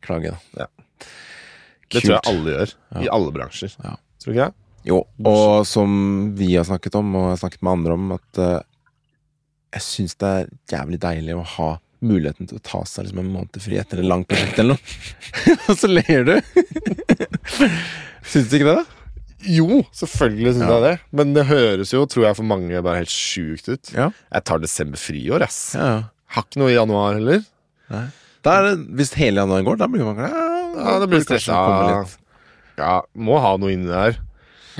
klage, 0.00 0.32
da. 0.32 0.64
Ja. 0.64 0.68
Det 1.90 2.00
tror 2.04 2.14
jeg 2.14 2.22
alle 2.30 2.54
gjør. 2.54 2.72
I 3.02 3.10
alle 3.12 3.34
bransjer. 3.34 3.74
Ja. 3.84 3.96
Tror 4.22 4.32
du 4.32 4.38
ikke 4.38 4.48
det? 4.48 4.56
Jo, 4.88 5.02
og 5.28 5.66
som 5.68 5.90
vi 6.38 6.54
har 6.54 6.64
snakket 6.64 6.94
om, 6.96 7.10
og 7.18 7.26
jeg 7.26 7.34
har 7.34 7.40
snakket 7.42 7.64
med 7.66 7.72
andre 7.74 7.96
om, 7.98 8.12
at 8.16 8.40
uh, 8.40 8.62
jeg 9.76 9.84
syns 9.84 10.16
det 10.22 10.30
er 10.38 10.46
jævlig 10.72 11.00
deilig 11.02 11.36
å 11.36 11.42
ha 11.58 11.68
muligheten 12.04 12.48
til 12.48 12.58
å 12.60 12.62
ta 12.64 12.80
seg 12.88 13.06
liksom 13.06 13.20
en 13.22 13.32
måned 13.34 13.58
fri 13.62 13.76
etter 13.80 14.00
et 14.02 14.08
langt 14.08 14.28
prosjekt 14.30 14.58
eller 14.62 14.76
noe. 14.78 15.56
og 15.68 15.76
så 15.80 15.90
ler 15.90 16.24
du! 16.28 16.34
syns 18.30 18.48
du 18.50 18.56
ikke 18.58 18.70
det? 18.70 18.76
da? 18.80 18.86
Jo, 19.50 19.80
selvfølgelig 19.96 20.54
syns 20.56 20.66
Ja. 20.66 20.72
jeg 20.76 20.84
det. 20.84 20.94
Men 21.16 21.34
det 21.36 21.46
høres 21.48 21.92
jo, 21.94 22.02
tror 22.10 22.26
jeg, 22.28 22.36
for 22.36 22.48
mange 22.48 22.82
bare 22.84 23.00
helt 23.00 23.12
sjukt 23.12 23.68
ut. 23.72 23.92
Ja. 23.96 24.10
Jeg 24.34 24.44
tar 24.50 24.60
desember 24.60 25.00
fri 25.00 25.22
i 25.26 25.30
år, 25.32 25.44
ass. 25.46 25.60
Ja. 25.78 25.92
Har 26.36 26.44
ikke 26.46 26.60
noe 26.62 26.72
i 26.72 26.76
januar 26.76 27.16
heller. 27.16 27.44
Nei. 27.90 28.06
Da 28.44 28.56
er 28.60 28.76
hvis 28.96 29.14
hele 29.20 29.40
januar 29.42 29.64
går, 29.66 29.80
da 29.80 29.88
blir 29.90 30.04
man 30.06 30.16
glad. 30.20 30.36
Ja, 30.80 30.98
det 31.02 31.08
blir 31.12 31.24
stressa. 31.24 31.56
Ja, 32.80 32.92
må 33.16 33.40
ha 33.42 33.54
noe 33.60 33.72
inni 33.74 33.88
der. 33.90 34.16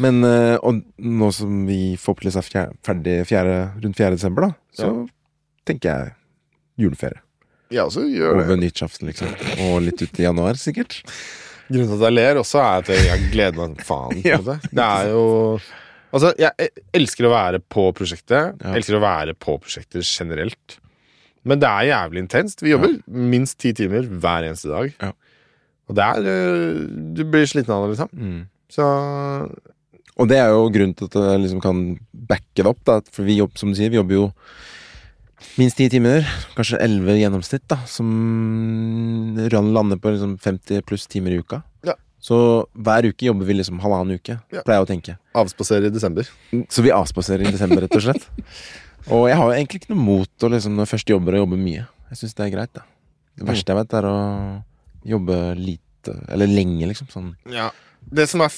Men 0.00 0.22
eh, 0.24 0.56
og 0.64 0.78
nå 1.02 1.28
som 1.36 1.64
vi 1.68 1.96
forhåpentligvis 2.00 2.38
er 2.54 2.70
ferdig 2.86 3.16
fjerde, 3.28 3.56
rundt 3.82 3.98
4. 3.98 4.14
desember, 4.16 4.46
da, 4.46 4.52
så 4.76 4.92
tenker 5.68 5.90
jeg 5.90 6.14
juleferie. 6.80 7.20
Jeg 7.70 7.84
også 7.86 8.02
gjør 8.10 8.40
det. 8.40 8.46
Over 8.48 8.58
nyttårsaften, 8.58 9.10
liksom. 9.12 9.34
Og 9.68 9.76
litt 9.86 10.02
ut 10.02 10.18
i 10.18 10.26
januar, 10.26 10.58
sikkert. 10.58 10.96
Grunnen 11.70 11.86
til 11.92 12.00
at 12.00 12.06
jeg 12.08 12.16
ler 12.16 12.40
også, 12.40 12.58
er 12.64 12.82
at 12.82 12.90
jeg, 12.90 13.28
gleder 13.30 13.60
meg 13.60 13.84
faen. 13.86 14.18
Ja. 14.26 14.40
det. 14.42 14.58
Det 14.72 14.86
er 14.86 15.12
jo 15.14 15.24
Altså, 16.10 16.32
jeg 16.42 16.72
elsker 16.98 17.28
å 17.28 17.30
være 17.30 17.60
på 17.70 17.84
prosjektet. 17.94 18.56
Ja. 18.58 18.72
Elsker 18.74 18.96
å 18.98 19.02
være 19.04 19.36
på 19.38 19.54
prosjekter 19.62 20.02
generelt. 20.02 20.80
Men 21.46 21.60
det 21.62 21.68
er 21.70 21.86
jævlig 21.92 22.24
intenst. 22.24 22.64
Vi 22.64 22.72
jobber 22.72 22.96
minst 23.06 23.60
ti 23.62 23.70
timer 23.78 24.08
hver 24.10 24.48
eneste 24.48 24.72
dag. 24.72 24.90
Ja. 24.98 25.12
Og 25.90 25.96
det 25.98 26.06
er 26.06 26.26
øh, 26.32 26.80
Du 27.14 27.22
blir 27.30 27.46
sliten 27.46 27.72
av 27.74 27.86
det, 27.86 27.94
liksom. 27.94 28.10
Mm. 28.12 28.42
Så 28.70 28.88
Og 30.20 30.28
det 30.30 30.40
er 30.42 30.50
jo 30.50 30.66
grunnen 30.74 30.96
til 30.98 31.08
at 31.08 31.16
jeg 31.22 31.44
liksom 31.44 31.62
kan 31.62 31.84
backe 32.12 32.58
det 32.58 32.68
opp, 32.68 32.82
da. 32.90 32.98
For 33.14 33.26
vi 33.26 33.38
jobber, 33.38 33.62
som 33.62 33.70
du 33.70 33.78
sier, 33.78 33.94
vi 33.94 34.00
jobber 34.00 34.18
jo 34.18 34.26
minst 35.58 35.76
ti 35.78 35.88
timer. 35.92 36.24
Kanskje 36.56 36.78
elleve 36.84 37.16
i 37.16 37.22
gjennomsnitt, 37.24 37.64
da. 37.70 37.78
Som 37.88 38.10
lander 39.36 39.96
på 40.00 40.12
liksom 40.14 40.38
50 40.38 40.82
pluss 40.86 41.06
timer 41.06 41.30
i 41.34 41.40
uka. 41.40 41.62
Ja. 41.86 41.94
Så 42.20 42.66
hver 42.76 43.08
uke 43.08 43.26
jobber 43.30 43.46
vi 43.48 43.54
liksom 43.56 43.80
halvannen 43.80 44.18
uke, 44.20 44.38
Ja. 44.52 44.62
pleier 44.62 44.80
jeg 44.80 44.86
å 44.86 44.90
tenke. 44.90 45.18
Avspaserer 45.34 45.86
i 45.86 45.90
desember. 45.94 46.28
Så 46.68 46.82
vi 46.82 46.90
avspaserer 46.92 47.46
i 47.48 47.52
desember, 47.52 47.80
rett 47.82 47.96
og 47.96 48.02
slett. 48.02 48.26
Og 49.10 49.28
jeg 49.30 49.36
har 49.40 49.46
jo 49.48 49.56
egentlig 49.56 49.80
ikke 49.80 49.94
noe 49.94 50.04
mot 50.04 50.44
å 50.44 50.50
liksom, 50.52 50.74
når 50.76 50.84
jeg 50.84 50.92
først 50.92 51.08
jobber, 51.14 51.32
å 51.38 51.44
jobbe 51.46 51.56
mye. 51.56 51.86
Jeg 52.10 52.18
syns 52.20 52.34
det 52.36 52.44
er 52.46 52.50
greit, 52.52 52.72
da. 52.76 52.82
Det 53.40 53.46
verste 53.48 53.72
jeg 53.72 53.78
vet, 53.80 53.94
er 53.96 54.04
å 54.10 54.16
jobbe 55.08 55.36
lite, 55.56 56.16
eller 56.28 56.46
lenge, 56.50 56.84
liksom. 56.90 57.08
Sånn. 57.08 57.30
Ja. 57.48 57.70
Det 58.12 58.26
som 58.28 58.40
er 58.44 58.52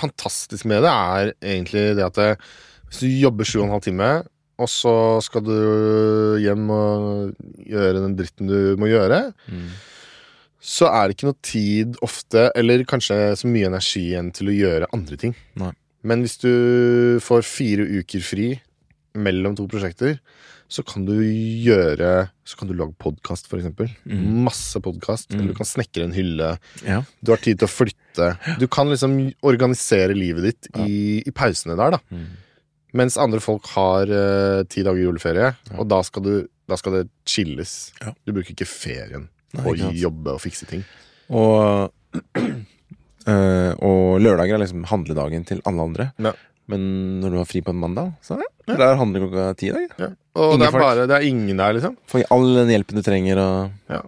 fantastisk 0.00 0.64
med 0.68 0.82
det, 0.86 0.90
er 0.92 1.32
egentlig 1.42 1.84
det 1.98 2.06
at 2.06 2.16
det, 2.16 2.30
hvis 2.88 3.02
du 3.04 3.08
jobber 3.20 3.44
sju 3.48 3.58
og 3.60 3.66
en 3.66 3.74
halv 3.76 3.84
time, 3.84 4.08
og 4.62 4.70
så 4.70 4.94
skal 5.26 5.42
du 5.46 5.56
hjem 6.42 6.68
og 6.72 7.32
gjøre 7.66 8.02
den 8.04 8.14
dritten 8.18 8.50
du 8.50 8.76
må 8.80 8.88
gjøre, 8.90 9.24
Mm. 9.50 9.66
så 10.62 10.86
er 10.94 11.08
det 11.10 11.16
ikke 11.16 11.30
noe 11.30 11.40
tid 11.42 11.96
ofte, 12.06 12.48
eller 12.56 12.84
kanskje 12.88 13.16
så 13.38 13.50
mye 13.50 13.66
energi 13.70 14.04
igjen 14.12 14.30
til 14.34 14.52
å 14.52 14.56
gjøre 14.56 14.90
andre 14.94 15.18
ting. 15.18 15.34
Nei. 15.58 15.72
Men 16.06 16.22
hvis 16.24 16.38
du 16.42 17.18
får 17.22 17.42
fire 17.46 17.84
uker 18.00 18.22
fri 18.26 18.48
mellom 19.14 19.54
to 19.58 19.66
prosjekter, 19.70 20.16
så 20.72 20.80
kan 20.88 21.04
du 21.04 21.18
gjøre 21.20 22.30
Så 22.48 22.56
kan 22.58 22.66
du 22.68 22.72
lage 22.74 22.94
podkast, 22.98 23.46
for 23.46 23.60
eksempel. 23.60 23.86
Mm. 24.08 24.42
Masse 24.48 24.80
podkast. 24.82 25.28
Mm. 25.30 25.36
Eller 25.38 25.52
du 25.52 25.58
kan 25.60 25.68
snekre 25.68 26.02
en 26.08 26.12
hylle. 26.16 26.48
Ja. 26.84 27.02
Du 27.22 27.30
har 27.30 27.38
tid 27.38 27.60
til 27.60 27.68
å 27.68 27.70
flytte. 27.70 28.32
Du 28.58 28.66
kan 28.72 28.90
liksom 28.90 29.14
organisere 29.46 30.16
livet 30.16 30.42
ditt 30.48 30.68
i, 30.82 31.22
i 31.22 31.30
pausene 31.30 31.76
der, 31.78 31.94
da. 31.94 32.00
Mm. 32.10 32.24
Mens 32.92 33.16
andre 33.16 33.40
folk 33.40 33.66
har 33.72 34.10
uh, 34.12 34.62
ti 34.68 34.82
dager 34.84 35.00
juleferie, 35.06 35.52
Ja. 35.70 35.78
og 35.80 35.86
da 35.88 36.02
skal, 36.04 36.22
du, 36.26 36.34
da 36.68 36.76
skal 36.76 36.92
det 36.98 37.04
chilles. 37.24 37.92
Ja. 38.02 38.12
Du 38.26 38.32
bruker 38.36 38.52
ikke 38.52 38.68
ferien 38.68 39.28
Nei, 39.54 39.62
på 39.64 39.72
å 39.72 39.92
jobbe 39.96 40.34
og 40.36 40.42
fikse 40.44 40.68
ting. 40.68 40.82
Og, 41.32 41.88
eh, 43.32 43.72
og 43.80 44.20
lørdager 44.22 44.56
er 44.58 44.62
liksom 44.64 44.84
handledagen 44.90 45.44
til 45.48 45.62
alle 45.68 45.86
andre. 45.88 46.08
Ja. 46.22 46.32
Men 46.70 46.84
når 47.22 47.32
du 47.34 47.38
har 47.40 47.48
fri 47.48 47.60
på 47.64 47.72
en 47.74 47.80
mandag, 47.82 48.12
så 48.24 48.36
ja, 48.38 48.46
det 48.70 48.84
er 48.86 48.98
handler 49.00 49.24
klokka 49.24 49.46
ti 49.58 49.70
i 49.70 49.74
dag. 49.74 50.12
Og 50.38 50.54
Ingen 50.54 50.62
det 50.62 50.68
er 50.68 50.74
folk. 50.76 50.84
bare 50.86 51.06
Det 51.10 51.16
er 51.18 51.26
ingen 51.28 51.58
der, 51.58 51.74
liksom. 51.76 51.96
Får 52.08 52.26
all 52.32 52.46
den 52.60 52.70
hjelpen 52.72 53.00
du 53.00 53.02
trenger, 53.04 53.40
og 53.42 53.72
Det 53.88 53.98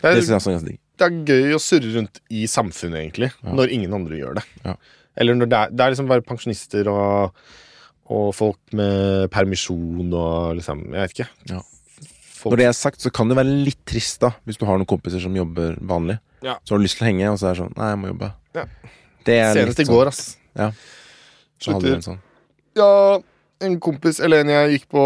det 0.00 0.12
er, 0.12 0.20
syns 0.22 0.30
jeg 0.30 0.38
er 0.38 0.54
ganske 0.58 0.70
digg. 0.70 0.78
det 1.00 1.08
er 1.08 1.18
gøy 1.32 1.56
å 1.56 1.60
surre 1.60 1.90
rundt 1.96 2.20
i 2.30 2.44
samfunnet, 2.48 3.00
egentlig, 3.02 3.32
Ja. 3.42 3.52
når 3.56 3.72
ingen 3.74 3.92
andre 3.96 4.16
gjør 4.20 4.38
det. 4.38 4.44
Ja. 4.64 4.76
Eller 5.16 5.34
når 5.34 5.48
det 5.50 5.58
er, 5.58 5.70
det 5.74 5.80
er 5.84 5.90
liksom 5.96 6.08
bare 6.08 6.22
pensjonister 6.24 6.88
og, 6.88 7.34
og 8.10 8.32
folk 8.34 8.58
med 8.76 9.28
permisjon 9.30 10.08
og 10.12 10.56
liksom 10.58 10.80
Jeg 10.90 11.00
vet 11.04 11.14
ikke. 11.14 11.28
Ja. 11.52 11.60
Folk, 12.40 12.54
Når 12.54 12.56
det 12.62 12.66
er 12.70 12.72
sagt, 12.78 13.02
så 13.04 13.10
kan 13.12 13.28
det 13.28 13.36
være 13.36 13.52
litt 13.68 13.82
trist, 13.86 14.20
da, 14.22 14.30
hvis 14.48 14.56
du 14.56 14.64
har 14.66 14.78
noen 14.80 14.88
kompiser 14.88 15.20
som 15.20 15.34
jobber 15.36 15.74
vanlig. 15.84 16.16
Ja. 16.42 16.54
Så 16.64 16.72
har 16.74 16.80
du 16.80 16.86
lyst 16.86 16.96
til 16.98 17.04
å 17.04 17.10
henge, 17.10 17.28
og 17.34 17.36
så 17.38 17.50
er 17.50 17.54
det 17.54 17.60
sånn 17.60 17.74
Nei, 17.76 17.90
jeg 17.92 17.98
må 18.00 18.10
jobbe. 18.14 18.30
Ja. 18.56 18.64
Det 19.28 19.36
Senest 19.58 19.82
i 19.82 19.84
sånn- 19.84 19.92
går, 19.94 20.08
ass. 20.08 20.22
Ja. 20.56 20.70
Så 21.60 21.74
hadde 21.74 21.84
Slutter. 21.84 21.90
du 21.90 21.94
en 21.98 22.06
sånn. 22.08 22.20
Ja, 22.80 22.90
en 23.68 23.76
kompis, 23.84 24.20
eller 24.24 24.40
en 24.40 24.48
jeg 24.54 24.72
gikk 24.78 24.88
på 24.96 25.04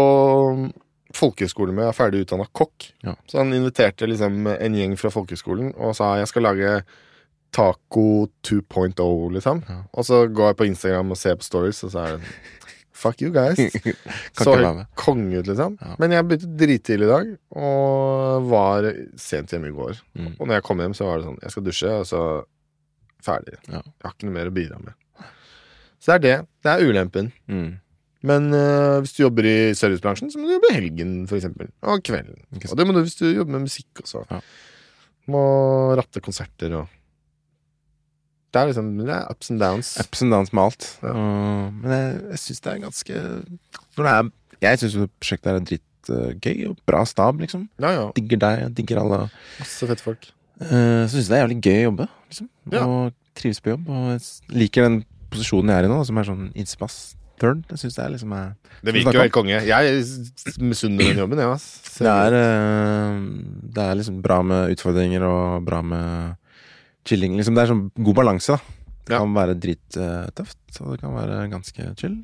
folkehøyskole 1.15 1.73
med, 1.75 1.85
er 1.89 1.95
ferdig 1.95 2.23
utdanna 2.25 2.47
kokk. 2.55 2.89
Ja. 3.03 3.15
Så 3.27 3.39
han 3.41 3.51
inviterte 3.55 4.07
liksom 4.07 4.47
en 4.55 4.73
gjeng 4.79 4.95
fra 4.99 5.11
folkehøyskolen 5.11 5.73
og 5.75 5.95
sa 5.95 6.15
jeg 6.19 6.27
skal 6.31 6.43
lage 6.47 6.71
taco 7.55 8.27
2.0, 8.43 9.33
liksom. 9.35 9.61
Ja. 9.67 9.81
Og 9.93 10.07
så 10.07 10.25
går 10.27 10.51
jeg 10.53 10.57
på 10.59 10.67
Instagram 10.71 11.11
og 11.11 11.19
ser 11.19 11.35
på 11.39 11.43
stories, 11.47 11.83
og 11.87 11.91
så 11.93 12.03
er 12.03 12.17
det 12.17 12.33
Fuck 12.95 13.21
you 13.21 13.31
guys. 13.35 13.59
Så 14.39 14.55
konge 14.95 15.41
ut, 15.41 15.47
liksom. 15.49 15.77
Ja. 15.81 15.95
Men 15.99 16.13
jeg 16.15 16.27
begynte 16.29 16.51
drittidlig 16.61 17.07
i 17.09 17.11
dag, 17.11 17.31
og 17.59 18.49
var 18.49 18.87
sent 19.19 19.51
hjemme 19.51 19.71
i 19.71 19.75
går. 19.75 19.99
Mm. 20.15 20.29
Og 20.37 20.45
når 20.45 20.59
jeg 20.59 20.65
kom 20.69 20.83
hjem, 20.83 20.95
så 20.95 21.09
var 21.09 21.19
det 21.19 21.27
sånn 21.27 21.41
Jeg 21.43 21.55
skal 21.55 21.65
dusje, 21.65 21.95
og 21.99 22.05
så 22.07 22.21
ferdig. 23.25 23.57
Ja. 23.67 23.81
Jeg 23.81 24.05
har 24.05 24.15
ikke 24.15 24.29
noe 24.29 24.37
mer 24.37 24.51
å 24.51 24.55
bidra 24.55 24.79
med. 24.79 24.95
Så 25.99 26.13
det 26.13 26.15
er 26.15 26.23
det. 26.23 26.37
Det 26.63 26.71
er 26.71 26.87
ulempen. 26.87 27.31
Mm. 27.51 27.69
Men 28.25 28.47
øh, 28.57 28.99
hvis 29.03 29.15
du 29.17 29.23
jobber 29.25 29.47
i 29.49 29.57
servicebransjen, 29.77 30.31
så 30.31 30.39
må 30.39 30.47
du 30.47 30.55
jobbe 30.55 30.73
helgen, 30.73 31.15
for 31.29 31.37
eksempel. 31.37 31.69
Og 31.85 32.03
kvelden. 32.05 32.39
Og 32.57 32.77
det 32.79 32.87
må 32.87 32.95
du 32.95 33.03
hvis 33.03 33.19
du 33.19 33.27
jobber 33.27 33.57
med 33.57 33.67
musikk 33.67 34.05
også. 34.05 34.23
Ja. 34.31 34.39
Må 35.33 35.41
ratte 35.97 36.21
konserter 36.23 36.73
og 36.79 36.93
Det 38.55 38.61
er 38.61 38.69
liksom 38.69 38.91
Det 39.01 39.11
er 39.11 39.25
ups 39.33 39.51
and 39.51 39.59
downs. 39.59 39.89
Ups 39.99 40.21
and 40.23 40.31
downs 40.31 40.53
med 40.55 40.63
alt. 40.63 40.87
Ja. 41.03 41.11
Uh, 41.11 41.65
men 41.81 41.91
jeg, 41.91 42.13
jeg 42.31 42.41
syns 42.45 42.63
det 42.63 42.71
er 42.71 42.79
ganske 42.85 43.23
det 43.97 44.13
er, 44.13 44.29
Jeg 44.63 44.81
syns 44.81 44.95
prosjektet 45.19 45.51
er 45.51 45.65
dritgøy 45.71 46.69
og 46.69 46.79
bra 46.87 47.03
stab, 47.09 47.43
liksom. 47.43 47.67
Ja, 47.83 47.91
ja. 47.97 48.07
Digger 48.15 48.39
deg, 48.45 48.63
jeg 48.63 48.75
digger 48.79 49.03
alle. 49.03 49.19
Masse 49.59 49.91
fette 49.91 50.05
folk. 50.05 50.29
Uh, 50.61 51.03
så 51.03 51.17
syns 51.17 51.25
jeg 51.25 51.33
det 51.33 51.37
er 51.41 51.43
jævlig 51.43 51.59
gøy 51.59 51.81
å 51.81 51.83
jobbe, 51.89 52.07
liksom. 52.31 52.49
Ja. 52.71 52.85
Og 52.87 53.19
trives 53.35 53.59
på 53.59 53.73
jobb. 53.73 53.91
Og 53.91 54.07
jeg 54.13 54.57
liker 54.63 54.87
den 54.87 55.01
posisjonen 55.33 55.73
jeg 55.73 55.83
er 55.83 55.89
i 55.89 55.91
nå, 55.91 55.99
som 56.07 56.21
er 56.21 56.29
sånn 56.29 56.47
innspass 56.55 56.99
turn. 57.41 57.65
Det 57.67 57.81
syns 57.81 57.99
er 57.99 58.13
liksom 58.13 58.31
er 58.37 58.53
Det 58.79 58.95
virker 58.95 59.19
jo 59.19 59.25
helt 59.25 59.35
konge. 59.35 59.59
Jeg 59.67 60.05
misunner 60.63 61.11
den 61.11 61.21
jobben, 61.25 61.43
jeg, 61.43 61.51
ass. 61.51 61.67
Det 61.99 62.11
er, 62.11 62.39
eh, 62.39 63.19
det 63.75 63.83
er 63.83 63.99
liksom 63.99 64.21
bra 64.23 64.39
med 64.47 64.75
utfordringer 64.75 65.27
og 65.27 65.67
bra 65.67 65.81
med 65.83 66.39
chilling. 67.05 67.35
Liksom, 67.39 67.55
det 67.57 67.63
er 67.65 67.71
sånn 67.73 67.85
god 68.01 68.15
balanse, 68.21 68.55
da. 68.57 68.81
Det 69.05 69.19
kan 69.21 69.33
være 69.37 69.53
drittøft, 69.61 70.79
og 70.81 70.93
det 70.95 70.99
kan 71.03 71.13
være 71.13 71.41
ganske 71.51 71.89
chill. 71.99 72.15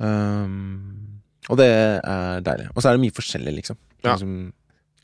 Um, 0.00 1.20
og 1.50 1.58
det 1.60 1.66
er 1.68 2.40
deilig. 2.44 2.70
Og 2.72 2.80
så 2.82 2.88
er 2.90 2.96
det 2.96 3.04
mye 3.04 3.14
forskjellig, 3.16 3.52
liksom. 3.60 3.76
Ja. 4.04 4.14
liksom 4.14 4.52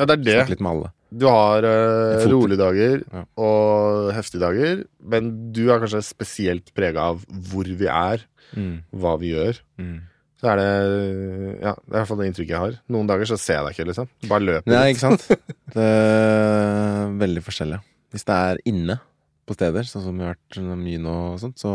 Ja, 0.01 0.07
det 0.09 0.14
er 0.16 0.22
det. 0.24 0.35
Snakke 0.39 0.55
litt 0.55 0.62
med 0.64 0.72
alle. 0.72 0.93
Du 1.11 1.26
har 1.28 1.64
uh, 1.66 2.24
rolige 2.31 2.57
dager 2.61 3.03
Ja. 3.12 3.24
og 3.37 4.12
heftige 4.16 4.41
dager, 4.41 4.85
men 5.05 5.53
du 5.53 5.66
er 5.70 5.81
kanskje 5.83 6.01
spesielt 6.07 6.72
prega 6.76 7.11
av 7.12 7.24
hvor 7.28 7.64
vi 7.68 7.87
er, 7.91 8.26
Mm, 8.51 8.81
hva 8.99 9.12
vi 9.20 9.28
gjør. 9.31 9.61
mm. 9.78 9.99
Så 10.41 10.49
er 10.51 10.57
det 10.59 11.61
Ja, 11.62 11.74
det 11.76 11.93
er 11.93 11.95
i 11.95 11.99
hvert 12.01 12.09
fall 12.09 12.16
det 12.18 12.26
inntrykket 12.33 12.51
jeg 12.51 12.59
har. 12.59 12.72
Noen 12.89 13.07
dager 13.07 13.28
så 13.31 13.37
ser 13.39 13.61
jeg 13.61 13.64
deg 13.66 13.76
ikke, 13.76 13.87
liksom. 13.93 14.09
Bare 14.26 14.41
løper 14.43 14.72
Nei, 14.72 14.89
ikke 14.91 15.05
sant? 15.05 15.26
Det 15.76 15.85
er 15.85 17.12
veldig 17.20 17.43
forskjellig. 17.47 17.78
Hvis 18.11 18.26
det 18.28 18.36
er 18.36 18.61
inne 18.68 18.98
på 19.46 19.56
steder, 19.56 19.86
sånn 19.86 20.04
som 20.06 20.18
vi 20.18 20.26
har 20.26 20.36
vært 20.36 20.61
mye 20.78 21.00
nå, 21.02 21.16
og 21.34 21.40
sånt, 21.42 21.58
så 21.62 21.74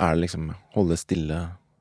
er 0.00 0.14
det 0.14 0.24
liksom 0.24 0.50
holde 0.76 0.96
stille 0.98 1.40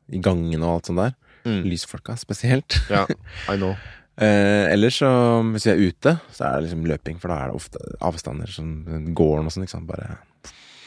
i 0.09 0.21
gangene 0.23 0.65
og 0.65 0.79
alt 0.79 0.89
sånt 0.89 1.01
der. 1.03 1.15
Mm. 1.47 1.61
Lysfolka 1.69 2.17
spesielt. 2.19 2.77
Ja, 2.91 3.05
I 3.49 3.57
know. 3.61 3.75
Eh, 4.19 4.65
ellers 4.73 4.97
så, 4.99 5.09
hvis 5.53 5.67
vi 5.69 5.71
er 5.71 5.83
ute, 5.93 6.15
så 6.35 6.43
er 6.49 6.57
det 6.57 6.67
liksom 6.67 6.87
løping, 6.89 7.19
for 7.21 7.31
da 7.31 7.37
er 7.39 7.51
det 7.51 7.59
ofte 7.61 7.83
avstander 8.03 8.51
som 8.51 8.73
gården 9.15 9.47
og 9.47 9.55
sånn, 9.55 9.63
ikke 9.67 9.77
sant. 9.77 9.87
Bare 9.89 10.17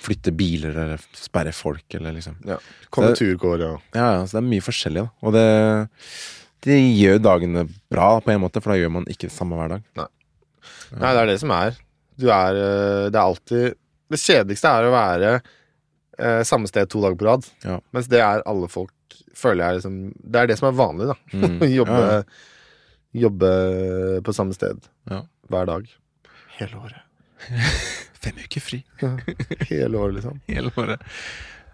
flytte 0.02 0.34
biler 0.34 0.74
eller 0.82 1.02
sperre 1.16 1.54
folk 1.56 1.94
eller 1.96 2.14
liksom. 2.16 2.36
Ja. 2.48 2.58
Konjunkturkår 2.92 3.66
og 3.68 3.96
Ja, 3.96 4.08
ja, 4.18 4.24
så 4.26 4.36
det 4.36 4.42
er 4.42 4.50
mye 4.50 4.64
forskjellig, 4.66 5.06
da. 5.06 5.14
Og 5.22 5.36
det, 5.36 5.46
det 6.66 6.76
gjør 6.82 7.22
dagene 7.22 7.64
bra 7.92 8.10
på 8.20 8.34
en 8.34 8.42
måte, 8.42 8.60
for 8.60 8.74
da 8.74 8.80
gjør 8.82 8.92
man 8.98 9.08
ikke 9.08 9.28
det 9.30 9.36
samme 9.36 9.56
hver 9.58 9.76
dag. 9.76 9.86
Nei, 9.96 10.08
det 11.14 11.22
er 11.22 11.30
det 11.30 11.38
som 11.40 11.54
er. 11.54 11.78
Du 12.22 12.28
er 12.30 12.58
øh, 12.62 13.06
Det 13.10 13.18
er 13.18 13.24
alltid 13.26 13.74
Det 14.14 14.20
kjedeligste 14.22 14.70
er 14.70 14.86
å 14.88 14.94
være 14.94 15.30
eh, 15.36 16.42
samme 16.46 16.70
sted 16.70 16.88
to 16.92 17.02
dager 17.02 17.18
på 17.18 17.26
rad. 17.28 17.48
Ja. 17.66 17.80
Mens 17.96 18.08
det 18.12 18.22
er 18.22 18.44
alle 18.46 18.70
folk 18.70 18.94
Føler 19.36 19.64
jeg 19.66 19.80
liksom 19.80 19.96
Det 20.22 20.42
er 20.42 20.50
det 20.52 20.58
som 20.60 20.68
er 20.70 20.78
vanlig, 20.78 21.08
da. 21.10 21.16
Mm. 21.34 21.58
Jobbe, 21.80 22.00
Ja, 22.06 22.22
jobbe 23.26 23.48
på 24.24 24.32
samme 24.36 24.54
sted 24.56 24.78
Ja. 25.10 25.18
hver 25.52 25.66
dag. 25.68 25.88
Hele 26.56 26.78
året. 26.80 27.02
Fem 28.22 28.38
uker 28.38 28.62
fri. 28.62 28.78
Hele 29.68 29.98
året, 29.98 30.14
liksom. 30.20 30.38
Hele 30.52 30.70
året. 30.78 31.02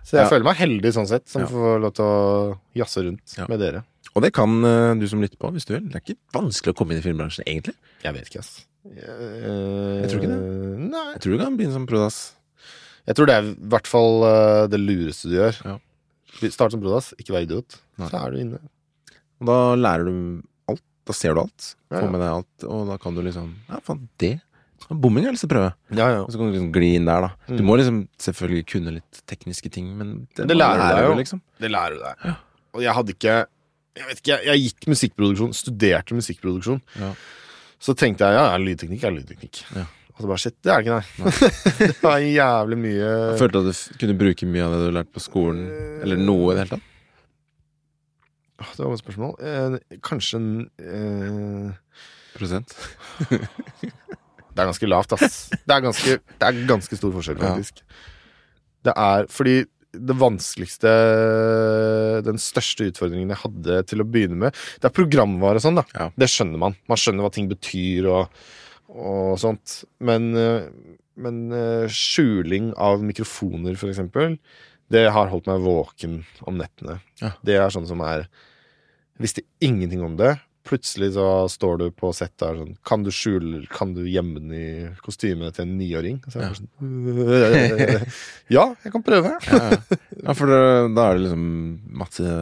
Så 0.08 0.16
jeg 0.16 0.30
føler 0.32 0.46
meg 0.48 0.56
heldig 0.56 0.90
sånn 0.96 1.06
sett, 1.10 1.26
som 1.28 1.44
får 1.50 1.82
lov 1.84 1.92
til 1.98 2.06
å 2.08 2.54
jazze 2.80 3.02
rundt 3.04 3.34
med 3.50 3.60
dere. 3.60 3.82
Og 4.18 4.24
det 4.24 4.32
kan 4.36 4.56
eh, 4.66 4.94
du 4.98 5.04
som 5.10 5.20
lytter 5.22 5.38
på, 5.40 5.50
hvis 5.54 5.66
du 5.68 5.76
vil. 5.76 5.84
Det 5.92 6.00
er 6.00 6.02
ikke 6.04 6.18
vanskelig 6.34 6.74
å 6.74 6.78
komme 6.80 6.94
inn 6.96 7.00
i 7.02 7.04
filmbransjen, 7.04 7.46
egentlig. 7.46 7.76
Jeg 8.02 8.16
vet 8.16 8.30
ikke, 8.32 8.42
ass. 8.42 8.54
Jeg, 8.88 9.04
Jeg 10.02 10.10
tror 10.10 10.22
ikke 10.22 10.32
det. 10.32 10.40
Nei. 10.88 11.04
Jeg 11.14 11.20
tror 11.24 11.34
du 11.36 11.42
kan 11.44 11.56
begynne 11.58 11.76
som 11.76 11.86
prodas. 11.90 12.18
Jeg 13.08 13.16
tror 13.18 13.28
det 13.30 13.36
er 13.38 13.46
i 13.50 13.54
hvert 13.72 13.88
fall 13.88 14.24
eh, 14.28 14.64
det 14.72 14.80
lureste 14.82 15.30
du 15.30 15.36
gjør. 15.38 15.60
Ja. 15.64 15.76
Start 16.52 16.74
som 16.74 16.82
prodas, 16.82 17.12
ikke 17.18 17.34
vær 17.36 17.46
idiot. 17.46 17.78
Nei. 18.00 18.10
Så 18.10 18.18
er 18.20 18.34
du 18.34 18.42
inne. 18.42 18.60
Og 19.40 19.48
da 19.52 19.56
lærer 19.78 20.08
du 20.10 20.16
alt. 20.70 20.82
Da 21.08 21.14
ser 21.16 21.34
du 21.38 21.40
alt. 21.44 21.70
Ja, 21.88 22.00
Får 22.00 22.04
ja. 22.08 22.10
med 22.16 22.20
deg 22.24 22.34
alt. 22.34 22.66
Og 22.68 22.84
da 22.90 22.98
kan 23.00 23.16
du 23.16 23.22
liksom 23.24 23.52
Ja, 23.70 23.80
faen, 23.86 24.04
det. 24.22 24.34
Bomming 24.88 25.24
har 25.26 25.32
jeg 25.32 25.36
lyst 25.38 25.44
til 25.44 25.50
å 25.50 25.54
prøve. 25.56 25.70
Ja, 25.98 26.06
ja. 26.14 26.20
Og 26.24 26.30
så 26.32 26.38
kan 26.40 26.48
du 26.48 26.54
liksom 26.54 26.68
gli 26.72 26.90
inn 26.96 27.08
der, 27.08 27.26
da. 27.26 27.30
Du 27.50 27.58
Mm. 27.62 27.66
må 27.68 27.76
liksom 27.80 27.96
selvfølgelig 28.22 28.66
kunne 28.72 28.92
litt 28.98 29.22
tekniske 29.28 29.70
ting, 29.74 29.88
men 29.98 30.12
det, 30.36 30.46
Det 30.48 30.56
lærer 30.56 30.78
du 30.78 30.94
deg 30.96 31.04
jo. 31.08 31.14
liksom. 31.18 31.40
Det 31.60 31.70
lærer 31.74 31.96
du 31.98 32.04
deg. 32.06 32.36
Og 32.78 32.82
jeg 32.84 32.94
hadde 32.94 33.14
ikke 33.16 33.34
Jeg 33.98 34.08
vet 34.08 34.22
ikke, 34.22 34.40
jeg 34.46 34.64
gikk 34.64 34.88
musikkproduksjon, 34.94 35.54
studerte 35.56 36.16
musikkproduksjon. 36.16 36.82
Ja. 37.00 37.12
Så 37.82 37.94
tenkte 37.98 38.26
jeg 38.26 38.38
ja, 38.38 38.58
lydteknikk 38.62 39.06
er 39.06 39.14
lydteknikk. 39.14 39.62
Ja. 39.76 39.86
Og 40.18 40.24
så 40.24 40.30
bare 40.32 40.42
shit, 40.42 40.54
det 40.66 40.72
er 40.74 40.82
det 40.82 40.86
ikke, 40.88 40.98
nei. 40.98 41.50
det 41.78 42.02
var 42.02 42.22
jævlig 42.24 42.78
mye 42.82 43.10
Jeg 43.10 43.38
følte 43.38 43.60
at 43.62 43.68
du 43.70 44.00
kunne 44.00 44.16
bruke 44.18 44.48
mye 44.50 44.64
av 44.64 44.72
det 44.74 44.80
du 44.80 44.86
har 44.88 44.96
lært 44.96 45.12
på 45.14 45.22
skolen, 45.22 45.60
eller 46.02 46.18
noe 46.18 46.48
i 46.48 46.56
det 46.56 46.64
hele 46.64 46.78
tatt. 46.78 46.94
Det 48.58 48.82
var 48.82 48.96
et 48.96 49.02
spørsmål. 49.04 49.36
Eh, 49.38 49.98
kanskje 50.02 50.40
en 50.40 50.48
eh, 50.82 52.00
Prosent. 52.34 52.74
Det 54.58 54.64
er 54.64 54.72
ganske 54.72 54.88
lavt, 54.90 55.12
ass. 55.14 55.34
Det 55.54 55.70
er 55.70 55.82
ganske, 55.84 56.14
det 56.18 56.46
er 56.48 56.56
ganske 56.66 56.96
stor 56.98 57.12
forskjell, 57.14 57.38
Ja. 57.38 57.52
Det 58.88 58.94
er 58.96 59.28
fordi 59.30 59.60
det 59.92 60.16
vanskeligste 60.20 60.90
Den 62.26 62.40
største 62.42 62.90
utfordringen 62.90 63.32
jeg 63.32 63.40
hadde 63.40 63.78
til 63.88 64.04
å 64.04 64.08
begynne 64.08 64.36
med 64.42 64.56
Det 64.78 64.90
er 64.90 64.94
programvare 64.94 65.60
og 65.60 65.64
sånn, 65.64 65.80
da. 65.80 65.84
Ja. 65.94 66.08
Det 66.12 66.28
skjønner 66.30 66.60
man. 66.60 66.76
Man 66.90 67.00
skjønner 67.00 67.24
hva 67.24 67.32
ting 67.34 67.48
betyr 67.50 68.08
og, 68.12 68.40
og 68.92 69.38
sånt. 69.40 69.82
Men, 70.04 70.28
eh, 70.36 70.68
men 71.24 71.40
eh, 71.56 71.86
skjuling 71.92 72.74
av 72.76 73.00
mikrofoner, 73.04 73.78
for 73.80 73.92
eksempel, 73.92 74.36
det 74.92 75.06
har 75.12 75.32
holdt 75.32 75.48
meg 75.50 75.64
våken 75.64 76.20
om 76.48 76.60
nettene. 76.60 77.00
Ja. 77.22 77.32
Det 77.44 77.58
er 77.60 77.72
sånn 77.74 77.88
som 77.88 78.04
er 78.06 78.28
Visste 79.18 79.42
ingenting 79.58 79.98
om 80.06 80.12
det. 80.14 80.36
Plutselig 80.68 81.14
så 81.16 81.26
står 81.48 81.78
du 81.80 81.86
på 81.96 82.10
sett 82.16 82.34
der 82.42 82.58
sånn 82.60 82.74
Kan 82.84 83.04
du 83.06 83.08
skjule 83.14 83.62
Kan 83.72 83.94
du 83.96 84.02
gjemme 84.04 84.42
den 84.42 84.52
i 84.52 84.68
kostymet 85.00 85.56
til 85.56 85.64
en 85.64 85.76
niåring? 85.80 86.18
Så 86.28 86.42
er 86.42 86.50
jeg 86.50 86.58
sånn, 86.60 86.68
ja, 88.56 88.66
jeg 88.84 88.92
kan 88.92 89.04
prøve. 89.06 89.32
Ja, 89.48 89.62
ja. 89.72 89.98
ja 90.26 90.36
for 90.36 90.52
det, 90.52 90.60
da 90.96 91.08
er 91.08 91.16
det 91.16 91.24
liksom 91.24 91.48
masse 92.04 92.34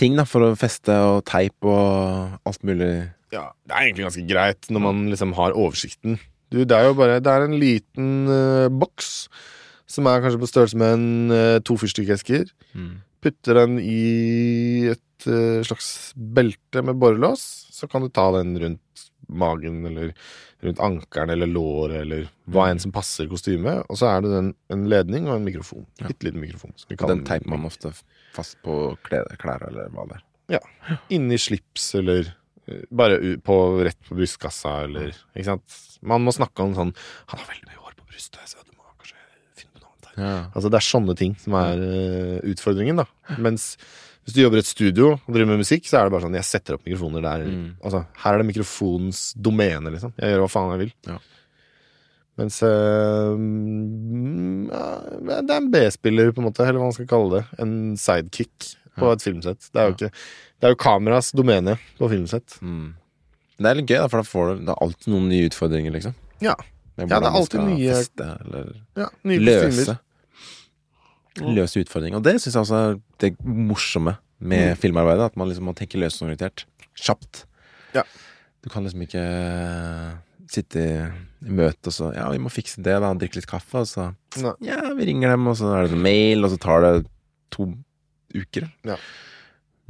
ting 0.00 0.16
da 0.16 0.24
for 0.28 0.46
å 0.46 0.56
feste 0.58 0.94
og 1.10 1.22
teip 1.28 1.68
og 1.68 2.38
alt 2.48 2.62
mulig. 2.64 2.92
Ja, 3.34 3.50
det 3.68 3.76
er 3.76 3.86
egentlig 3.86 4.06
ganske 4.08 4.26
greit 4.28 4.70
når 4.72 4.84
man 4.86 5.02
liksom 5.12 5.34
har 5.36 5.56
oversikten. 5.58 6.16
Du, 6.50 6.62
det 6.64 6.74
er 6.74 6.88
jo 6.88 6.96
bare 6.98 7.20
Det 7.22 7.30
er 7.30 7.44
en 7.46 7.58
liten 7.60 8.08
uh, 8.26 8.66
boks 8.72 9.28
som 9.90 10.06
er 10.06 10.22
kanskje 10.22 10.40
på 10.40 10.48
størrelse 10.50 10.78
med 10.78 10.96
en 10.96 11.34
uh, 11.34 11.60
to 11.66 11.76
fyrstikkesker. 11.78 12.50
Mm. 12.74 12.96
Putter 13.22 13.60
den 13.60 13.78
i 13.82 14.90
et 14.94 15.02
eh, 15.28 15.60
slags 15.66 16.12
belte 16.14 16.84
med 16.86 17.00
borrelås, 17.00 17.42
så 17.74 17.88
kan 17.90 18.04
du 18.04 18.08
ta 18.12 18.30
den 18.38 18.54
rundt 18.60 19.10
magen 19.30 19.84
eller 19.86 20.14
rundt 20.60 20.80
ankelen 20.80 21.30
eller 21.30 21.46
låret 21.46 22.02
eller 22.02 22.26
hva 22.50 22.66
enn 22.70 22.80
som 22.82 22.92
passer 22.92 23.28
kostymet. 23.30 23.84
Og 23.88 24.00
så 24.00 24.10
er 24.10 24.24
det 24.24 24.32
den, 24.34 24.50
en 24.72 24.88
ledning 24.90 25.28
og 25.28 25.38
en 25.38 25.46
mikrofon. 25.46 25.86
Ja. 26.00 26.10
Liten 26.10 26.42
mikrofon. 26.42 26.74
den 26.88 27.24
teiper 27.28 27.52
man 27.52 27.68
ofte 27.68 27.92
fast 28.34 28.58
på 28.64 28.96
klær, 29.06 29.30
klær 29.40 29.64
eller 29.70 29.92
hva 29.94 30.08
det 30.10 30.18
er. 30.20 30.26
Ja. 30.50 30.58
inni 31.14 31.36
slips 31.38 31.92
eller 31.94 32.32
eh, 32.66 32.82
bare 32.90 33.20
på, 33.46 33.56
rett 33.86 33.98
på 34.08 34.16
brystkassa 34.18 34.80
eller 34.88 35.12
Ikke 35.30 35.46
sant? 35.46 35.76
Man 36.02 36.24
må 36.26 36.32
snakke 36.34 36.64
om 36.64 36.72
sånn 36.74 36.90
Han 37.30 37.38
har 37.38 37.44
veldig 37.52 37.68
mye 37.68 37.78
hår 37.84 37.94
på 38.00 38.08
brystet, 38.10 38.42
så 38.50 38.58
du 38.64 38.72
må 38.74 38.82
kanskje 38.98 39.14
finne 39.60 39.76
på 39.76 39.84
noe 39.84 39.92
annet. 39.92 40.08
her». 40.10 40.24
Ja. 40.24 40.32
Altså 40.50 40.72
Det 40.72 40.80
er 40.80 40.88
sånne 40.88 41.16
ting 41.20 41.36
som 41.38 41.54
er 41.60 41.84
uh, 41.84 42.36
utfordringen, 42.50 42.98
da. 42.98 43.06
Mens 43.38 43.76
hvis 44.24 44.34
du 44.36 44.40
jobber 44.42 44.60
i 44.60 44.62
et 44.64 44.68
studio 44.68 45.06
og 45.16 45.30
driver 45.32 45.48
med 45.54 45.62
musikk, 45.64 45.86
så 45.88 45.98
er 45.98 46.04
det 46.06 46.12
bare 46.14 46.22
sånn 46.26 46.36
jeg 46.38 46.44
setter 46.46 46.76
opp 46.76 46.84
mikrofoner 46.86 47.22
der. 47.24 47.44
Mm. 47.48 47.68
Altså, 47.82 48.02
her 48.22 48.34
er 48.36 48.42
det 48.42 48.48
mikrofonens 48.54 49.20
domene, 49.36 49.90
liksom. 49.94 50.12
Jeg 50.20 50.34
gjør 50.34 50.44
hva 50.44 50.50
faen 50.52 50.72
jeg 50.76 50.82
vil. 50.84 50.92
Ja. 51.08 51.18
Mens 52.40 52.60
ja, 54.70 54.86
det 55.40 55.50
er 55.50 55.56
en 55.58 55.70
B-spiller, 55.72 56.30
på 56.34 56.42
en 56.42 56.48
måte, 56.50 56.64
eller 56.66 56.78
hva 56.80 56.88
man 56.90 56.96
skal 56.96 57.08
kalle 57.10 57.38
det. 57.38 57.42
En 57.62 57.74
sidekick 58.00 58.70
på 59.00 59.10
et 59.14 59.24
filmsett. 59.24 59.68
Det 59.72 59.80
er 59.80 59.90
jo 59.90 59.96
ikke 59.96 60.10
Det 60.60 60.68
er 60.68 60.74
jo 60.74 60.80
kameras 60.82 61.30
domene 61.32 61.78
på 61.98 62.08
filmsett. 62.12 62.58
Mm. 62.60 62.90
Det 63.60 63.68
er 63.70 63.78
litt 63.78 63.88
gøy, 63.88 63.98
da, 64.02 64.08
for 64.12 64.20
da 64.20 64.28
får 64.28 64.46
du 64.50 64.60
Det 64.66 64.72
er 64.74 64.82
alltid 64.84 65.12
noen 65.14 65.28
nye 65.32 65.48
utfordringer, 65.48 65.92
liksom. 65.96 66.14
Ja. 66.44 66.54
Ja, 67.00 67.06
det 67.06 67.16
er 67.16 67.30
alltid 67.40 67.60
nye- 67.64 67.94
Feste, 67.96 68.26
eller 68.44 68.72
ja 69.00 69.06
nye 69.24 69.38
løse. 69.40 69.68
kostymer. 69.70 69.98
Løse 71.40 71.80
utfordringer. 71.82 72.20
Og 72.20 72.24
det 72.26 72.36
syns 72.40 72.54
jeg 72.54 72.62
også 72.64 72.80
er 72.80 72.98
det 73.22 73.32
morsomme 73.44 74.16
med 74.40 74.74
Mm. 74.74 74.80
filmarbeidet. 74.80 75.30
At 75.32 75.36
man 75.36 75.48
liksom 75.48 75.64
må 75.68 75.74
tenke 75.76 75.98
løsningsorientert. 76.00 76.64
Kjapt. 76.96 77.44
Ja. 77.94 78.02
Du 78.62 78.68
kan 78.68 78.84
liksom 78.84 79.02
ikke 79.06 79.24
sitte 80.50 80.80
i, 80.82 81.46
i 81.46 81.50
møte 81.54 81.88
og 81.88 81.94
så 81.94 82.10
Ja, 82.16 82.28
vi 82.32 82.38
må 82.42 82.50
fikse 82.52 82.82
det, 82.82 82.96
da. 83.00 83.12
Drikke 83.14 83.38
litt 83.40 83.46
kaffe, 83.50 83.82
og 83.84 83.86
så 83.88 84.08
Nei. 84.42 84.52
Ja, 84.68 84.80
vi 84.94 85.06
ringer 85.10 85.30
dem, 85.34 85.46
og 85.50 85.56
så 85.58 85.70
er 85.76 85.86
det 85.88 85.92
en 85.96 86.02
mail, 86.04 86.44
og 86.44 86.50
så 86.52 86.58
tar 86.60 86.80
det 86.84 87.06
to 87.54 87.68
uker. 88.34 88.68
Ja. 88.86 88.96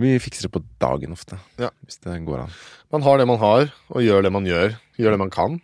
Vi 0.01 0.15
fikser 0.23 0.47
det 0.49 0.53
på 0.55 0.63
dagen 0.81 1.13
ofte. 1.13 1.37
Ja. 1.61 1.69
Hvis 1.85 1.99
det 2.01 2.15
går 2.25 2.47
an. 2.47 2.55
Man 2.93 3.03
har 3.05 3.19
det 3.21 3.27
man 3.29 3.39
har, 3.43 3.73
og 3.93 4.01
gjør 4.05 4.23
det 4.25 4.33
man 4.33 4.47
gjør. 4.49 4.77
Gjør 4.99 5.11
det 5.17 5.19
man 5.21 5.31
kan. 5.35 5.59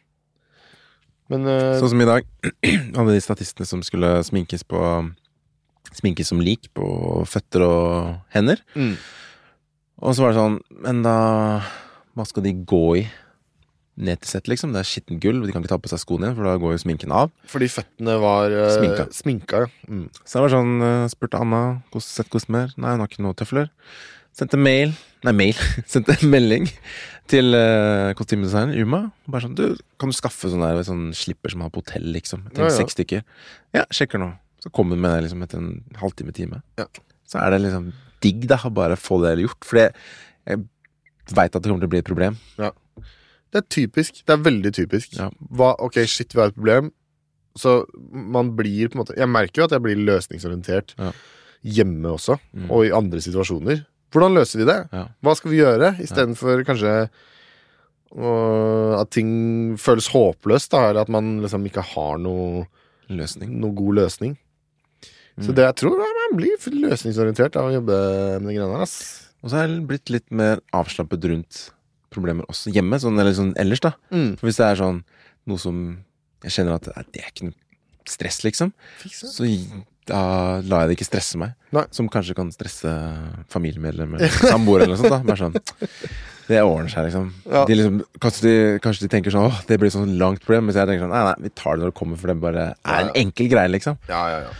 Men 1.32 1.46
uh, 1.48 1.78
Sånn 1.80 1.90
som 1.94 2.00
i 2.04 2.08
dag. 2.08 2.26
Alle 2.98 3.16
de 3.16 3.22
statistene 3.24 3.66
som 3.66 3.80
skulle 3.82 4.10
sminkes 4.28 4.62
på 4.68 4.78
Sminkes 5.94 6.28
som 6.32 6.40
lik 6.42 6.70
på 6.74 6.86
føtter 7.28 7.62
og 7.66 8.16
hender. 8.34 8.58
mm, 8.74 8.96
Og 10.02 10.14
så 10.16 10.22
var 10.24 10.32
det 10.34 10.40
sånn 10.40 10.58
Men 10.82 11.02
da 11.06 11.14
Hva 12.16 12.26
skal 12.26 12.42
de 12.44 12.52
gå 12.66 12.82
i? 13.02 13.06
Ned 13.96 14.20
til 14.20 14.28
sett, 14.28 14.48
liksom. 14.48 14.74
Det 14.74 14.82
er 14.82 14.88
skittent 14.88 15.22
gulv. 15.24 15.46
De 15.46 15.52
kan 15.54 15.62
ikke 15.64 15.70
ta 15.72 15.78
på 15.80 15.88
seg 15.88 16.02
skoene 16.02 16.26
igjen, 16.26 16.34
for 16.36 16.44
da 16.44 16.58
går 16.60 16.74
jo 16.74 16.80
sminken 16.82 17.12
av. 17.16 17.30
fordi 17.48 17.64
føttene 17.72 18.18
var 18.20 18.52
uh, 18.52 18.66
Sminka. 18.74 19.06
sminka 19.10 19.60
ja. 19.64 19.68
mm. 19.88 20.02
Så 20.20 20.36
det 20.36 20.42
var 20.44 20.52
sånn 20.52 20.74
uh, 20.84 21.06
Spurte 21.08 21.40
Anna 21.40 21.62
hvordan 21.88 22.04
sett 22.04 22.28
kostymer. 22.28 22.74
Nei, 22.76 22.92
hun 22.92 23.00
har 23.00 23.08
ikke 23.08 23.24
noe 23.24 23.32
tøfler. 23.38 23.70
Sendte 24.36 24.58
mail 24.60 24.92
Nei, 25.24 25.32
mail. 25.32 25.56
Sendte 25.92 26.18
melding 26.28 26.68
til 27.32 27.56
uh, 27.56 28.12
kostymedesigneren 28.20 28.76
Uma. 28.84 29.00
Bare 29.32 29.46
sånn 29.48 29.56
Du, 29.56 29.64
kan 29.98 30.12
du 30.12 30.14
skaffe 30.18 30.52
sånn 30.52 30.60
der 30.60 30.82
sånn 30.84 31.06
slipper 31.16 31.50
som 31.54 31.64
man 31.64 31.70
har 31.70 31.74
på 31.78 31.80
hotell, 31.80 32.04
liksom? 32.18 32.44
Jeg 32.52 32.60
Ja, 32.60 32.68
ja. 32.68 32.76
seks 32.76 32.98
stykker. 32.98 33.24
Ja, 33.74 33.86
sjekker 33.96 34.20
nå. 34.20 34.34
Så 34.66 34.72
kom 34.74 34.90
hun 34.90 34.98
med 35.00 35.12
det 35.14 35.22
liksom 35.28 35.42
etter 35.46 35.60
en 35.62 35.84
halvtime, 36.00 36.32
time. 36.34 36.58
Ja. 36.80 36.86
Så 37.26 37.38
er 37.38 37.54
det 37.54 37.62
liksom 37.62 37.92
digg, 38.24 38.46
da, 38.50 38.58
å 38.66 38.72
bare 38.74 38.96
få 38.98 39.20
det 39.22 39.36
gjort. 39.44 39.62
For 39.66 39.78
jeg 39.78 40.60
veit 41.36 41.54
at 41.54 41.62
det 41.62 41.70
kommer 41.70 41.82
til 41.84 41.88
å 41.90 41.94
bli 41.94 42.02
et 42.02 42.08
problem. 42.10 42.38
Det 42.58 43.60
er 43.62 43.66
typisk. 43.70 44.24
Det 44.26 44.34
er 44.34 44.42
veldig 44.42 44.72
typisk. 44.74 45.14
Ja. 45.20 45.30
Hva, 45.54 45.72
ok, 45.86 46.00
shit, 46.10 46.34
vi 46.34 46.40
har 46.42 46.50
et 46.50 46.58
problem. 46.58 46.90
Så 47.56 47.78
man 48.10 48.50
blir 48.58 48.90
på 48.90 48.98
en 48.98 49.00
måte 49.04 49.14
Jeg 49.16 49.30
merker 49.32 49.62
jo 49.62 49.64
at 49.68 49.72
jeg 49.72 49.80
blir 49.86 49.96
løsningsorientert 50.02 50.92
Ja. 50.98 51.12
hjemme 51.64 52.10
også, 52.12 52.36
Mm. 52.54 52.70
og 52.70 52.84
i 52.84 52.90
andre 52.92 53.18
situasjoner. 53.22 53.86
Hvordan 54.12 54.34
løser 54.36 54.58
vi 54.60 54.66
det? 54.68 54.88
Ja. 54.92 55.06
Hva 55.22 55.34
skal 55.36 55.50
vi 55.50 55.62
gjøre, 55.62 55.94
istedenfor 56.04 56.64
kanskje 56.68 57.08
uh, 58.16 59.00
at 59.00 59.10
ting 59.14 59.76
føles 59.80 60.08
håpløst, 60.12 60.70
da, 60.74 60.88
eller 60.90 61.00
at 61.06 61.08
man 61.12 61.40
liksom 61.42 61.64
ikke 61.68 61.82
har 61.94 62.18
noe, 62.22 62.66
Løsning. 63.08 63.50
noe 63.60 63.72
god 63.76 63.94
løsning. 64.00 64.36
Så 65.44 65.52
det 65.52 65.66
jeg 65.66 65.76
tror 65.82 65.98
ja, 66.00 66.08
man 66.22 66.36
blir 66.38 66.68
løsningsorientert 66.72 67.58
av 67.60 67.68
å 67.68 67.74
jobbe 67.74 67.96
med 68.40 68.48
de 68.48 68.56
greiene 68.56 68.80
her. 68.80 68.92
Og 69.44 69.52
så 69.52 69.58
er 69.60 69.66
jeg 69.66 69.82
blitt 69.90 70.12
litt 70.12 70.30
mer 70.32 70.62
avslappet 70.76 71.26
rundt 71.28 71.58
problemer 72.14 72.48
også 72.50 72.72
hjemme, 72.72 72.96
sånn, 73.02 73.18
eller 73.20 73.36
sånn 73.36 73.52
ellers, 73.60 73.82
da. 73.84 73.92
Mm. 74.14 74.32
For 74.40 74.48
hvis 74.48 74.60
det 74.62 74.70
er 74.70 74.80
sånn 74.80 75.02
noe 75.46 75.60
som 75.60 75.82
jeg 76.46 76.54
kjenner 76.56 76.78
at 76.78 76.88
det 77.12 77.20
er 77.20 77.28
ikke 77.30 77.50
noe 77.50 78.08
stress, 78.08 78.40
liksom, 78.46 78.72
Fikse. 79.02 79.28
så 79.34 79.46
da 80.06 80.20
lar 80.62 80.84
jeg 80.84 80.92
det 80.92 80.96
ikke 81.00 81.08
stresse 81.08 81.38
meg. 81.40 81.56
Nei. 81.74 81.82
Som 81.94 82.08
kanskje 82.12 82.36
kan 82.38 82.52
stresse 82.54 82.92
familiemedlemmer, 83.52 84.22
samboere 84.52 84.86
eller 84.86 84.94
noe 84.94 85.02
sånt. 85.02 85.26
da 85.26 85.36
sånn 85.40 85.56
Det 86.46 86.60
ordner 86.62 86.92
seg, 86.92 87.08
liksom. 87.08 87.32
Ja. 87.50 87.64
De 87.66 87.74
liksom 87.74 87.98
kanskje, 88.22 88.44
de, 88.46 88.54
kanskje 88.84 89.06
de 89.06 89.10
tenker 89.16 89.34
sånn 89.34 89.48
åh, 89.48 89.58
det 89.66 89.80
blir 89.82 89.90
sånn 89.90 90.14
langt 90.20 90.44
problem. 90.46 90.68
Mens 90.68 90.78
jeg 90.78 90.86
tenker 90.86 91.02
sånn 91.02 91.14
nei, 91.14 91.24
nei, 91.26 91.48
vi 91.48 91.52
tar 91.58 91.74
det 91.74 91.82
når 91.82 91.90
det 91.90 91.98
kommer, 91.98 92.20
for 92.22 92.30
det 92.30 92.38
bare 92.44 92.68
er 92.76 93.00
en 93.02 93.12
enkel 93.18 93.50
greie, 93.50 93.72
liksom. 93.74 93.98
Ja, 94.06 94.22
ja, 94.30 94.38
ja. 94.46 94.54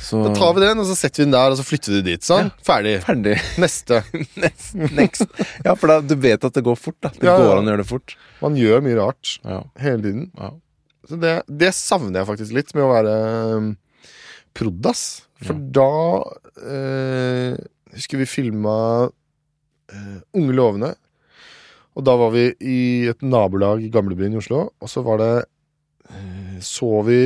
Så 0.00 0.22
Da 0.24 0.30
tar 0.34 0.54
vi 0.56 0.62
den, 0.64 0.78
og 0.80 0.86
så 0.88 0.94
setter 0.96 1.22
vi 1.22 1.26
den 1.28 1.34
der, 1.36 1.52
og 1.52 1.58
så 1.60 1.64
flytter 1.66 1.92
vi 1.98 2.02
dit. 2.12 2.24
Sånn. 2.26 2.48
Ferdig. 2.66 2.96
ferdig. 3.04 3.34
Neste. 3.60 4.00
Next. 4.44 4.74
Next. 4.96 5.26
Ja, 5.66 5.74
for 5.76 5.92
da, 5.92 5.98
du 6.00 6.14
vet 6.20 6.44
at 6.48 6.56
det 6.56 6.64
går 6.66 6.78
fort, 6.80 6.96
da. 7.04 7.10
Det 7.14 7.26
Ja, 7.28 7.34
ja. 7.36 7.44
går 7.46 7.60
an 7.60 7.68
å 7.68 7.74
gjøre 7.74 7.84
det 7.84 7.90
fort. 7.90 8.16
Man 8.40 8.56
gjør 8.58 8.82
mye 8.86 8.96
rart 8.98 9.36
Ja. 9.44 9.60
hele 9.84 10.02
tiden. 10.08 10.26
ja. 10.40 10.50
Så 11.10 11.16
det, 11.18 11.30
det 11.48 11.72
savner 11.74 12.20
jeg 12.20 12.28
faktisk 12.28 12.52
litt 12.54 12.68
med 12.76 12.84
å 12.84 12.90
være 12.92 13.12
um, 13.58 13.70
prod, 14.54 14.84
ass. 14.86 15.04
For 15.42 15.56
da 15.56 15.86
eh, 16.62 17.56
Husker 17.96 18.20
vi 18.20 18.26
filma 18.28 18.74
eh, 19.90 20.18
Unge 20.38 20.54
lovende. 20.54 20.92
Og 21.98 22.04
da 22.06 22.14
var 22.20 22.30
vi 22.36 22.44
i 22.62 22.76
et 23.10 23.24
nabolag 23.26 23.82
i 23.82 23.90
Gamlebyen 23.90 24.36
i 24.36 24.38
Oslo, 24.38 24.68
og 24.78 24.92
så 24.92 25.02
var 25.02 25.18
det 25.18 25.30
eh, 26.12 26.60
Så 26.62 26.92
vi 27.08 27.18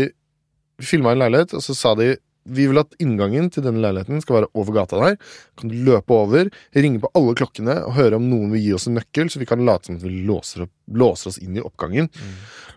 Vi 0.81 0.89
filma 0.95 1.13
en 1.13 1.21
leilighet, 1.27 1.53
og 1.59 1.63
så 1.67 1.77
sa 1.77 1.93
de 1.99 2.15
vi 2.45 2.67
vil 2.71 2.81
at 2.81 2.95
inngangen 3.03 3.51
til 3.53 3.65
denne 3.65 3.83
leiligheten 3.83 4.21
skal 4.25 4.41
være 4.41 4.51
over 4.61 4.77
gata 4.77 5.01
der. 5.01 5.17
Kan 5.61 5.71
du 5.73 5.77
løpe 5.87 6.17
over, 6.17 6.51
ringe 6.77 7.01
på 7.03 7.11
alle 7.17 7.37
klokkene 7.39 7.79
og 7.87 7.97
høre 7.97 8.19
om 8.21 8.27
noen 8.31 8.53
vil 8.55 8.65
gi 8.67 8.75
oss 8.77 8.89
en 8.91 8.99
nøkkel, 8.99 9.31
så 9.33 9.41
vi 9.43 9.49
kan 9.49 9.65
late 9.65 9.89
som 9.89 9.99
at 9.99 10.05
vi 10.05 10.25
låser, 10.29 10.67
opp, 10.67 10.75
låser 10.93 11.33
oss 11.33 11.41
inn 11.43 11.57
i 11.57 11.65
oppgangen. 11.65 12.11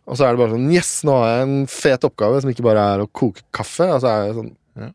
Og 0.08 0.16
så 0.16 0.28
er 0.28 0.34
det 0.34 0.42
bare 0.44 0.56
sånn 0.56 0.72
Yes, 0.72 0.94
nå 1.08 1.18
har 1.20 1.34
jeg 1.34 1.48
en 1.48 1.58
fet 1.72 2.08
oppgave 2.08 2.40
som 2.44 2.54
ikke 2.54 2.66
bare 2.68 2.86
er 2.94 3.04
å 3.04 3.10
koke 3.12 3.44
kaffe. 3.56 3.90
Altså 3.98 4.14
er 4.14 4.30
jeg 4.30 4.40
sånn 4.40 4.56
Ja. 4.78 4.92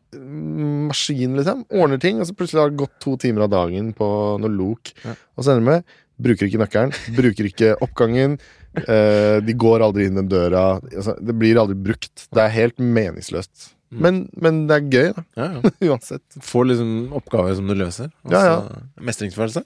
Maskin, 0.87 1.33
liksom. 1.35 1.65
Ordner 1.75 1.99
ting, 1.99 2.21
og 2.21 2.29
så 2.29 2.35
plutselig 2.39 2.61
har 2.61 2.69
det 2.71 2.79
gått 2.79 2.93
to 3.03 3.17
timer 3.19 3.43
av 3.43 3.49
dagen 3.51 3.89
på 3.97 4.07
noe 4.39 4.51
lok. 4.51 4.93
Ja. 5.03 5.15
Og 5.35 5.43
så 5.43 5.51
ender 5.51 5.59
det 5.59 5.69
med 5.73 5.99
Bruker 6.23 6.45
ikke 6.47 6.61
nøkkelen, 6.61 6.91
bruker 7.17 7.47
ikke 7.49 7.71
oppgangen. 7.81 8.37
Eh, 8.77 9.39
de 9.43 9.55
går 9.57 9.83
aldri 9.85 10.05
inn 10.07 10.19
den 10.19 10.29
døra. 10.29 10.77
Altså, 10.93 11.15
det 11.19 11.35
blir 11.37 11.57
aldri 11.59 11.75
brukt. 11.89 12.27
Det 12.29 12.43
er 12.43 12.53
helt 12.53 12.77
meningsløst. 12.77 13.71
Mm. 13.93 14.01
Men, 14.05 14.19
men 14.41 14.59
det 14.69 14.75
er 14.79 14.85
gøy, 14.89 15.09
da. 15.15 15.23
Ja, 15.37 15.47
ja. 15.61 15.71
Uansett. 15.93 16.37
Får 16.41 16.65
liksom 16.71 16.93
oppgaver 17.19 17.55
som 17.59 17.67
du 17.69 17.75
løser. 17.77 18.09
Og 18.25 18.33
Ja, 18.33 18.41
ja. 18.49 18.81
mestringsfølelse. 19.05 19.63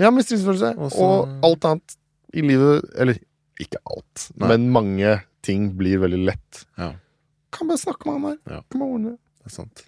Ja, 0.00 0.10
mestringsfølelse. 0.14 0.72
Også... 0.88 1.04
Og 1.04 1.44
alt 1.44 1.64
annet 1.68 1.96
i 2.36 2.42
livet 2.44 2.84
Eller 3.00 3.18
ikke 3.60 3.80
alt, 3.90 4.28
Nei. 4.38 4.48
men 4.52 4.66
mange 4.72 5.16
ting 5.42 5.70
blir 5.78 5.98
veldig 6.02 6.20
lett. 6.28 6.64
Ja, 6.78 6.92
Kan 7.52 7.68
bare 7.70 7.80
snakke 7.80 8.06
med 8.06 8.14
han 8.18 8.26
der. 8.28 8.38
Ja. 8.56 8.60
Kan 8.70 8.80
bare 8.82 8.92
ordne 8.98 9.12
det. 9.14 9.18
det 9.42 9.50
er 9.52 9.54
sant. 9.56 9.84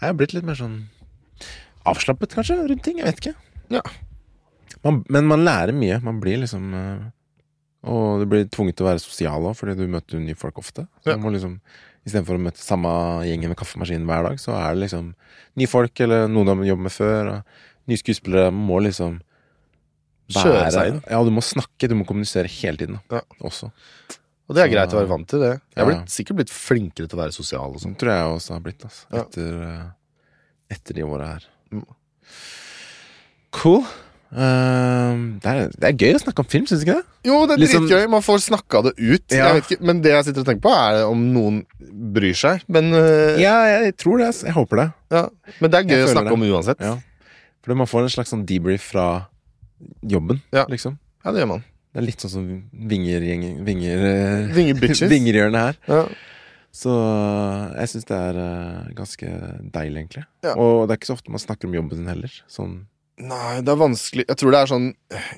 Jeg 0.00 0.08
er 0.08 0.16
blitt 0.18 0.34
litt 0.36 0.44
mer 0.46 0.58
sånn 0.58 0.76
avslappet, 1.88 2.34
kanskje, 2.36 2.60
rundt 2.70 2.84
ting. 2.86 3.00
Jeg 3.00 3.08
vet 3.10 3.20
ikke. 3.24 3.34
Ja. 3.74 3.82
Man, 4.84 5.02
men 5.12 5.26
man 5.30 5.42
lærer 5.46 5.74
mye. 5.74 5.98
Man 6.04 6.20
blir 6.22 6.38
liksom 6.42 6.72
eh, 6.78 7.02
Og 7.90 8.22
du 8.22 8.26
blir 8.30 8.46
tvunget 8.54 8.76
til 8.78 8.86
å 8.86 8.90
være 8.92 9.02
sosial 9.02 9.48
òg, 9.50 9.56
fordi 9.58 9.74
du 9.80 9.88
møter 9.90 10.20
nye 10.22 10.38
folk 10.38 10.60
ofte. 10.62 10.86
Så 11.02 11.10
Ja. 11.10 11.16
du 11.18 11.24
må 11.24 11.32
liksom 11.34 11.56
Istedenfor 12.04 12.34
å 12.34 12.42
møte 12.42 12.58
samme 12.58 12.88
gjengen 13.28 13.52
med 13.52 13.56
kaffemaskinen 13.60 14.06
hver 14.08 14.24
dag, 14.26 14.40
så 14.42 14.56
er 14.58 14.74
det 14.74 14.88
liksom 14.88 15.12
nye 15.60 15.68
folk, 15.70 16.00
eller 16.00 16.26
noen 16.28 16.46
de 16.50 16.56
har 16.64 16.70
jobbet 16.72 16.82
med 16.88 16.92
før, 16.96 17.30
nye 17.86 18.00
skuespillere. 18.00 18.50
Må 18.54 18.80
liksom 18.82 19.20
Kjøre 20.32 20.68
seg 20.72 20.88
inn. 20.88 21.00
Ja, 21.10 21.18
du 21.26 21.30
må 21.34 21.42
snakke, 21.44 21.88
du 21.90 21.94
må 21.98 22.06
kommunisere 22.08 22.48
hele 22.48 22.78
tiden 22.80 22.94
da, 23.10 23.16
Ja. 23.16 23.20
også. 23.42 23.70
Og 24.48 24.54
det 24.56 24.62
er 24.62 24.68
Så- 24.68 24.72
greit 24.72 24.92
å 24.94 24.98
være 25.02 25.08
vant 25.08 25.28
til 25.28 25.40
det. 25.40 25.60
Jeg 25.76 25.84
har 25.84 25.90
Ja. 25.92 25.98
blitt, 25.98 26.08
sikkert 26.10 26.36
blitt 26.36 26.50
flinkere 26.50 27.08
til 27.08 27.18
å 27.18 27.22
være 27.22 27.32
sosial 27.32 27.70
og 27.70 27.76
sånn. 27.80 27.94
Sånn 27.94 27.98
tror 27.98 28.08
jeg 28.10 28.38
også 28.38 28.52
har 28.52 28.60
blitt, 28.60 28.78
altså. 28.84 29.04
Etter, 29.12 29.62
eh, 29.62 29.90
etter 30.70 30.94
de 30.94 31.02
åra 31.02 31.26
her. 31.34 31.44
Mm. 31.70 31.84
Cool. 33.50 33.84
Ehm, 34.32 35.24
det, 35.44 35.50
er, 35.52 35.68
det 35.76 35.88
er 35.90 35.96
gøy 36.00 36.14
å 36.16 36.20
snakke 36.22 36.40
om 36.44 36.48
film, 36.48 36.64
syns 36.68 36.80
du 36.82 36.86
ikke 36.86 36.98
det? 37.02 37.06
Jo, 37.28 37.40
det 37.46 37.54
er 37.56 37.60
Liksom- 37.62 37.86
dritgøy. 37.86 38.08
Man 38.14 38.24
får 38.24 38.38
snakka 38.48 38.82
det 38.86 38.92
ut. 38.98 39.26
Ja. 39.36 39.50
Ikke, 39.60 39.76
men 39.84 40.00
det 40.04 40.12
jeg 40.14 40.24
sitter 40.28 40.40
og 40.44 40.48
tenker 40.48 40.64
på, 40.64 40.72
er 40.72 41.02
om 41.06 41.26
noen 41.34 41.58
bryr 42.16 42.34
seg. 42.38 42.62
Men, 42.72 42.92
uh, 42.96 43.36
Ja, 43.40 43.56
jeg 43.84 43.96
tror 44.00 44.18
det. 44.22 44.30
Jeg 44.42 44.54
håper 44.56 44.76
det. 44.82 44.88
ja. 45.12 45.28
men 45.60 45.70
det 45.70 45.78
er 45.80 45.84
gøy 45.90 45.98
Jeg 46.00 46.08
å 46.08 46.12
snakke 46.14 46.32
det. 46.32 46.38
om 46.38 46.42
uansett. 46.48 46.80
Ja. 46.80 46.96
For 47.62 47.74
man 47.78 47.86
får 47.86 48.02
en 48.08 48.14
slags 48.16 48.32
sånn 48.32 48.46
debrief 48.46 48.80
fra 48.94 49.26
jobben, 50.02 50.40
Ja. 50.52 50.64
liksom. 50.66 50.98
Ja, 51.24 51.30
det 51.32 51.40
gjør 51.44 51.48
man. 51.48 51.64
Det 51.92 52.00
er 52.00 52.06
litt 52.06 52.20
sånn 52.24 52.30
som 52.32 52.44
vingergjengen 52.72 53.64
Vinger... 53.66 53.98
eh, 54.00 54.54
Vinger. 54.54 54.74
Vingerhjørnet 55.12 55.60
her. 55.60 55.76
Ja. 55.86 56.06
Så 56.72 56.88
eh, 56.88 57.80
jeg 57.82 57.88
syns 57.92 58.06
det 58.08 58.16
er 58.16 58.38
uh, 58.40 58.88
ganske 58.96 59.28
deilig, 59.74 60.06
egentlig. 60.06 60.24
Ja. 60.42 60.54
Og 60.56 60.88
det 60.88 60.94
er 60.94 60.98
ikke 61.02 61.10
så 61.12 61.18
ofte 61.18 61.30
man 61.30 61.42
snakker 61.42 61.68
om 61.68 61.74
jobben 61.76 61.98
sin 62.00 62.08
heller. 62.08 62.32
Sånn 62.48 62.86
Nei, 63.22 63.60
det 63.62 63.70
er 63.70 63.78
vanskelig 63.78 64.24
Jeg 64.26 64.38
tror 64.40 64.54
det 64.54 64.60
er 64.60 64.70
sånn 64.70 64.88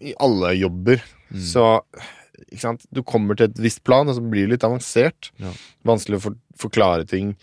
i 0.05 0.15
alle 0.25 0.55
jobber. 0.57 1.03
Mm. 1.31 1.43
Så 1.51 1.65
ikke 2.49 2.63
sant? 2.63 2.87
Du 2.95 3.03
kommer 3.07 3.39
til 3.39 3.51
et 3.51 3.61
visst 3.63 3.83
plan, 3.87 4.09
og 4.09 4.17
så 4.17 4.23
blir 4.23 4.47
det 4.47 4.57
litt 4.57 4.67
avansert. 4.67 5.31
Ja. 5.43 5.53
Vanskelig 5.87 6.21
å 6.21 6.25
for, 6.29 6.39
forklare 6.61 7.07
ting. 7.09 7.35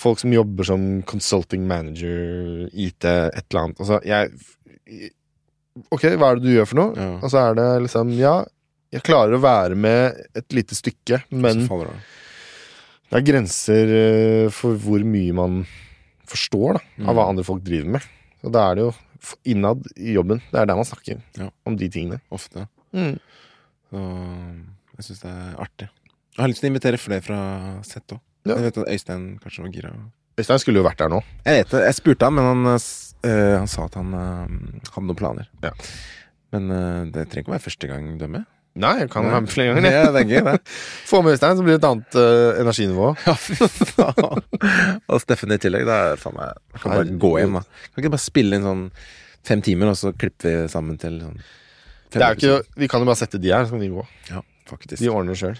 Folk 0.00 0.20
som 0.22 0.32
jobber 0.32 0.66
som 0.66 0.86
consulting 1.08 1.66
manager, 1.68 2.68
IT, 2.72 3.04
et 3.04 3.42
eller 3.50 3.62
annet. 3.64 3.82
Altså, 3.82 4.00
jeg 4.06 5.10
Ok, 5.94 6.02
hva 6.18 6.32
er 6.32 6.40
det 6.40 6.48
du 6.48 6.50
gjør 6.50 6.66
for 6.66 6.78
noe? 6.80 6.94
Ja. 6.98 7.10
Og 7.20 7.30
så 7.30 7.42
er 7.44 7.54
det 7.56 7.66
liksom 7.86 8.10
Ja, 8.18 8.40
jeg 8.90 9.04
klarer 9.06 9.36
å 9.36 9.42
være 9.44 9.76
med 9.78 10.18
et 10.34 10.56
lite 10.56 10.74
stykke, 10.74 11.22
men 11.30 11.62
det. 11.68 11.92
Er 13.14 13.22
grenser 13.26 13.92
eh, 13.94 14.48
for 14.54 14.78
hvor 14.78 15.02
mye 15.06 15.34
man 15.34 15.60
forstår 16.30 16.78
da, 16.78 16.82
av 17.10 17.16
hva 17.18 17.28
andre 17.30 17.46
folk 17.46 17.62
driver 17.66 17.96
med. 17.98 18.10
Og 18.46 18.52
da 18.54 18.66
er 18.70 18.78
det 18.78 18.84
jo 18.86 18.90
innad 19.44 19.84
i 19.96 20.14
jobben. 20.16 20.40
Det 20.50 20.60
er 20.62 20.66
der 20.70 20.76
man 20.78 20.84
snakker 20.88 21.20
Ja. 21.38 21.50
om 21.66 21.76
de 21.76 21.88
tingene. 21.88 22.20
Ofte. 22.30 22.66
Mm. 22.92 23.18
Så 23.90 24.00
jeg 24.96 25.04
syns 25.08 25.22
det 25.24 25.30
er 25.32 25.54
artig. 25.64 25.88
Jeg 26.36 26.42
har 26.44 26.48
lyst 26.52 26.62
til 26.62 26.70
å 26.70 26.72
invitere 26.72 27.00
flere 27.00 27.24
fra 27.24 27.38
sett 27.86 28.14
òg. 28.14 28.20
Ja. 28.46 28.54
Jeg 28.56 28.70
vet 28.70 28.78
at 28.80 28.88
Øystein 28.94 29.24
kanskje 29.42 29.64
var 29.66 29.72
gira. 29.74 29.90
Øystein 30.40 30.58
skulle 30.62 30.80
jo 30.80 30.86
vært 30.86 30.98
der 31.02 31.10
nå. 31.12 31.18
Jeg 31.44 31.58
vet 31.64 31.74
det, 31.74 31.80
jeg 31.84 31.94
spurte 31.98 32.24
han, 32.28 32.34
men 32.38 32.44
han, 32.48 32.78
øh, 33.26 33.58
han 33.58 33.68
sa 33.68 33.84
at 33.84 33.98
han 33.98 34.14
øh, 34.14 34.46
hadde 34.94 35.06
noen 35.06 35.18
planer. 35.18 35.50
Ja. 35.62 35.72
Men 36.54 36.70
øh, 36.70 37.02
det 37.12 37.26
trenger 37.28 37.44
ikke 37.44 37.52
å 37.52 37.56
være 37.58 37.66
første 37.66 37.90
gang 37.90 38.08
du 38.18 38.24
er 38.24 38.32
med. 38.38 38.46
Nei, 38.78 38.92
jeg 39.00 39.10
kan 39.10 39.26
være 39.26 39.42
med 39.42 39.50
flere 39.50 39.72
ganger. 39.74 39.90
Ja, 39.90 40.10
det 40.14 40.20
er 40.30 40.44
det. 40.46 40.52
Få 41.08 41.20
med 41.26 41.34
Øystein, 41.34 41.56
så 41.58 41.64
blir 41.66 41.74
det 41.74 41.80
et 41.80 41.88
annet 41.88 42.18
uh, 42.18 42.60
energinivå. 42.62 43.08
Ja, 43.26 43.34
fy 43.34 43.56
faen. 43.58 44.44
Og 45.10 45.22
Steffen 45.24 45.54
i 45.54 45.58
tillegg. 45.58 45.88
Det 45.88 45.96
er 45.96 46.20
faen 46.20 46.36
meg 46.38 46.52
Jeg 46.76 46.82
kan 46.84 46.94
bare 46.94 47.16
gå 47.24 47.32
hjem, 47.40 47.56
da. 47.58 47.64
Kan 47.90 48.04
ikke 48.04 48.12
bare 48.14 48.22
spille 48.22 48.58
inn 48.60 48.66
sånn 48.68 48.84
fem 49.46 49.64
timer, 49.66 49.90
og 49.90 49.98
så 49.98 50.12
klipper 50.14 50.62
vi 50.62 50.68
sammen 50.70 51.00
til 51.00 51.18
sånn 51.24 51.40
Det 52.14 52.22
er 52.22 52.36
jo 52.36 52.38
ikke, 52.38 52.76
vi 52.84 52.88
kan 52.92 53.02
jo 53.02 53.08
bare 53.10 53.18
sette 53.18 53.40
de 53.42 53.50
her, 53.50 53.66
så 53.66 53.74
kan 53.74 53.82
de 53.82 53.90
gå. 53.90 54.04
Ja, 54.30 54.42
faktisk. 54.70 55.00
De 55.02 55.10
ordner 55.10 55.34
det 55.34 55.40
sjøl. 55.42 55.58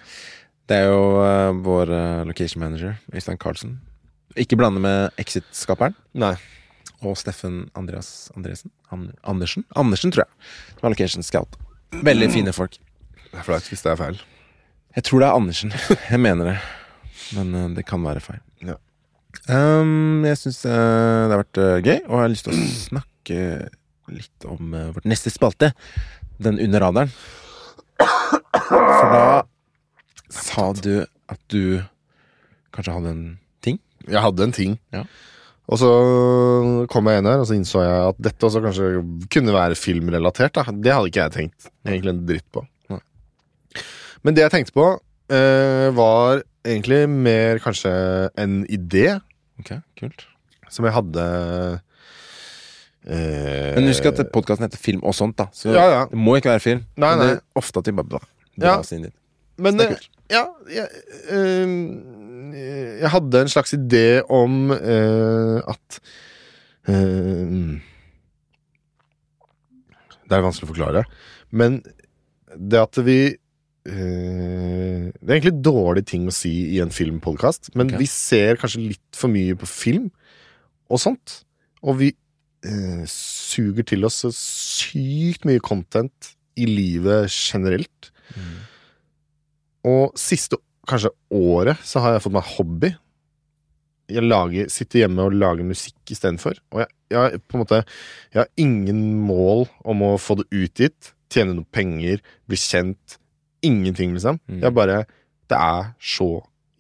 Det 0.71 0.79
er 0.79 0.93
jo 0.93 1.01
uh, 1.19 1.51
vår 1.67 1.91
uh, 1.91 2.23
location 2.29 2.63
manager, 2.63 2.95
Øystein 3.11 3.41
Carlsen. 3.43 3.81
Ikke 4.39 4.55
blande 4.59 4.79
med 4.83 5.19
Exit-skaperen. 5.19 5.99
Nei. 6.15 6.37
Og 7.03 7.17
Steffen 7.19 7.65
Andreas 7.75 8.31
Andresen. 8.37 8.71
An 8.95 9.09
Andersen? 9.27 9.67
Andersen, 9.75 10.15
tror 10.15 10.29
jeg. 10.29 10.53
Som 10.77 10.87
er 10.87 10.95
location 10.95 11.27
scout. 11.27 11.59
Veldig 12.07 12.31
fine 12.31 12.55
folk. 12.55 12.79
Det 13.31 13.41
er 13.41 13.47
flaut 13.47 13.67
hvis 13.71 13.83
det 13.85 13.93
er 13.93 13.99
feil. 14.01 14.21
Jeg 14.97 15.07
tror 15.07 15.23
det 15.23 15.29
er 15.29 15.39
Andersen. 15.39 15.75
Jeg 16.13 16.21
mener 16.21 16.53
det. 16.53 16.57
Men 17.37 17.53
eh, 17.55 17.69
det 17.77 17.87
kan 17.89 18.03
være 18.05 18.23
feil. 18.25 18.41
Ja. 18.67 18.77
Um, 19.47 20.25
jeg 20.27 20.39
syns 20.41 20.65
det 20.65 20.73
har 20.75 21.39
vært 21.39 21.61
eh, 21.63 21.77
gøy, 21.79 21.99
og 22.09 22.17
jeg 22.17 22.25
har 22.25 22.33
lyst 22.33 22.49
til 22.49 22.57
å 22.57 22.71
snakke 22.81 23.39
litt 24.11 24.49
om 24.51 24.75
eh, 24.75 24.91
vårt 24.97 25.07
neste 25.11 25.31
spalte. 25.31 25.71
Den 26.43 26.59
under 26.63 26.83
radaren. 26.83 27.13
For 28.01 29.15
da 29.15 29.25
sa 30.33 30.71
du 30.75 30.95
at 31.31 31.41
du 31.53 31.83
kanskje 32.75 32.95
hadde 32.97 33.13
en 33.15 33.27
ting. 33.63 33.79
Jeg 34.09 34.25
hadde 34.25 34.47
en 34.47 34.57
ting. 34.57 34.79
Ja. 34.95 35.05
Og 35.71 35.79
så 35.79 35.91
kom 36.91 37.07
jeg 37.07 37.21
inn 37.21 37.29
her, 37.31 37.43
og 37.43 37.47
så 37.47 37.55
innså 37.55 37.85
jeg 37.85 38.07
at 38.09 38.23
dette 38.27 38.47
også 38.49 38.63
kanskje 38.65 38.89
kunne 39.31 39.55
være 39.55 39.79
filmrelatert. 39.79 40.57
Da. 40.57 40.65
Det 40.75 40.95
hadde 40.97 41.13
ikke 41.13 41.27
jeg 41.29 41.37
tenkt 41.37 41.71
egentlig 41.87 42.15
en 42.17 42.25
dritt 42.27 42.49
på. 42.51 42.65
Men 44.25 44.35
det 44.37 44.43
jeg 44.45 44.53
tenkte 44.53 44.75
på, 44.77 44.87
eh, 45.33 45.89
var 45.97 46.43
egentlig 46.65 47.09
mer 47.09 47.59
kanskje 47.65 47.93
en 48.39 48.65
idé 48.69 49.21
Ok, 49.61 49.71
kult 49.99 50.27
som 50.71 50.85
jeg 50.87 50.93
hadde 50.95 51.23
eh, 53.09 53.75
Men 53.77 53.89
husk 53.91 54.07
at 54.11 54.21
podkasten 54.33 54.67
heter 54.69 54.79
Film 54.81 55.01
og 55.03 55.15
sånt, 55.17 55.37
da. 55.41 55.49
Så 55.53 55.73
Ja, 55.75 55.87
ja. 55.91 56.03
det 56.11 56.19
må 56.21 56.37
ikke 56.39 56.53
være 56.53 56.61
film. 56.63 56.85
Nei, 56.97 57.11
Men 57.17 57.19
det 57.19 57.27
nei. 57.27 57.35
er 57.35 57.59
ofte 57.59 57.79
at 57.81 57.85
de 57.89 57.93
bare 57.97 58.07
bla, 58.13 58.21
Ja. 58.61 58.77
dras 58.77 58.93
inn 58.93 59.03
dit. 59.09 59.15
Men 59.59 59.77
Det 59.77 59.87
er 59.87 59.91
eh, 59.91 59.97
kult. 59.97 60.09
ja, 60.31 60.45
jeg, 60.71 60.89
eh, 61.31 63.01
jeg 63.01 63.11
hadde 63.11 63.41
en 63.41 63.49
slags 63.53 63.73
idé 63.77 64.23
om 64.29 64.71
eh, 64.73 65.61
at 65.69 66.01
eh, 66.89 67.81
Det 70.29 70.37
er 70.39 70.45
vanskelig 70.47 70.69
å 70.69 70.73
forklare. 70.75 71.05
Men 71.51 71.81
det 72.57 72.79
at 72.81 72.97
vi 73.05 73.37
eh, 73.89 75.11
Det 75.15 75.29
er 75.29 75.37
egentlig 75.37 75.63
dårlig 75.65 76.05
ting 76.11 76.27
å 76.29 76.35
si 76.35 76.53
i 76.77 76.81
en 76.85 76.93
filmpodkast, 76.95 77.73
men 77.75 77.91
okay. 77.91 78.03
vi 78.03 78.09
ser 78.11 78.61
kanskje 78.61 78.87
litt 78.93 79.17
for 79.17 79.33
mye 79.33 79.57
på 79.59 79.69
film 79.71 80.11
og 80.91 81.01
sånt. 81.01 81.41
Og 81.81 81.97
vi 82.01 82.11
uh, 82.67 83.05
suger 83.09 83.87
til 83.89 84.05
oss 84.05 84.19
så 84.25 84.33
sykt 84.35 85.47
mye 85.49 85.63
content 85.65 86.35
i 86.61 86.67
livet 86.69 87.31
generelt. 87.33 88.11
Og 89.87 90.19
siste 90.19 90.59
kanskje 90.89 91.13
året 91.33 91.81
så 91.87 92.03
har 92.05 92.17
jeg 92.17 92.25
fått 92.27 92.37
meg 92.37 92.51
hobby. 92.57 92.91
Jeg 94.11 94.27
lager, 94.27 94.71
sitter 94.73 95.05
hjemme 95.05 95.29
og 95.29 95.37
lager 95.39 95.67
musikk 95.67 96.13
istedenfor. 96.13 96.59
Og 96.75 96.83
jeg, 96.83 96.91
jeg, 97.15 97.41
på 97.47 97.57
en 97.57 97.63
måte, 97.63 97.83
jeg 98.33 98.43
har 98.43 98.51
ingen 98.61 99.03
mål 99.23 99.69
om 99.87 100.05
å 100.09 100.13
få 100.21 100.41
det 100.41 100.49
utgitt, 100.51 101.13
tjene 101.31 101.55
noe 101.55 101.69
penger, 101.73 102.23
bli 102.51 102.59
kjent. 102.59 103.20
Ingenting, 103.67 104.15
liksom. 104.17 104.41
Mm. 104.49 104.61
Jeg 104.65 104.77
bare 104.77 105.01
Det 105.51 105.59
er 105.59 105.95
så 105.99 106.29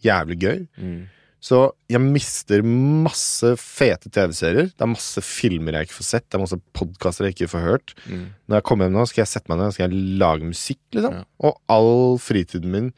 jævlig 0.04 0.38
gøy. 0.40 0.60
Mm. 0.78 1.00
Så 1.40 1.58
jeg 1.88 2.02
mister 2.04 2.60
masse 2.62 3.54
fete 3.56 4.10
TV-serier. 4.12 4.68
Det 4.68 4.84
er 4.84 4.90
masse 4.92 5.22
filmer 5.24 5.78
jeg 5.78 5.88
ikke 5.88 5.96
får 5.96 6.08
sett. 6.10 6.26
Det 6.28 6.36
er 6.36 6.42
masse 6.44 6.58
podkaster 6.76 7.26
jeg 7.26 7.34
ikke 7.34 7.48
får 7.54 7.64
hørt. 7.64 7.94
Mm. 8.04 8.26
Når 8.44 8.60
jeg 8.60 8.66
kommer 8.68 8.86
hjem 8.86 8.98
nå, 8.98 9.06
skal 9.08 9.22
jeg 9.22 9.32
sette 9.32 9.50
meg 9.50 9.62
ned 9.62 9.72
skal 9.74 9.86
jeg 9.86 10.18
lage 10.20 10.50
musikk, 10.50 10.82
liksom. 10.96 11.16
Ja. 11.16 11.24
Og 11.48 11.56
all 11.72 12.20
fritiden 12.20 12.74
min 12.74 12.90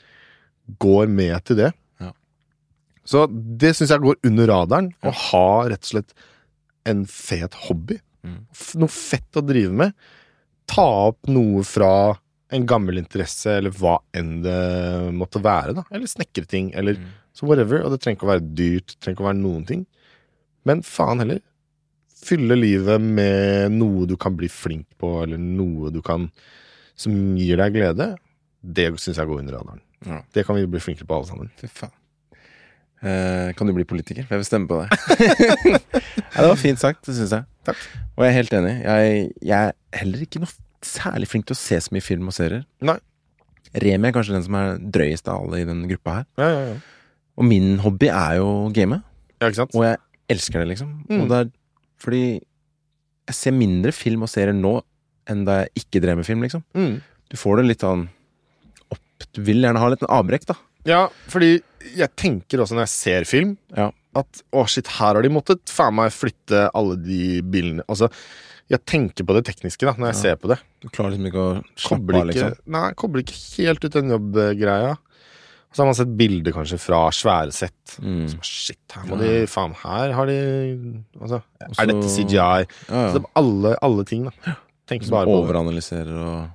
går 0.82 1.06
med 1.10 1.36
til 1.46 1.60
det. 1.62 1.70
Ja. 2.02 2.10
Så 3.06 3.24
det 3.30 3.76
syns 3.78 3.94
jeg 3.94 4.02
går 4.02 4.18
under 4.26 4.50
radaren. 4.50 4.90
Å 5.06 5.14
ha 5.30 5.46
rett 5.70 5.86
og 5.86 5.92
slett 5.94 6.16
en 6.90 7.06
fet 7.06 7.54
hobby. 7.68 8.00
Mm. 8.26 8.42
Noe 8.82 8.90
fett 8.90 9.38
å 9.38 9.46
drive 9.46 9.74
med. 9.84 9.94
Ta 10.70 10.88
opp 11.12 11.30
noe 11.30 11.62
fra 11.66 11.92
en 12.52 12.66
gammel 12.68 12.98
interesse, 13.00 13.56
eller 13.58 13.72
hva 13.76 13.96
enn 14.16 14.42
det 14.44 14.56
måtte 15.16 15.40
være. 15.42 15.74
da 15.78 15.84
Eller 15.90 16.06
snekre 16.10 16.46
ting, 16.48 16.72
eller 16.76 16.94
Mm. 17.00 17.06
så 17.34 17.46
whatever. 17.48 17.82
Og 17.84 17.90
det 17.94 18.00
trenger 18.02 18.18
ikke 18.20 18.28
å 18.28 18.32
være 18.34 18.54
dyrt, 18.54 18.86
det 18.92 19.00
trenger 19.00 19.16
ikke 19.18 19.24
å 19.26 19.30
være 19.30 19.42
noen 19.42 19.66
ting. 19.66 19.86
Men 20.68 20.82
faen 20.86 21.18
heller. 21.24 21.40
Fylle 22.22 22.54
livet 22.54 23.00
med 23.02 23.72
noe 23.74 24.04
du 24.06 24.16
kan 24.16 24.36
bli 24.38 24.46
flink 24.52 24.86
på, 25.00 25.22
eller 25.24 25.38
noe 25.42 25.90
du 25.90 26.00
kan 26.02 26.28
som 26.94 27.12
gir 27.36 27.56
deg 27.58 27.72
glede. 27.74 28.12
Det 28.62 28.92
syns 29.00 29.16
jeg 29.18 29.26
går 29.26 29.40
under 29.42 29.56
radaren. 29.58 29.80
Ja. 30.06 30.20
Det 30.34 30.44
kan 30.46 30.54
vi 30.54 30.66
bli 30.70 30.78
flinkere 30.82 31.06
på, 31.08 31.16
alle 31.16 31.26
sammen. 31.26 31.50
Fy 31.58 31.66
faen. 31.66 31.90
Eh, 33.02 33.52
kan 33.58 33.66
du 33.66 33.72
bli 33.74 33.82
politiker? 33.88 34.22
Jeg 34.30 34.38
vil 34.38 34.46
stemme 34.46 34.68
på 34.70 34.78
deg. 34.78 34.92
ja, 35.72 36.38
det 36.38 36.50
var 36.52 36.60
fint 36.60 36.78
sagt, 36.78 37.02
det 37.08 37.16
syns 37.16 37.32
jeg. 37.34 37.48
Takk. 37.66 37.80
Og 38.14 38.22
jeg 38.22 38.30
er 38.30 38.36
helt 38.36 38.54
enig. 38.60 38.74
Jeg, 38.84 39.24
jeg 39.42 39.72
er 39.72 39.98
heller 39.98 40.22
ikke 40.22 40.42
noe 40.44 40.52
særlig 40.88 41.28
flink 41.30 41.46
til 41.48 41.56
å 41.56 41.60
se 41.60 41.78
så 41.84 41.92
mye 41.94 42.04
film 42.04 42.28
og 42.30 42.36
serier. 42.36 42.64
Nei. 42.84 42.98
Remi 43.82 44.08
er 44.10 44.14
kanskje 44.16 44.34
den 44.36 44.44
som 44.44 44.56
er 44.58 44.78
drøyest 44.92 45.28
av 45.32 45.44
alle 45.46 45.62
i 45.62 45.68
den 45.68 45.84
gruppa 45.90 46.18
her. 46.20 46.26
Ja, 46.40 46.48
ja, 46.52 46.62
ja. 46.72 47.10
Og 47.40 47.46
min 47.48 47.78
hobby 47.80 48.10
er 48.12 48.36
jo 48.42 48.48
game, 48.76 48.98
ja 49.40 49.48
ikke 49.48 49.62
sant? 49.62 49.72
og 49.74 49.86
jeg 49.86 49.96
elsker 50.34 50.60
det, 50.60 50.68
liksom. 50.74 50.90
Mm. 51.08 51.22
Og 51.22 51.30
det 51.30 51.38
er 51.40 51.52
fordi 52.02 52.24
jeg 53.30 53.38
ser 53.38 53.54
mindre 53.56 53.92
film 53.94 54.26
og 54.26 54.30
serier 54.32 54.52
nå 54.56 54.74
enn 55.30 55.44
da 55.46 55.60
jeg 55.62 55.84
ikke 55.84 56.02
drev 56.04 56.18
med 56.20 56.26
film, 56.28 56.42
liksom. 56.44 56.64
Mm. 56.76 56.98
Du 57.32 57.38
får 57.40 57.60
det 57.62 57.68
litt 57.70 57.84
sånn 57.86 58.04
opp 58.92 59.26
Du 59.32 59.40
vil 59.46 59.62
gjerne 59.64 59.80
ha 59.80 59.88
litt 59.92 60.02
en 60.04 60.12
avbrekk, 60.18 60.44
da. 60.50 60.58
Ja, 60.84 61.02
fordi 61.30 61.54
jeg 61.96 62.10
tenker 62.18 62.60
også 62.64 62.74
når 62.76 62.88
jeg 62.88 62.92
ser 62.96 63.24
film, 63.30 63.56
Ja. 63.78 63.90
at 64.18 64.42
å 64.52 64.66
shit, 64.68 64.86
her 64.98 65.14
har 65.14 65.22
de 65.22 65.30
måttet 65.32 65.62
faen 65.70 65.94
meg 65.96 66.10
flytte 66.12 66.66
alle 66.74 66.96
de 67.00 67.40
bilene 67.40 67.84
Altså, 67.88 68.10
jeg 68.72 68.84
tenker 68.88 69.26
på 69.28 69.34
det 69.36 69.44
tekniske 69.50 69.84
da, 69.84 69.92
når 69.98 70.12
jeg 70.12 70.16
Ja. 70.16 70.20
ser 70.22 70.36
på 70.40 70.48
det. 70.48 70.58
Du 70.80 70.88
klarer 70.88 71.12
liksom 71.12 71.28
ikke 71.28 71.42
å 71.44 71.64
slappe 71.76 72.14
av, 72.16 72.26
liksom. 72.28 72.54
nei, 72.66 72.92
kobler 72.94 73.22
ikke 73.22 73.38
helt 73.58 73.84
ut 73.84 73.92
den 73.92 74.10
jobbgreia. 74.14 74.96
Og 75.72 75.76
så 75.76 75.80
har 75.82 75.88
man 75.88 75.96
sett 75.96 76.16
bilder 76.16 76.52
kanskje 76.52 76.78
fra 76.78 76.98
svære 77.10 77.52
sett. 77.52 77.94
Mm. 78.00 78.26
Så, 78.28 78.38
shit, 78.44 78.80
her 78.92 79.06
må 79.08 79.16
de 79.20 79.46
Faen, 79.48 79.72
her 79.80 80.12
har 80.12 80.26
de 80.26 80.36
Altså, 81.20 81.42
Også, 81.64 81.80
er 81.80 81.86
dette 81.86 82.10
CGI? 82.12 82.36
Ja, 82.36 82.58
ja. 82.92 83.12
Så 83.12 83.20
det 83.20 83.30
alle, 83.40 83.76
alle 83.80 84.04
ting, 84.04 84.24
da. 84.28 84.56
Tenker 84.86 85.08
bare 85.10 85.26
på 85.30 85.38
overanalyserer 85.46 86.12
og 86.12 86.50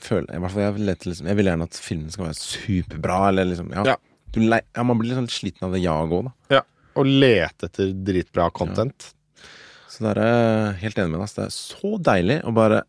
føler, 0.00 0.30
i 0.34 0.38
hvert 0.38 0.52
fall 0.54 0.62
jeg, 0.62 0.74
vil 0.74 0.86
lete 0.86 1.10
liksom, 1.10 1.26
jeg 1.26 1.36
vil 1.36 1.50
gjerne 1.50 1.66
at 1.66 1.80
filmen 1.82 2.10
skal 2.14 2.28
være 2.28 2.38
superbra, 2.38 3.18
eller 3.28 3.50
liksom 3.50 3.72
Ja. 3.74 3.84
Ja. 3.84 3.96
Du 4.30 4.40
ja 4.46 4.82
man 4.84 4.96
blir 4.98 5.10
litt 5.10 5.18
liksom 5.18 5.26
sliten 5.28 5.66
av 5.66 5.72
det 5.74 5.82
jaget 5.82 6.12
òg, 6.14 6.30
da. 6.50 6.62
Og 6.96 7.06
lete 7.06 7.66
etter 7.66 7.92
dritbra 7.94 8.50
content. 8.52 9.12
Så 9.90 10.04
der 10.06 10.20
er 10.22 10.30
jeg 10.30 10.76
helt 10.84 11.00
enig 11.02 11.12
med 11.12 11.22
deg. 11.24 11.32
Det 11.36 11.46
er 11.48 11.54
så 11.54 11.90
deilig 12.10 12.38
å 12.46 12.52
bare 12.54 12.84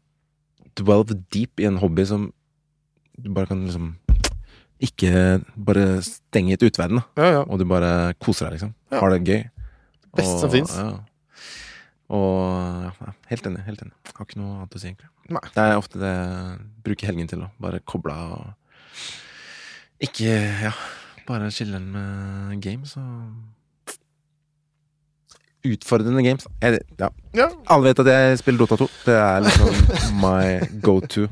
dwelve 0.78 1.18
deep 1.34 1.62
i 1.62 1.68
en 1.68 1.80
hobby 1.82 2.06
som 2.08 2.30
du 3.22 3.28
bare 3.34 3.50
kan 3.50 3.66
liksom 3.66 3.90
Ikke 4.82 5.42
bare 5.56 6.00
stenge 6.06 6.56
ut 6.56 6.64
utverden, 6.66 7.02
da. 7.02 7.22
Ja, 7.22 7.32
ja. 7.36 7.42
Og 7.46 7.60
du 7.62 7.68
bare 7.70 8.14
koser 8.22 8.48
deg, 8.48 8.56
liksom. 8.58 8.72
Ja. 8.90 9.02
Har 9.02 9.14
det 9.14 9.20
gøy. 9.30 9.44
Beste 10.18 10.40
som 10.42 10.54
fins. 10.54 10.74
Ja. 10.74 10.96
Og 12.12 12.88
ja, 12.88 13.12
helt 13.30 13.46
enig. 13.48 13.62
Helt 13.68 13.84
enig. 13.86 13.94
Har 14.18 14.26
ikke 14.26 14.42
noe 14.42 14.56
annet 14.58 14.74
å 14.74 14.82
si, 14.82 14.90
egentlig. 14.90 15.12
Nei. 15.32 15.44
Det 15.54 15.68
er 15.68 15.78
ofte 15.78 16.02
det 16.02 16.10
jeg 16.10 16.58
bruker 16.88 17.12
helgen 17.12 17.30
til. 17.30 17.46
å 17.46 17.52
Bare 17.62 17.84
koble 17.86 18.16
av 18.18 18.34
og 18.40 18.50
ikke 20.02 20.34
Ja, 20.66 20.72
bare 21.28 21.52
chille 21.54 21.78
med 21.78 22.58
games 22.64 22.96
og 22.98 23.36
Utfordrende 25.68 26.24
games. 26.26 26.48
Jeg, 26.64 26.80
ja. 27.00 27.10
Ja. 27.38 27.50
Alle 27.70 27.92
vet 27.92 28.00
at 28.02 28.10
jeg 28.10 28.40
spiller 28.42 28.64
Dota 28.64 28.80
2. 28.82 28.88
Det 29.06 29.18
er 29.20 29.44
liksom 29.46 29.76
my 30.24 30.80
go 30.82 31.00
to. 31.06 31.28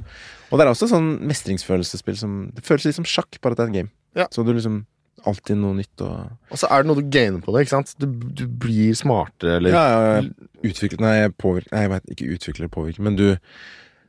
Og 0.49 0.57
det 0.57 0.65
er 0.65 0.71
også 0.71 0.87
sånn 0.89 1.09
mestringsfølelsesspill 1.29 2.17
som 2.17 2.37
Det 2.55 2.63
føles 2.65 2.87
litt 2.87 2.97
som 2.97 3.05
sjakk, 3.07 3.37
bare 3.41 3.53
at 3.53 3.59
det 3.59 3.65
er 3.65 3.71
en 3.71 3.77
game. 3.79 3.91
Ja. 4.17 4.29
Så 4.33 4.45
du 4.45 4.53
liksom 4.55 4.83
Alltid 5.27 5.57
noe 5.59 5.75
nytt 5.75 5.99
og 6.05 6.53
Og 6.53 6.59
så 6.61 6.69
er 6.71 6.81
det 6.83 6.87
noe 6.87 7.01
du 7.01 7.09
gainer 7.11 7.41
på 7.43 7.51
det, 7.51 7.65
ikke 7.65 7.73
sant? 7.73 7.89
Du, 7.99 8.05
du 8.07 8.45
blir 8.47 8.93
smartere, 8.95 9.57
eller 9.59 9.73
Ja, 9.75 9.81
ja, 9.91 10.13
ja. 10.21 10.47
Utvikler 10.69 11.03
Nei, 11.03 11.15
jeg 11.17 11.33
påvirker 11.35 11.75
Nei, 11.75 11.81
jeg 11.83 11.91
vet 11.91 12.13
ikke 12.15 12.29
utvikler 12.37 12.63
eller 12.63 12.71
påvirker 12.77 13.03
men 13.03 13.17
du, 13.19 13.25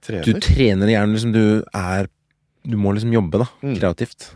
trener. 0.07 0.23
du 0.23 0.31
trener. 0.37 0.45
trener 0.47 0.93
hjernen 0.95 1.17
liksom. 1.17 1.35
Du 1.35 1.43
er 1.75 2.07
Du 2.63 2.77
må 2.79 2.93
liksom 2.95 3.13
jobbe, 3.17 3.41
da. 3.43 3.49
Mm. 3.65 3.75
Kreativt. 3.81 4.29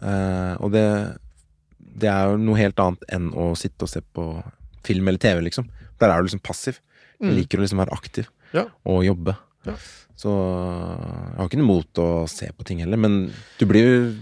Uh, 0.00 0.54
og 0.64 0.72
det 0.74 0.86
Det 1.78 2.08
er 2.10 2.32
jo 2.32 2.40
noe 2.40 2.58
helt 2.58 2.80
annet 2.82 3.04
enn 3.12 3.28
å 3.36 3.52
sitte 3.58 3.84
og 3.86 3.92
se 3.92 4.00
på 4.16 4.24
film 4.84 5.08
eller 5.08 5.18
TV, 5.22 5.40
liksom. 5.48 5.68
Der 6.00 6.10
er 6.10 6.20
du 6.22 6.28
liksom 6.28 6.42
passiv. 6.44 6.80
Jeg 7.20 7.30
Mm. 7.30 7.36
liker 7.38 7.58
å 7.58 7.62
liksom 7.64 7.78
være 7.78 7.92
aktiv 7.94 8.26
Ja. 8.52 8.64
og 8.84 9.04
jobbe. 9.04 9.36
Ja. 9.66 9.74
Så 10.16 10.28
jeg 10.30 11.36
har 11.38 11.48
ikke 11.48 11.58
noe 11.58 11.64
imot 11.68 12.00
å 12.02 12.28
se 12.28 12.46
på 12.52 12.64
ting 12.64 12.78
heller, 12.82 12.96
men 13.00 13.32
du 13.58 13.66
blir 13.66 13.84
jo 13.84 14.14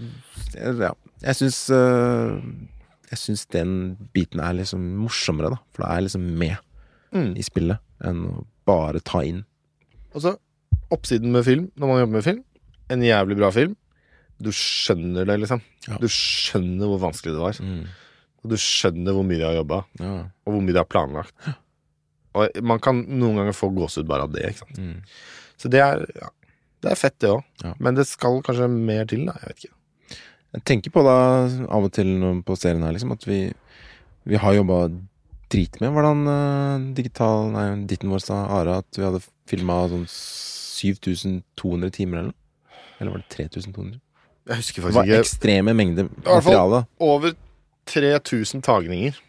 Ja. 0.79 0.93
Jeg 1.21 1.35
syns 1.35 1.69
eh, 1.69 2.41
Jeg 3.11 3.17
syns 3.19 3.45
den 3.49 3.95
biten 4.13 4.39
er 4.41 4.53
liksom 4.53 4.79
morsommere, 4.97 5.49
da. 5.51 5.57
For 5.71 5.83
da 5.83 5.89
er 5.91 6.01
jeg 6.01 6.09
liksom 6.09 6.37
med 6.37 6.57
Mm. 7.13 7.37
i 7.37 7.41
spillet 7.43 7.77
enn 8.03 8.23
å 8.25 8.45
bare 8.65 8.99
ta 9.03 9.19
inn. 9.21 9.45
Og 10.15 10.21
så 10.21 10.37
oppsiden 10.91 11.31
med 11.31 11.45
film, 11.45 11.71
når 11.77 11.87
man 11.87 11.99
jobber 12.01 12.13
med 12.13 12.23
film. 12.23 12.43
En 12.89 13.01
jævlig 13.01 13.37
bra 13.37 13.51
film. 13.51 13.75
Du 14.41 14.49
skjønner 14.49 15.25
det, 15.25 15.39
liksom. 15.39 15.61
Ja. 15.87 15.97
Du 15.97 16.07
skjønner 16.07 16.87
hvor 16.89 16.99
vanskelig 17.11 17.33
det 17.35 17.39
var. 17.39 17.53
Mm. 17.61 17.87
Og 18.43 18.51
du 18.51 18.57
skjønner 18.59 19.15
hvor 19.15 19.23
mye 19.27 19.39
de 19.39 19.45
har 19.47 19.55
jobba, 19.59 19.83
Ja. 20.01 20.13
og 20.45 20.51
hvor 20.55 20.61
mye 20.63 20.73
de 20.75 20.81
har 20.81 20.89
planlagt. 20.89 21.35
Og 22.33 22.49
man 22.65 22.79
kan 22.81 23.03
noen 23.05 23.35
ganger 23.37 23.53
få 23.53 23.67
gåsehud 23.75 24.07
bare 24.09 24.25
av 24.25 24.31
det. 24.33 24.47
ikke 24.49 24.63
sant? 24.63 24.77
Mm. 24.81 25.03
Så 25.61 25.69
det 25.69 25.83
er, 25.85 25.99
ja, 26.17 26.29
det 26.81 26.89
er 26.89 26.97
fett, 26.97 27.15
det 27.21 27.29
òg. 27.29 27.43
Ja. 27.61 27.75
Men 27.77 27.93
det 27.99 28.07
skal 28.09 28.39
kanskje 28.41 28.65
mer 28.73 29.05
til, 29.05 29.27
da. 29.29 29.35
Jeg 29.37 29.51
vet 29.51 29.61
ikke. 29.67 30.17
Jeg 30.57 30.63
tenker 30.65 30.93
på 30.95 31.03
da 31.05 31.13
av 31.69 31.85
og 31.85 31.91
til 31.93 32.09
på 32.45 32.57
serien 32.57 32.81
her, 32.81 32.95
liksom, 32.97 33.13
at 33.13 33.27
vi, 33.29 33.37
vi 34.25 34.41
har 34.41 34.57
jobba 34.57 34.79
drit 35.53 35.77
med 35.81 35.93
hvordan 35.93 36.25
uh, 36.25 36.87
digital 36.97 37.51
Nei, 37.53 37.67
ditten 37.85 38.09
vår 38.09 38.21
sa 38.25 38.39
Ara 38.57 38.79
at 38.81 38.97
vi 38.97 39.05
hadde 39.05 39.21
filma 39.49 39.83
sånn 39.91 40.07
7200 40.09 41.93
timer 41.93 42.17
eller 42.23 42.31
noe. 42.33 42.39
Eller 42.97 43.13
var 43.13 43.21
det 43.23 43.29
3200? 43.37 43.99
Jeg 44.49 44.59
husker 44.59 44.83
faktisk 44.83 44.97
ikke. 44.97 45.05
Det 45.05 45.17
var 45.17 45.21
ekstreme 45.23 45.73
mengder 45.77 46.09
materiale. 46.25 46.83
Over 47.03 47.35
3000 47.89 48.63
tagninger. 48.65 49.19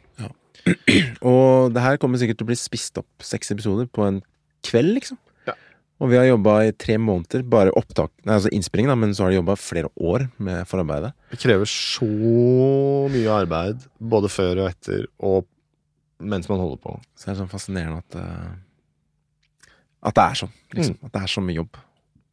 Og 1.28 1.74
det 1.74 1.82
her 1.84 1.98
kommer 2.00 2.20
sikkert 2.20 2.40
til 2.40 2.46
å 2.46 2.52
bli 2.52 2.58
spist 2.58 2.98
opp 3.00 3.24
seks 3.24 3.52
episoder 3.54 3.88
på 3.90 4.04
en 4.06 4.20
kveld, 4.64 4.94
liksom. 4.96 5.18
Ja. 5.48 5.56
Og 6.00 6.10
vi 6.12 6.18
har 6.18 6.28
jobba 6.28 6.56
i 6.64 6.74
tre 6.76 6.96
måneder, 7.00 7.44
bare 7.48 7.74
opptak 7.76 8.12
Nei, 8.24 8.38
altså 8.38 8.52
innspilling, 8.54 8.88
da, 8.90 8.96
men 8.98 9.12
så 9.16 9.26
har 9.26 9.34
de 9.34 9.40
jobba 9.40 9.58
flere 9.60 9.90
år 10.00 10.28
med 10.42 10.64
forarbeidet. 10.70 11.12
Det 11.32 11.40
krever 11.44 11.68
så 11.70 12.08
mye 13.12 13.40
arbeid, 13.42 13.84
både 14.00 14.32
før 14.32 14.64
og 14.64 14.70
etter, 14.70 15.08
og 15.20 15.48
mens 16.24 16.48
man 16.48 16.62
holder 16.62 16.80
på. 16.80 16.96
Så 17.14 17.28
det 17.28 17.34
er 17.34 17.42
sånn 17.42 17.52
fascinerende 17.52 18.00
at 18.00 18.20
uh, 18.20 18.52
At 20.08 20.16
det 20.16 20.24
er 20.24 20.40
sånn, 20.44 20.56
liksom. 20.76 20.96
At 21.04 21.12
det 21.12 21.26
er 21.26 21.34
så 21.34 21.44
mye 21.44 21.60
jobb 21.60 21.82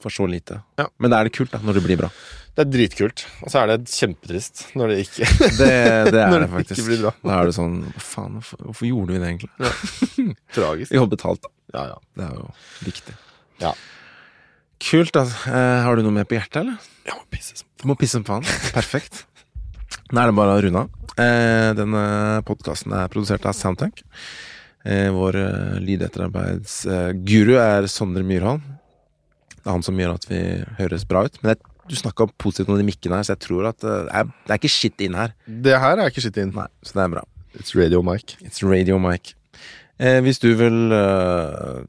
for 0.04 0.14
så 0.14 0.26
lite. 0.30 0.60
Ja. 0.82 0.88
Men 1.02 1.14
da 1.14 1.20
er 1.22 1.30
det 1.30 1.34
kult, 1.38 1.52
da, 1.54 1.60
når 1.66 1.78
det 1.80 1.84
blir 1.86 2.00
bra. 2.02 2.10
Det 2.52 2.66
er 2.66 2.72
dritkult, 2.74 3.22
og 3.46 3.52
så 3.54 3.62
er 3.62 3.70
det 3.72 3.78
kjempetrist 3.88 4.66
når 4.76 4.92
det 4.92 4.98
ikke, 5.06 5.28
Det, 5.40 5.58
det 5.62 5.70
er 5.72 6.10
det 6.34 6.40
det 6.44 6.50
faktisk. 6.52 6.90
bra. 7.00 7.14
Da 7.24 7.38
er 7.38 7.48
det 7.48 7.56
sånn 7.56 7.78
Hva 7.94 8.04
faen, 8.04 8.34
hvorfor, 8.44 8.88
gjorde 8.90 9.16
vi 9.16 9.22
det 9.22 9.30
egentlig? 9.30 10.34
Tragisk. 10.58 10.92
Vi 10.92 11.00
har 11.00 11.08
betalt, 11.14 11.46
da. 11.48 11.54
Ja, 11.78 11.86
ja. 11.94 11.98
Det 12.20 12.26
er 12.28 12.36
jo 12.42 12.50
viktig. 12.84 13.16
Ja. 13.64 13.72
Kult, 14.82 15.14
da. 15.16 15.24
Eh, 15.48 15.80
har 15.86 15.96
du 15.96 16.04
noe 16.04 16.18
mer 16.20 16.28
på 16.28 16.36
hjertet, 16.36 16.64
eller? 16.66 16.90
Jeg 17.08 17.16
må 17.16 17.24
pisse 17.32 17.56
som 17.62 17.70
Du 17.80 17.88
må 17.90 17.96
pisse 18.02 18.18
som 18.20 18.28
faen. 18.28 18.44
Perfekt. 18.78 19.24
Nå 20.12 20.20
er 20.20 20.32
det 20.32 20.36
bare 20.42 20.58
å 20.58 20.64
runde 20.66 20.84
av. 20.84 20.98
Eh, 21.22 21.72
denne 21.78 22.04
podkasten 22.48 22.92
er 23.00 23.08
produsert 23.12 23.46
av 23.48 23.56
Soundtank. 23.56 24.04
Eh, 24.84 25.08
vår 25.14 25.38
eh, 25.40 25.80
lydetterarbeidsguru 25.88 27.56
er 27.62 27.88
Sondre 27.92 28.24
Myrholm. 28.28 28.64
Det 29.62 29.70
er 29.70 29.76
han 29.78 29.86
som 29.86 30.00
gjør 30.02 30.16
at 30.18 30.26
vi 30.30 30.40
høres 30.80 31.06
bra 31.10 31.26
ut. 31.28 31.38
Men 31.44 31.54
jeg, 31.54 31.62
du 31.92 31.96
snakka 32.00 32.28
positivt 32.42 32.72
om 32.74 32.80
de 32.80 32.86
mikkene 32.88 33.20
her, 33.20 33.28
så 33.28 33.36
jeg 33.36 33.44
tror 33.46 33.70
at 33.70 33.86
eh, 33.86 34.04
det 34.08 34.16
er, 34.22 34.32
det 34.48 34.56
er 34.56 34.62
ikke 34.62 34.74
shit 34.74 35.06
inn 35.06 35.18
her. 35.18 35.36
Det 35.46 35.78
her 35.84 36.02
er 36.02 36.12
ikke 36.12 36.24
skitt 36.26 36.40
inn. 36.42 36.54
Nei, 36.58 36.68
Så 36.86 36.98
det 36.98 37.06
er 37.06 37.16
bra. 37.16 37.26
It's 37.60 37.76
radio 37.78 38.02
mic. 38.06 38.38
It's 38.42 38.64
radio 38.66 39.00
mic. 39.02 39.34
Eh, 40.02 40.20
hvis 40.26 40.40
du 40.42 40.50
vil 40.58 40.96
eh, 40.96 41.82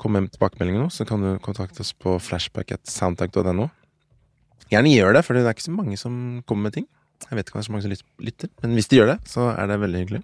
komme 0.00 0.24
med 0.24 0.32
tilbakemeldinger 0.34 0.86
nå, 0.86 0.88
så 0.90 1.06
kan 1.06 1.22
du 1.22 1.34
kontakte 1.44 1.84
oss 1.84 1.92
på 1.94 2.16
flashback 2.22 2.72
at 2.74 2.88
soundtank.no. 2.90 3.68
Gjerne 4.70 4.94
gjør 4.94 5.14
det, 5.18 5.22
for 5.26 5.36
det 5.36 5.44
er 5.44 5.54
ikke 5.54 5.66
så 5.68 5.74
mange 5.76 5.98
som 6.00 6.16
kommer 6.48 6.68
med 6.68 6.78
ting. 6.78 6.88
Jeg 7.28 7.36
vet 7.36 7.46
ikke 7.46 7.58
om 7.58 7.60
det 7.60 7.64
er 7.64 7.68
så 7.68 7.74
mange 7.74 7.84
som 7.84 8.26
lytter, 8.26 8.50
men 8.62 8.74
hvis 8.78 8.88
de 8.88 8.98
gjør 9.00 9.10
det, 9.12 9.18
så 9.28 9.50
er 9.52 9.68
det 9.68 9.80
veldig 9.82 10.02
hyggelig. 10.02 10.22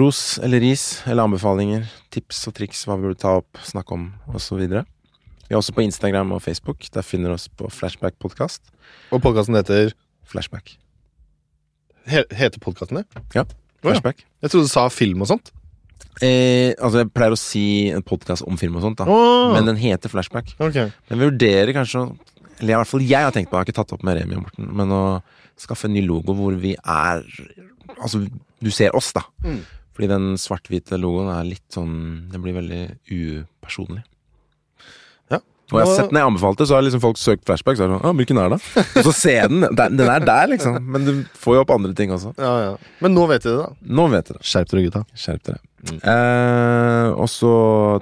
Ros 0.00 0.38
eller 0.42 0.62
ris 0.62 0.84
eller 1.10 1.26
anbefalinger, 1.26 1.84
tips 2.14 2.44
og 2.48 2.54
triks, 2.56 2.84
hva 2.86 2.96
vi 2.96 3.08
burde 3.08 3.20
ta 3.20 3.34
opp, 3.42 3.60
snakke 3.66 3.96
om, 3.96 4.06
osv. 4.32 4.62
Vi 5.50 5.56
er 5.56 5.58
også 5.58 5.72
på 5.74 5.82
Instagram 5.82 6.30
og 6.36 6.42
Facebook. 6.44 6.84
Der 6.94 7.02
finner 7.02 7.32
du 7.32 7.34
oss 7.34 7.48
på 7.50 7.66
Flashback 7.74 8.14
Podcast. 8.22 8.62
Og 9.10 9.18
podkasten 9.24 9.56
heter 9.58 9.90
Flashback. 10.30 10.76
he, 12.06 12.22
Heter 12.38 12.60
podkasten 12.62 13.00
det? 13.00 13.04
Ja. 13.34 13.42
Å, 13.42 13.42
ja. 13.42 13.88
Flashback. 13.88 14.22
Jeg 14.44 14.52
trodde 14.52 14.68
du 14.68 14.70
sa 14.70 14.84
film 14.94 15.24
og 15.24 15.30
sånt. 15.32 15.50
Eh, 16.22 16.70
altså, 16.78 17.00
jeg 17.02 17.10
pleier 17.16 17.34
å 17.34 17.40
si 17.40 17.64
en 17.90 18.04
podkast 18.06 18.46
om 18.46 18.54
film 18.60 18.78
og 18.78 18.84
sånt, 18.84 19.00
da. 19.02 19.08
oh. 19.10 19.50
Men 19.56 19.66
den 19.66 19.80
heter 19.80 20.12
Flashback. 20.12 20.52
Okay. 20.62 20.92
Men 21.10 21.18
vi 21.18 21.28
vurderer 21.32 21.74
kanskje 21.74 22.04
Eller 22.60 22.76
i 22.76 22.78
hvert 22.78 22.90
fall 22.92 23.04
jeg 23.08 23.24
har 23.26 23.34
tenkt 23.34 23.50
på, 23.50 23.56
jeg 23.56 23.64
har 23.64 23.68
ikke 23.72 23.78
tatt 23.80 23.94
opp 23.96 24.02
med 24.06 24.18
Remi 24.20 24.36
og 24.38 24.42
Morten, 24.44 24.66
men 24.76 24.90
å 24.92 25.02
skaffe 25.58 25.88
en 25.88 25.94
ny 25.96 26.02
logo 26.04 26.34
hvor 26.36 26.54
vi 26.60 26.74
er 26.78 27.22
Altså, 27.96 28.20
du 28.62 28.70
ser 28.70 28.94
oss, 28.94 29.10
da. 29.16 29.24
Mm. 29.42 29.62
Fordi 29.96 30.08
den 30.12 30.26
svart-hvite 30.38 30.98
logoen 31.00 31.32
er 31.34 31.48
litt 31.48 31.66
sånn 31.74 31.96
Den 32.30 32.44
blir 32.44 32.54
veldig 32.60 32.82
upersonlig. 33.10 34.04
Og 35.70 35.80
jeg 35.80 35.88
har 35.88 35.98
sett 36.00 36.12
den 36.12 36.18
jeg 36.20 36.28
anbefalte, 36.30 36.66
så 36.66 36.76
har 36.76 36.84
liksom 36.86 37.02
folk 37.02 37.18
søkt 37.20 37.44
flashback. 37.48 37.78
Så 37.78 37.86
er 37.86 37.92
det 37.92 37.98
sånn, 38.00 38.20
hvilken 38.20 38.40
er 38.42 38.54
det? 38.54 38.60
Og 39.00 39.08
så 39.08 39.14
ser 39.16 39.50
den. 39.52 39.66
Den 39.78 40.06
er 40.06 40.24
der, 40.24 40.50
liksom. 40.50 40.78
Men 40.94 41.06
du 41.06 41.12
får 41.38 41.58
jo 41.58 41.64
opp 41.64 41.74
andre 41.76 41.92
ting 41.96 42.14
også. 42.14 42.32
Ja, 42.40 42.54
ja. 42.64 42.94
Men 43.04 43.14
nå 43.16 43.26
vet 43.30 43.46
dere 43.46 43.58
det, 43.58 43.66
da. 43.68 43.92
Nå 44.00 44.06
vet 44.14 44.32
dere. 44.32 44.42
Skjerp 44.52 44.72
dere, 44.72 44.86
gutta. 44.88 45.04
Skjerp 45.14 45.44
dere. 45.46 45.62
Mm. 45.80 46.00
Eh, 46.12 47.08
og 47.16 47.28
så 47.32 47.52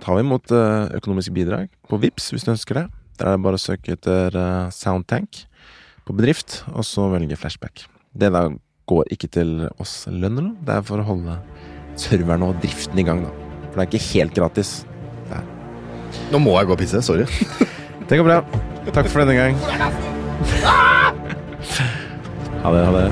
tar 0.03 0.19
vi 0.19 0.25
imot 0.25 0.55
eh, 0.55 0.97
økonomiske 0.99 1.35
bidrag 1.37 1.69
på 1.87 2.01
VIPS 2.03 2.33
hvis 2.35 2.47
du 2.47 2.55
ønsker 2.57 2.81
det. 2.81 2.87
Der 3.19 3.31
er 3.31 3.37
det 3.37 3.45
bare 3.45 3.59
å 3.59 3.63
søke 3.63 3.95
etter 3.95 4.35
eh, 4.35 4.73
Soundtank 4.75 5.45
på 6.09 6.17
bedrift, 6.17 6.63
og 6.73 6.87
så 6.89 7.07
velge 7.13 7.37
flashback. 7.39 7.85
Det 8.17 8.33
da 8.35 8.49
går 8.89 9.11
ikke 9.13 9.29
til 9.37 9.67
oss 9.77 10.07
lønn 10.09 10.39
eller 10.39 10.47
noe, 10.49 10.65
det 10.65 10.79
er 10.79 10.87
for 10.89 11.03
å 11.03 11.07
holde 11.11 11.37
serverne 11.99 12.49
og 12.49 12.63
driften 12.63 12.99
i 12.99 13.05
gang, 13.05 13.21
da. 13.27 13.33
For 13.69 13.77
det 13.77 13.85
er 13.85 13.91
ikke 13.91 14.07
helt 14.15 14.39
gratis. 14.39 14.71
Nå 16.33 16.41
må 16.43 16.57
jeg 16.59 16.69
gå 16.71 16.77
og 16.77 16.81
pisse. 16.81 17.03
Sorry. 17.05 17.27
Det 18.09 18.19
går 18.19 18.25
bra. 18.29 18.39
Takk 18.95 19.11
for 19.13 19.21
denne 19.21 19.37
gang. 19.37 19.59
Ha 22.63 22.73
det. 22.73 22.85
Ha 22.85 22.93
det. 22.97 23.09